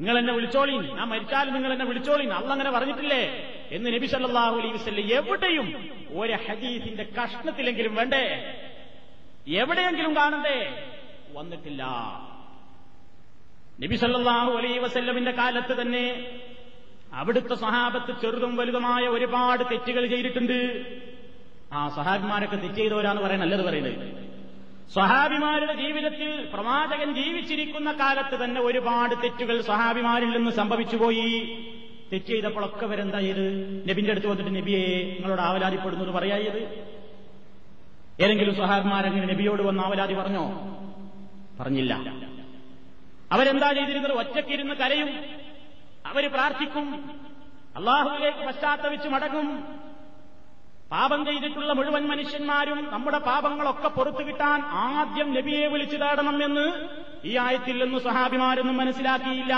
നിങ്ങൾ 0.00 0.18
എന്നെ 0.18 0.32
വിളിച്ചോളീൻ. 0.32 0.82
ഞാൻ 0.82 1.08
മരിച്ചാലും 1.08 1.54
നിങ്ങൾ 1.54 1.72
എന്നെ 1.72 1.84
വിളിച്ചോളീൻ. 1.84 2.32
അല്ല 2.32 2.50
അങ്ങനെ 2.52 2.70
പറഞ്ഞിട്ടില്ലേ? 2.70 3.22
എന്ന് 3.70 3.94
നബി 3.94 4.06
സല്ലാഹു 4.06 4.56
അലൈഹി 4.56 4.74
വസ്ലം 4.74 5.12
എവിടെയും 5.12 5.88
ഒരു 6.20 6.32
ഹദീസിന്റെ 6.32 7.06
കഷ്ണത്തിലെങ്കിലും 7.22 7.94
വേണ്ടേ? 7.94 8.54
എവിടെയെങ്കിലും 9.48 10.16
കാണണ്ടേ? 10.16 10.90
വന്നിട്ടില്ല. 11.32 11.84
നബി 13.82 13.96
സല്ലാഹു 13.96 14.50
അലൈ 14.50 14.78
വസല്ലമിന്റെ 14.78 15.30
കാലത്ത് 15.30 15.80
തന്നെ 15.80 16.38
അവിടുത്തെ 17.12 17.54
സഹാബത്ത് 17.54 18.20
ചെറുതും 18.22 18.56
വലുതുമായ 18.56 19.02
ഒരുപാട് 19.02 19.64
തെറ്റുകൾ 19.64 20.06
ചെയ്തിട്ടുണ്ട്. 20.06 20.84
ആ 21.72 21.88
സഹാബിമാരൊക്കെ 21.88 22.56
തെറ്റ് 22.56 22.74
ചെയ്തവരാന്ന് 22.74 23.22
പറയാൻ 23.22 23.40
നല്ലത് 23.40 23.64
പറയുന്നത്. 23.64 24.24
സഹാബിമാരുടെ 24.94 25.72
ജീവിതത്തിൽ 25.72 26.48
പ്രവാചകൻ 26.52 27.14
ജീവിച്ചിരിക്കുന്ന 27.14 27.92
കാലത്ത് 27.92 28.44
തന്നെ 28.44 28.60
ഒരുപാട് 28.60 29.22
തെറ്റുകൾ 29.22 29.60
സഹാബിമാരിൽ 29.60 30.28
നിന്ന് 30.28 30.50
സംഭവിച്ചുപോയി 30.50 31.58
തെറ്റ് 32.12 32.26
ചെയ്തപ്പോഴൊക്കെ 32.26 32.86
വരെന്താ 32.86 33.20
ചെയ്ത്? 33.20 33.82
നബിന്റെ 33.88 34.10
അടുത്ത് 34.10 34.26
വന്നിട്ട് 34.26 34.50
നബിയെ 34.50 35.14
നിങ്ങളോട് 35.20 35.40
എന്ന് 35.94 36.12
പറയായത് 36.12 36.94
ഏതെങ്കിലും 38.20 38.54
സ്വഹാബിമാരെങ്ങനെ 38.54 39.26
നബിയോട് 39.26 39.62
വന്ന് 39.62 39.82
ആവലാതി 39.82 40.14
പറഞ്ഞോ? 40.14 40.52
പറഞ്ഞില്ല. 41.60 41.94
അവരെന്താ 43.32 43.72
ചെയ്തിരുന്നത്? 43.72 44.12
ഒറ്റക്കിരുന്ന് 44.12 44.74
കരയും. 44.74 45.08
അവർ 46.06 46.30
പ്രാർത്ഥിക്കും. 46.32 47.20
അള്ളാഹുവിലേക്ക് 47.76 48.38
പശ്ചാത്തപിച്ച് 48.38 49.08
മടങ്ങും. 49.08 49.64
പാപം 50.90 51.24
ചെയ്തിട്ടുള്ള 51.24 51.72
മുഴുവൻ 51.72 52.06
മനുഷ്യന്മാരും 52.06 52.88
നമ്മുടെ 52.90 53.18
പാപങ്ങളൊക്കെ 53.18 53.88
പുറത്തു 53.88 54.22
കിട്ടാൻ 54.22 54.62
ആദ്യം 54.64 55.34
നബിയെ 55.34 55.68
വിളിച്ചു 55.68 55.96
തേടണം 55.96 56.44
എന്ന് 56.44 56.88
ഈ 57.24 57.36
ആയത്തിൽ 57.36 57.84
നിന്ന് 57.84 57.98
സഹാബിമാരൊന്നും 57.98 58.76
മനസ്സിലാക്കിയില്ല. 58.76 59.54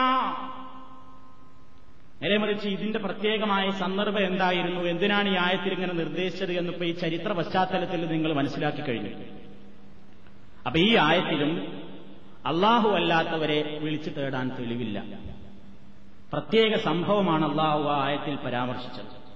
നേരെമറിച്ച് 2.23 2.69
ഇതിന്റെ 2.69 2.99
പ്രത്യേകമായ 2.99 3.71
സന്ദർഭം 3.71 4.27
എന്തായിരുന്നു? 4.27 4.81
എന്തിനാണ് 4.81 5.29
ഈ 5.29 5.37
ആയത്തിൽ 5.37 5.73
ഇങ്ങനെ 5.73 5.93
നിർദ്ദേശിച്ചത് 5.93 6.53
എന്നിപ്പോ 6.53 6.85
ഈ 6.85 6.93
ചരിത്ര 6.93 7.33
പശ്ചാത്തലത്തിൽ 7.33 8.07
നിങ്ങൾ 8.07 8.33
മനസ്സിലാക്കി 8.33 8.83
കഴിഞ്ഞു. 8.83 9.11
അപ്പൊ 10.67 10.81
ഈ 10.81 10.97
ആയത്തിലും 10.97 11.83
അള്ളാഹു 12.47 12.89
അല്ലാത്തവരെ 12.89 13.79
വിളിച്ചു 13.83 14.11
തേടാൻ 14.11 14.49
തെളിവില്ല. 14.49 15.05
പ്രത്യേക 16.33 16.77
സംഭവമാണ് 16.77 17.51
അള്ളാഹു 17.51 17.83
ആ 17.83 18.07
ആയത്തിൽ 18.07 18.37
പരാമർശിച്ചത്. 18.37 19.27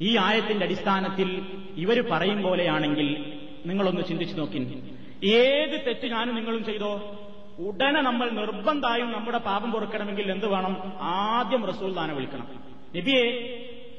ഈ 0.00 0.16
ആയത്തിന്റെ 0.16 0.64
അടിസ്ഥാനത്തിൽ 0.64 1.46
ഇവർ 1.76 2.04
പറയും 2.10 2.42
പോലെയാണെങ്കിൽ 2.42 3.32
നിങ്ങളൊന്ന് 3.66 4.02
ചിന്തിച്ചു 4.02 4.36
നോക്കി 4.36 4.82
ഏത് 5.24 5.86
തെറ്റ് 5.86 6.06
ഞാനും 6.06 6.34
നിങ്ങളും 6.34 6.64
ചെയ്തോ? 6.64 7.21
ഉടനെ 7.58 8.00
നമ്മൾ 8.00 8.30
നിർബന്ധമായും 8.30 9.12
നമ്മുടെ 9.12 9.38
പാപം 9.38 9.72
പൊറുക്കണമെങ്കിൽ 9.72 10.30
എന്ത് 10.30 10.46
വേണം? 10.46 10.92
ആദ്യം 11.00 11.66
റസൂൽ 11.66 11.94
ദാനെ 11.94 12.14
വിളിക്കണം. 12.14 12.48
നബിയെ 12.96 13.22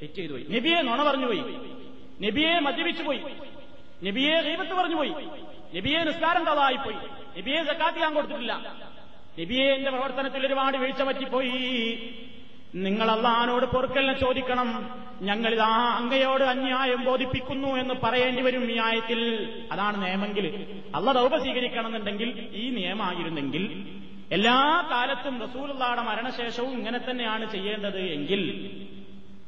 തെറ്റ് 0.01 0.13
ചെയ്തു 0.13 0.31
പോയി. 0.31 0.43
നബിയെ 0.43 0.81
നുണ 0.81 1.03
പറഞ്ഞു 1.03 1.25
പോയി. 1.25 1.43
നബിയെ 2.25 2.59
മദ്യപിച്ചു 2.59 3.03
പോയി. 3.03 3.21
നബിയെ 4.03 4.41
ദൈവത്ത് 4.41 4.73
പറഞ്ഞു 4.73 4.95
പോയി. 4.95 5.09
നബിയെ 5.77 6.03
നിസ്കാരം 6.03 6.43
കഥായിപ്പോയി 6.43 6.95
നബിയെ 7.39 7.63
സക്കാത്തി 7.63 7.99
ഞാൻ 7.99 8.13
കൊടുത്തിട്ടില്ല. 8.13 8.75
നബിയെ 9.39 9.73
എന്റെ 9.73 9.91
പ്രവർത്തനത്തിൽ 9.91 10.47
ഒരുപാട് 10.47 10.77
വീഴ്ച 10.77 11.01
പറ്റിപ്പോയി. 11.01 12.19
നിങ്ങൾ 12.73 13.11
അള്ളഹാനോട് 13.11 13.65
പൊറുക്കലിനെ 13.65 14.13
ചോദിക്കണം. 14.13 14.69
ഞങ്ങൾ 15.21 15.61
ആ 15.61 15.73
അങ്ങയോട് 15.97 16.43
അന്യായം 16.43 17.05
ബോധിപ്പിക്കുന്നു 17.05 17.67
എന്ന് 17.67 17.93
പറയേണ്ടി 17.93 18.41
വരും 18.41 18.71
ഈ 18.71 18.77
ആയത്തിൽ. 18.77 19.19
അതാണ് 19.71 20.03
നിയമെങ്കിൽ 20.03 20.45
അള്ള 20.95 21.11
ദൗപ 21.11 21.37
സ്വീകരിക്കണമെന്നുണ്ടെങ്കിൽ 21.37 22.29
ഈ 22.53 22.69
നിയമമായിരുന്നെങ്കിൽ 22.69 23.65
എല്ലാ 24.31 24.87
കാലത്തും 24.91 25.41
റസൂലുള്ളാടെ 25.41 26.01
മരണശേഷവും 26.01 26.73
ഇങ്ങനെ 26.79 26.99
തന്നെയാണ് 26.99 27.51
ചെയ്യേണ്ടത് 27.51 27.99
എങ്കിൽ 27.99 28.41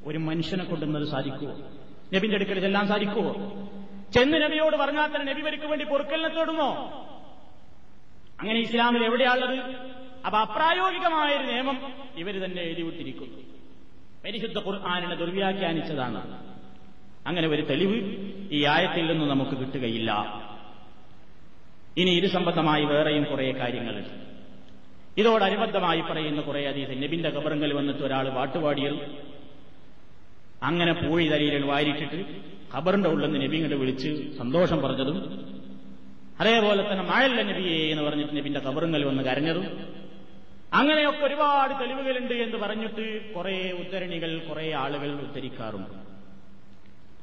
ഒരു 0.05 0.17
മനുഷ്യനെ 0.17 0.63
കൊണ്ടുവന്നത് 0.63 1.07
സാധിക്കുമോ 1.07 1.53
നബിന്റെ 2.13 2.35
അടുക്കൽ 2.35 2.59
ചെല്ലാൻ 2.59 2.87
സാധിക്കുമോ 2.87 3.33
ചെന്ന് 4.13 4.37
നബിയോട് 4.41 4.75
പറഞ്ഞാൽ 4.75 5.15
തന്നെ 5.15 5.33
നബി 5.33 5.41
വരിക്ക് 5.41 5.65
വേണ്ടി 5.65 5.85
പൊറുക്കലിനെ 5.85 6.29
തേടുമോ 6.29 6.69
അങ്ങനെ 8.39 8.59
ഇസ്ലാമിൽ 8.59 9.03
എവിടെയാണുള്ളത് 9.03 9.57
അപ്പൊ 10.25 10.39
അപ്രായോഗികമായ 10.39 11.37
ഒരു 11.37 11.43
നിയമം 11.43 11.93
ഇവർ 12.17 12.45
തന്നെ 12.45 12.61
എഴുതിവിട്ടിരിക്കുന്നു. 12.61 13.37
പരിശുദ്ധ 14.25 14.57
ഖുർആാനിനെ 14.57 15.15
ദുർവ്യാഖ്യാനിച്ചതാണ്. 15.15 16.45
അങ്ങനെ 17.27 17.47
ഒരു 17.47 17.61
തെളിവ് 17.61 18.25
ഈ 18.51 18.65
ആയത്തിൽ 18.65 19.11
നിന്ന് 19.11 19.25
നമുക്ക് 19.25 19.51
കിട്ടുകയില്ല. 19.51 20.11
ഇനി 21.97 22.09
ഇത് 22.09 22.27
സംബന്ധമായി 22.27 22.85
വേറെയും 22.85 23.23
കുറെ 23.23 23.51
കാര്യങ്ങളുണ്ട് 23.51 24.09
ഇതോടനുബന്ധമായി 25.17 26.01
പറയുന്ന 26.01 26.41
കുറെ 26.41 26.67
അതീത 26.67 26.99
നബിന്റെ 26.99 27.29
കബറങ്കൽ 27.29 27.73
വന്നിട്ട് 27.73 28.01
ഒരാൾ 28.01 28.29
പാട്ടുപാടിയത് 28.29 29.25
അങ്ങനെ 30.63 30.93
പൂഴി 30.93 31.27
തലയിൽ 31.27 31.65
വാരിട്ടിട്ട് 31.65 32.25
ഖബറിന്റെ 32.75 33.09
ഉള്ളിൽ 33.09 33.31
നിന്ന് 33.31 33.45
നബി 33.45 33.55
ഇങ്ങോട്ട് 33.55 33.75
വിളിച്ച് 33.75 34.37
സന്തോഷം 34.37 34.81
പറഞ്ഞതും 34.81 35.17
അതേപോലെ 36.39 36.91
തന്നെ 36.91 37.03
മഴല്ല 37.03 37.41
നബിയെ 37.41 37.91
എന്ന് 37.91 38.03
പറഞ്ഞിട്ട് 38.03 38.37
നബിന്റെ 38.37 38.59
കബറുങ്കൽ 38.59 39.03
വന്ന് 39.03 39.23
കരഞ്ഞതും 39.23 39.94
അങ്ങനെയൊക്കെ 40.75 41.25
ഒരുപാട് 41.25 41.73
തെളിവുകളുണ്ട് 41.81 42.33
എന്ന് 42.33 42.57
പറഞ്ഞിട്ട് 42.57 43.33
കുറെ 43.33 43.71
ഉദ്ധരണികൾ 43.71 44.37
കുറെ 44.49 44.71
ആളുകൾ 44.71 45.11
ഉദ്ധരിക്കാറുണ്ട്. 45.11 45.95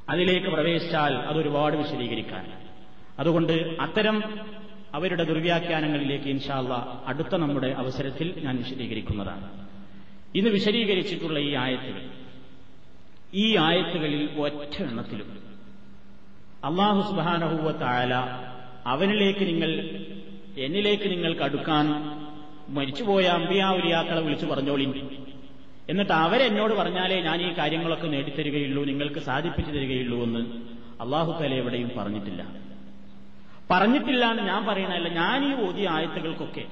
അതിലേക്ക് 0.08 0.46
പ്രവേശിച്ചാൽ 0.46 1.14
അതൊരുപാട് 1.14 1.76
വിശദീകരിക്കാൻ 1.76 2.52
അതുകൊണ്ട് 3.18 3.52
അത്തരം 3.80 4.16
അവരുടെ 4.94 5.24
ദുർവ്യാഖ്യാനങ്ങളിലേക്ക് 5.24 6.28
ഇൻഷാല്ല 6.28 7.02
അടുത്ത 7.06 7.34
നമ്മുടെ 7.34 7.66
അവസരത്തിൽ 7.66 8.34
ഞാൻ 8.44 8.56
വിശദീകരിക്കുന്നതാണ്. 8.56 9.46
ഇന്ന് 10.34 10.50
വിശദീകരിച്ചിട്ടുള്ള 10.50 11.38
ഈ 11.38 11.54
ആയത്തുകൾ 11.54 12.02
ഈ 13.34 13.56
ആയത്തുകളിൽ 13.56 14.40
ഒറ്റ 14.40 14.82
എണ്ണത്തിലും 14.82 15.28
അള്ളാഹു 16.64 17.00
സുബാനഹുവ 17.10 17.70
താഴല 17.72 18.14
അവനിലേക്ക് 18.86 19.44
നിങ്ങൾ 19.46 19.70
എന്നിലേക്ക് 20.58 21.06
നിങ്ങൾക്ക് 21.10 21.42
അടുക്കാൻ 21.42 21.86
മരിച്ചുപോയ 22.72 23.24
അമ്പിയാവുലിയാക്കളെ 23.24 24.20
വിളിച്ചു 24.20 24.46
പറഞ്ഞോളി. 24.46 25.16
എന്നിട്ട് 25.88 26.12
അവരെന്നോട് 26.12 26.74
പറഞ്ഞാലേ 26.74 27.20
ഞാൻ 27.20 27.42
ഈ 27.42 27.58
കാര്യങ്ങളൊക്കെ 27.58 28.06
നേടിത്തരികയുള്ളൂ 28.06 28.84
നിങ്ങൾക്ക് 28.84 29.18
സാധിപ്പിച്ചു 29.18 29.72
തരികയുള്ളൂ 29.72 30.22
എന്ന് 30.22 30.38
അള്ളാഹു 31.02 31.42
തല 31.42 31.54
എവിടെയും 31.54 31.90
പറഞ്ഞിട്ടില്ല. 31.98 32.46
പറഞ്ഞിട്ടില്ല 33.70 34.30
എന്ന് 34.30 34.42
ഞാൻ 34.42 34.66
പറയണല്ല 34.66 35.08
ഞാൻ 35.08 35.44
ഈ 35.44 35.68
ഓതിയ 35.68 35.88
ആയത്തുകൾക്കൊക്കെ 35.88 36.64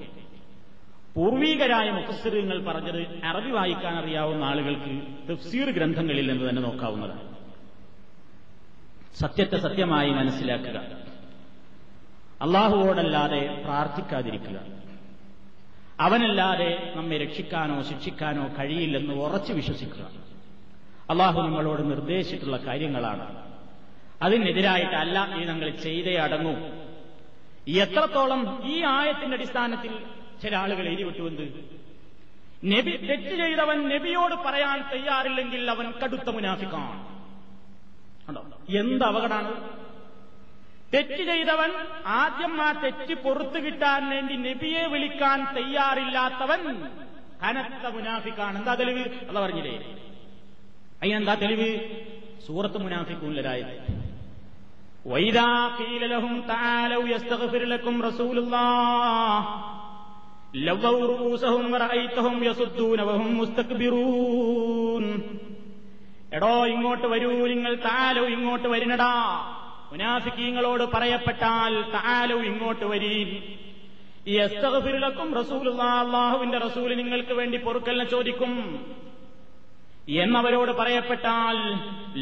പൂർവീകരായ 1.15 1.91
മുഖസ്ഥിരങ്ങൾ 1.91 2.65
പറഞ്ഞത് 2.65 3.25
അറബി 3.25 3.51
വായിക്കാൻ 3.51 3.95
അറിയാവുന്ന 3.95 4.45
ആളുകൾക്ക് 4.45 5.03
തഫ്സീർ 5.33 5.71
ഗ്രന്ഥങ്ങളിൽ 5.71 6.33
നിന്ന് 6.33 6.49
തന്നെ 6.49 6.63
നോക്കാവുന്നതാണ്. 6.63 7.35
സത്യത്തെ 9.19 9.57
സത്യമായി 9.57 10.11
മനസ്സിലാക്കുക. 10.11 10.77
അള്ളാഹുവോടല്ലാതെ 12.43 13.63
പ്രാർത്ഥിക്കാതിരിക്കുക. 13.65 14.80
അവനല്ലാതെ 16.01 16.93
നമ്മെ 16.97 17.19
രക്ഷിക്കാനോ 17.19 17.83
ശിക്ഷിക്കാനോ 17.83 18.49
കഴിയില്ലെന്ന് 18.59 19.15
ഉറച്ചു 19.15 19.53
വിശ്വസിക്കുക. 19.53 20.11
അള്ളാഹു 21.11 21.41
നമ്മളോട് 21.41 21.91
നിർദ്ദേശിച്ചിട്ടുള്ള 21.91 22.57
കാര്യങ്ങളാണ്. 22.57 23.51
അതിനെതിരായിട്ടല്ല 24.23 25.35
ഈ 25.37 25.45
ഞങ്ങൾ 25.45 25.71
ചെയ്തേ 25.71 26.17
അടങ്ങൂ. 26.17 26.53
എത്രത്തോളം 27.69 28.63
ഈ 28.65 28.83
ആയത്തിന്റെ 28.85 29.37
അടിസ്ഥാനത്തിൽ 29.37 29.99
ചില 30.43 30.57
ആളുകൾ 30.57 30.89
എരിവിട്ടുവെന്ത് 30.89 31.43
നബി 32.65 32.97
തെറ്റ് 32.97 33.47
ചെയ്തവൻ 33.47 33.89
നബിയോട് 33.89 34.35
പറയാൻ 34.35 34.91
തയ്യാറില്ലെങ്കിൽ 34.93 35.71
അവൻ 35.71 35.93
കടുത്ത 36.05 36.31
മുനാഫിക്കാണ്. 36.31 37.21
കണ്ടോ? 38.29 38.47
എന്ത് 38.79 39.05
അപകടമാണ്? 39.05 39.80
തെറ്റ് 40.94 41.22
ചെയ്തവൻ 41.30 41.72
ആദ്യം 42.20 42.54
ആ 42.62 42.70
തെറ്റ് 42.84 43.16
പുറത്തു 43.24 43.60
കിട്ടാൻ 43.66 44.02
വേണ്ടി 44.12 44.36
നബിയെ 44.44 44.84
വിളിക്കാൻ 44.94 45.40
തയ്യാറില്ലാത്തവൻ 45.56 46.62
കനത്ത 47.42 47.86
മുനാഫിക്കാണ് 47.96 48.56
എന്താ 48.60 48.74
തെളിവ് 48.80 49.04
അല്ല 49.28 49.38
പറഞ്ഞില്ലേ 49.40 49.74
അതിനെന്താ 51.02 51.36
തെളിവ് 51.44 51.70
സൂറത്ത് 52.48 52.80
മുനാഫിക്കൂലരായത് 52.86 53.76
وإذا 55.06 55.50
قيل 55.80 56.04
لهم 56.10 56.34
تعالوا 56.48 57.04
يستغفر 57.10 57.62
لكم 57.66 57.96
رسول 58.02 58.38
الله 58.40 59.36
ലവ്വൗ 60.60 60.96
റൂസഹും 61.14 61.66
വറഅയ്തഹും 61.74 62.36
യസുദ്ദൂന 62.48 63.00
വഹും 63.10 63.30
മുസ്തക്ബിറൂൻ 63.40 65.04
എടോ 66.36 66.54
ഇങ്ങോട്ട് 66.74 67.08
വരൂ 67.14 67.32
നിങ്ങൾ 67.52 67.74
താലോ 67.86 68.24
ഇങ്ങോട്ട് 68.36 68.68
വരിനടാ 68.68 69.12
മുനാഫിക്കീങ്ങളോട് 69.93 70.85
പറയപ്പെട്ടാൽ 70.85 71.83
താലോ 71.83 72.43
ഇങ്ങോട്ട് 72.43 72.85
വരീൻ 72.85 73.43
യസ്തഗ്ഫിറുലക്കും 74.29 75.35
റസൂൽ 75.35 75.69
അള്ളാഹുവിന്റെ 75.69 76.59
റസൂൽ 76.59 76.95
നിങ്ങൾക്ക് 76.95 77.33
വേണ്ടി 77.33 77.59
പൊറുക്കലിനെ 77.59 78.05
ചോദിക്കും. 78.05 78.87
എന്നവരോട് 80.09 80.73
പറയപ്പെട്ടാൽ 80.73 81.75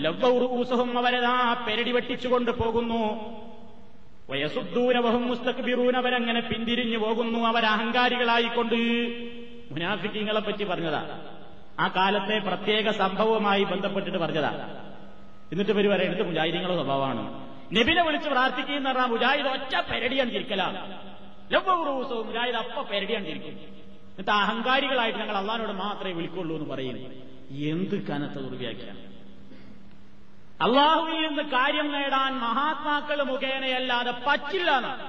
ലവ്വൗറൂസഹും 0.02 0.98
അവരതാ 0.98 1.64
പെരടി 1.68 1.92
വെട്ടിച്ചുകൊണ്ട് 1.92 2.50
പോകുന്നു. 2.50 3.20
വയസുദ്ദൂനവഹും 4.30 5.28
മുസ്തക്ബിറൂൻ 5.28 5.96
അവരങ്ങനെ 5.96 6.40
പിന്തിരിഞ്ഞു 6.40 6.98
പോകുന്നു. 6.98 7.38
അവർ 7.38 7.66
അഹങ്കാരികളായിക്കൊണ്ട് 7.66 8.74
മുനാഫിക്കീങ്ങളെ 9.70 10.40
പറ്റി 10.40 10.64
പറഞ്ഞതാ. 10.64 11.20
ആ 11.80 11.88
കാലത്തെ 11.88 12.38
പ്രത്യേക 12.38 12.90
സംഭവവുമായി 12.90 13.64
ബന്ധപ്പെട്ടിട്ട് 13.64 14.18
പറഞ്ഞതാ. 14.18 14.84
എന്നിട്ട് 15.52 15.72
ഇവർ 15.72 16.02
എടുത്ത് 16.02 16.22
മുജാഹിദീങ്ങളുടെ 16.22 16.76
സ്വഭാവമാണ്. 16.76 17.47
നബിനെ 17.70 18.02
വിളിച്ച് 18.04 18.28
പ്രാർത്ഥിക്കുന്ന 18.30 18.88
പറഞ്ഞാൽ 18.90 19.10
മുജാഹിദ് 19.12 19.50
ഒറ്റ 19.54 19.74
പെരടിയാണ് 19.88 20.30
ചിരിക്കലാണ് 20.34 20.78
ലവ്വൗറൂസവും 21.52 22.24
മുജാഹിദ് 22.28 22.58
അപ്പ 22.62 22.78
പെരടിയാണ് 22.90 23.26
ചിരിക്കും 23.28 23.56
എന്നിട്ട് 24.10 24.32
അഹങ്കാരികളായിട്ട് 24.38 25.18
ഞങ്ങൾ 25.18 25.36
അള്ളഹാനോട് 25.40 25.74
മാത്രമേ 25.82 26.12
വിളിക്കുള്ളൂ 26.16 26.54
എന്ന് 26.56 26.68
പറയുന്നു. 26.70 27.08
എന്ത് 27.68 27.96
കനത്ത 28.08 28.36
ദുർവ്യാഖ്യാണ് 28.46 29.02
അള്ളാഹുവിൽ 30.60 31.18
നിന്ന് 31.24 31.44
കാര്യം 31.52 31.88
നേടാൻ 31.92 32.32
മഹാത്മാക്കൾ 32.40 33.18
മുഖേനയല്ലാതെ 33.28 34.12
പറ്റില്ല 34.24 34.70
എന്നാണ് 34.78 35.04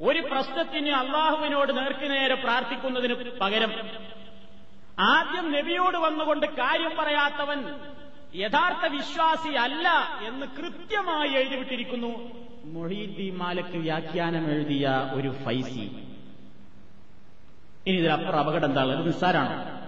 ഒരു 0.00 0.20
പ്രശ്നത്തിന് 0.30 0.92
അള്ളാഹുവിനോട് 1.00 1.72
നേർക്കുനേരെ 1.76 2.36
പ്രാർത്ഥിക്കുന്നതിന് 2.44 3.14
പകരം 3.42 3.72
ആദ്യം 5.10 5.46
നബിയോട് 5.54 5.98
വന്നുകൊണ്ട് 6.04 6.46
കാര്യം 6.58 6.92
പറയാത്തവൻ 6.98 7.60
യഥാർത്ഥ 8.34 8.86
വിശ്വാസി 8.86 9.48
അല്ല 9.48 9.88
എന്ന് 10.26 10.46
കൃത്യമായി 10.46 11.28
എഴുതിവിട്ടിരിക്കുന്നു. 11.28 12.30
മൊഹീദ്ദീൻ 12.64 13.38
മാലക്ക് 13.38 13.76
വ്യാഖ്യാനം 13.76 14.50
എഴുതിയ 14.50 15.10
ഒരു 15.12 15.34
ഫൈസി. 15.44 15.90
ഇനി 17.86 17.96
ഇതിലപ്പുറം 17.96 18.38
അപകടം 18.38 18.64
എന്താണ്? 18.64 19.06
നിസ്സാരാണ്. 19.06 19.84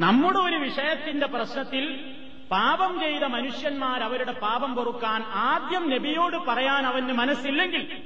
നമ്മുടെ 0.00 0.38
ഒരു 0.38 0.56
വിഷയത്തിന്റെ 0.56 1.26
പ്രശ്നത്തിൽ 1.26 2.14
പാപം 2.50 3.00
ചെയ്ത 3.00 3.22
മനുഷ്യന്മാർ 3.22 4.02
അവരുടെ 4.02 4.32
പാപം 4.32 4.74
പൊറുക്കാൻ 4.74 5.22
ആദ്യം 5.22 5.90
നബിയോട് 5.90 6.36
പറയാൻ 6.36 6.86
അവന് 6.86 7.12
മനസ്സില്ലെങ്കിൽ 7.12 8.02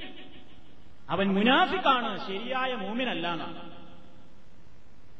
അവൻ 1.09 1.33
മുനാഫിക്കാണ് 1.33 2.27
ശരിയായ 2.27 2.75
മൂമിനല്ല 2.75 3.33
എന്നാണ്. 3.33 3.72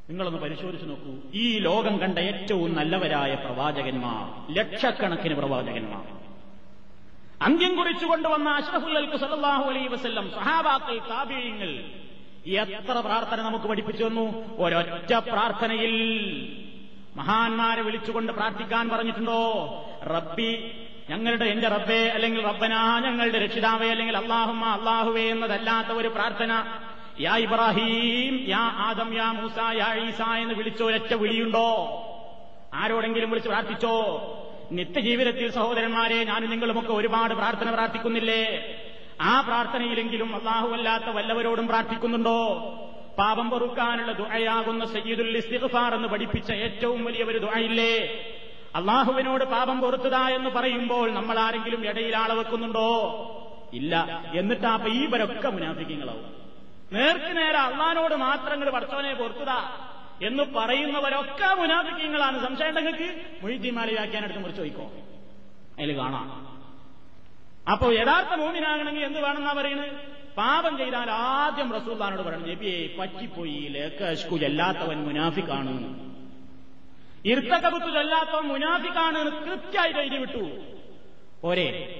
നിങ്ങളൊന്ന് 0.09 0.39
പരിശോധിച്ചു 0.39 0.85
നോക്കൂ. 0.85 1.11
ഈ 1.33 1.57
ലോകം 1.57 1.97
കണ്ട 1.97 2.19
ഏറ്റവും 2.19 2.75
നല്ലവരായ 2.75 3.35
പ്രവാചകന്മാർ 3.35 4.53
ലക്ഷക്കണക്കിന് 4.53 5.35
പ്രവാചകന്മാർ. 5.35 6.23
അന്ത്യം 7.41 7.75
കുറിച്ചു 7.75 8.05
കൊണ്ടുവന്ന 8.05 8.49
അഷ്റഫുല്ലൽക്ക് 8.49 9.17
സല്ലാഹു 9.17 9.69
അലൈ 9.69 9.87
വസ്ല്ലം 9.87 10.31
സഹാബാക്കൾ 10.31 10.97
താപീയങ്ങൾ 10.97 11.83
എത്ര 12.47 12.99
പ്രാർത്ഥന 12.99 13.41
നമുക്ക് 13.41 13.65
പഠിപ്പിച്ചു 13.65 14.03
തന്നു? 14.03 14.57
ഒരൊറ്റ 14.57 15.13
പ്രാർത്ഥനയിൽ. 15.13 15.95
മഹാന്മാരെ 17.15 17.81
വിളിച്ചുകൊണ്ട് 17.81 18.33
പ്രാർത്ഥിക്കാൻ 18.33 18.89
പറഞ്ഞിട്ടുണ്ടോ? 18.89 19.41
റബ്ബി 20.03 20.71
ഞങ്ങളുടെ 21.09 21.45
എന്റെ 21.45 21.67
റബ്ബേ 21.67 22.07
അല്ലെങ്കിൽ 22.07 22.47
റബ്ബനാ 22.47 22.99
ഞങ്ങളുടെ 22.99 23.39
രക്ഷിതാവേ 23.39 23.89
അല്ലെങ്കിൽ 23.89 24.17
അള്ളാഹുമ 24.17 24.65
അള്ളാഹുവേ 24.65 25.29
എന്നതല്ലാത്ത 25.29 25.87
ഒരു 25.87 26.07
പ്രാർത്ഥന. 26.07 26.51
യാ 27.19 27.37
ഇബ്രാഹീം 27.37 28.49
യാ 28.49 28.59
ആദം 28.59 29.15
യാ 29.15 29.31
മൂസ 29.31 29.57
യാ 29.57 29.93
ഈസ 29.93 30.21
എന്ന് 30.21 30.53
വിളിച്ചോ 30.53 30.85
ഒരൊറ്റ 30.85 31.13
വിളിയുണ്ടോ? 31.13 31.99
ആരോടെങ്കിലും 32.73 33.29
വിളിച്ച് 33.29 33.49
പ്രാർത്ഥിച്ചോ? 33.49 34.21
നിത്യജീവിതത്തിൽ 34.71 35.51
സഹോദരന്മാരെ 35.51 36.23
ഞാനും 36.23 36.49
നിങ്ങളുമൊക്കെ 36.49 36.93
ഒരുപാട് 36.93 37.33
പ്രാർത്ഥന 37.33 37.69
പ്രാർത്ഥിക്കുന്നില്ലേ? 37.69 38.75
ആ 39.21 39.41
പ്രാർത്ഥനയിലെങ്കിലും 39.41 40.35
അള്ളാഹുവല്ലാത്ത 40.35 41.03
വല്ലവരോടും 41.03 41.67
പ്രാർത്ഥിക്കുന്നുണ്ടോ? 41.67 42.47
പാപം 43.17 43.49
പൊറുക്കാനുള്ള 43.49 44.11
ദുഴയാകുന്ന 44.11 44.85
സയ്യിദുൽ 44.85 45.37
ഇസ്തിഗ്ഫാർ 45.37 45.95
എന്ന് 45.95 46.07
പഠിപ്പിച്ച 46.07 46.51
ഏറ്റവും 46.51 47.05
വലിയ 47.05 47.23
ഒരു 47.23 47.37
ദുഴയില്ലേ 47.37 48.23
അള്ളാഹുവിനോട് 48.75 49.43
പാപം 49.43 49.81
പൊറുത്തതാ 49.81 50.29
എന്ന് 50.29 50.49
പറയുമ്പോൾ 50.49 51.11
നമ്മൾ 51.11 51.39
ആരെങ്കിലും 51.39 51.89
ഇടയിൽ 51.89 52.17
ആളെ 52.17 52.33
ഇല്ല. 53.73 54.23
എന്നിട്ടാ 54.35 54.69
ആ 54.69 54.85
ഇവരൊക്കെ 54.85 55.49
മുനാഫിക്കങ്ങളാവും. 55.49 56.42
നേർക്ക് 56.91 57.37
നേരെ 57.37 57.57
അള്ളഹാനോട് 57.57 58.15
മാത്രങ്ങൾ 58.15 58.69
പഠിച്ചവനെ 58.69 59.13
പൊറുത്തുക 59.13 59.83
എന്ന് 60.23 60.43
പറയുന്നവരൊക്കെ 60.43 61.55
മുനാഫിക്കങ്ങളാണ്. 61.55 62.45
സംശയം 62.45 62.75
നിങ്ങൾക്ക്? 62.75 63.21
മൊയ്തീമാലി 63.43 63.93
വ്യാഖ്യാനെടുത്ത് 63.93 64.39
മുറിച്ച് 64.39 64.59
ചോദിക്കോ. 64.59 64.91
അതിൽ 65.79 65.97
കാണാം. 65.97 66.53
അപ്പോ 67.71 67.91
യഥാർത്ഥ 67.91 68.33
മൂമിനാകണമെങ്കിൽ 68.33 69.05
എന്ത് 69.05 69.19
വേണമെന്നാ 69.19 69.53
പറയുന്നത് 69.53 69.91
പാപം 70.37 70.77
ചെയ്താൽ 70.77 71.11
ആദ്യം 71.11 71.73
റസൂല്ലാനോട് 71.73 72.21
പറയണം 72.21 72.49
നബിയെ 72.49 72.95
പറ്റിപ്പോയി 72.99 73.67
ലേക്കു 73.69 74.37
ചെല്ലാത്തവൻ 74.37 75.03
മുനാഫിക്കാണ്. 75.03 76.03
ഇർത്തകബുത്തു 77.25 77.85
ചെല്ലാത്തവൻ 77.85 78.43
മുനാഫിക്കാണ് 78.43 79.23
കൃത്യമായിട്ട് 79.23 79.99
കൃത്യമായി 79.99 80.07
എഴുതി 80.07 80.17
വിട്ടു. 80.17 80.59
പോരെ. 81.41 81.99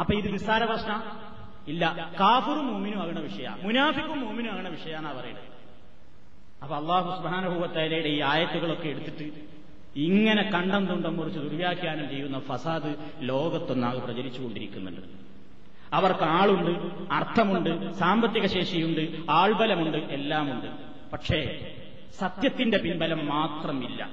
അപ്പൊ 0.00 0.14
ഇത് 0.14 0.32
നിസ്സാര 0.32 0.64
പ്രശ്ന. 0.64 1.21
ഇല്ല. 1.68 2.10
കാഫറും 2.20 2.66
മൂമിനും 2.66 3.02
ആകണ 3.02 3.18
വിഷയ. 3.18 3.56
മുനാഫിക്കും 3.62 4.20
മൂമിനും 4.20 4.52
ആകണ 4.52 4.68
വിഷയാന്നാ 4.68 5.12
പറയുന്നത്. 5.12 5.44
അപ്പൊ 6.62 6.76
അള്ളാഹു 6.76 7.22
സുബാനുഭവത്തലയുടെ 7.22 8.08
ഈ 8.08 8.20
ആയത്തുകളൊക്കെ 8.20 8.88
എടുത്തിട്ട് 8.88 9.32
ഇങ്ങനെ 9.96 10.42
കണ്ടം 10.42 10.86
തുണ്ടം 10.86 11.16
മുറിച്ച് 11.16 11.38
ദുർവ്യാഖ്യാനം 11.38 12.08
ചെയ്യുന്ന 12.08 12.38
ഫസാദ് 12.38 12.94
ലോകത്തൊന്നാകെ 13.20 13.98
പ്രചരിച്ചുകൊണ്ടിരിക്കുന്നുണ്ട്. 13.98 15.00
അവർക്ക് 15.92 16.22
ആളുണ്ട് 16.22 16.78
അർത്ഥമുണ്ട് 17.12 17.92
സാമ്പത്തിക 17.92 18.46
ശേഷിയുണ്ട് 18.46 19.30
ആൾബലമുണ്ട് 19.30 19.98
എല്ലാമുണ്ട്. 19.98 20.66
പക്ഷേ 21.12 21.72
സത്യത്തിന്റെ 22.18 22.78
പിൻബലം 22.78 23.26
മാത്രമില്ല. 23.26 24.10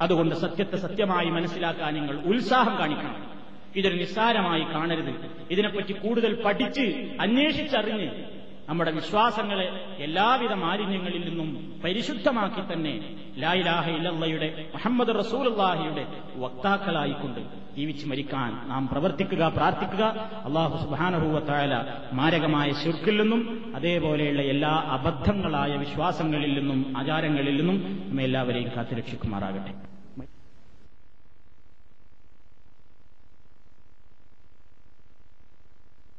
അതുകൊണ്ട് 0.00 0.34
സത്യത്തെ 0.34 0.76
സത്യമായി 0.76 1.26
മനസ്സിലാക്കാൻ 1.26 1.94
നിങ്ങൾ 1.94 2.20
ഉത്സാഹം 2.20 2.78
കാണിക്കണം. 2.78 3.33
ഇതൊരു 3.76 3.94
നിസ്സാരമായി 3.94 4.62
കാണരുത്. 4.62 5.30
ഇതിനെപ്പറ്റി 5.50 5.92
കൂടുതൽ 5.92 6.42
പഠിച്ച് 6.42 7.16
അന്വേഷിച്ചറിഞ്ഞ് 7.20 8.34
നമ്മുടെ 8.68 8.90
വിശ്വാസങ്ങളെ 8.90 9.96
എല്ലാവിധ 9.98 10.52
മാലിന്യങ്ങളിൽ 10.52 11.28
നിന്നും 11.28 11.80
പരിശുദ്ധമാക്കി 11.84 12.72
തന്നെ 12.72 13.16
ലായിലാഹ 13.38 13.90
ഇല്ലയുടെ 13.90 14.68
മുഹമ്മദ് 14.74 15.18
റസൂലുള്ളാഹിയുടെ 15.18 16.06
വക്താക്കളായിക്കൊണ്ട് 16.36 17.40
ജീവിച്ച് 17.76 18.06
മരിക്കാൻ 18.06 18.68
നാം 18.68 18.88
പ്രവർത്തിക്കുക 18.88 19.48
പ്രാർത്ഥിക്കുക. 19.48 20.04
അള്ളാഹു 20.44 20.84
സുബാനഹൂവത്തായ 20.84 21.84
മാരകമായ 22.12 22.72
ശുർക്കിൽ 22.72 23.22
നിന്നും 23.22 23.72
അതേപോലെയുള്ള 23.76 24.42
എല്ലാ 24.42 24.70
അബദ്ധങ്ങളായ 24.70 25.76
വിശ്വാസങ്ങളിൽ 25.76 26.58
നിന്നും 26.58 26.96
ആചാരങ്ങളിൽ 26.96 27.56
നിന്നും 27.56 28.06
നമ്മെ 28.08 28.24
എല്ലാവരെയും 28.24 28.70
കാത്തുരക്ഷിക്കുമാറാകട്ടെ. 28.76 29.93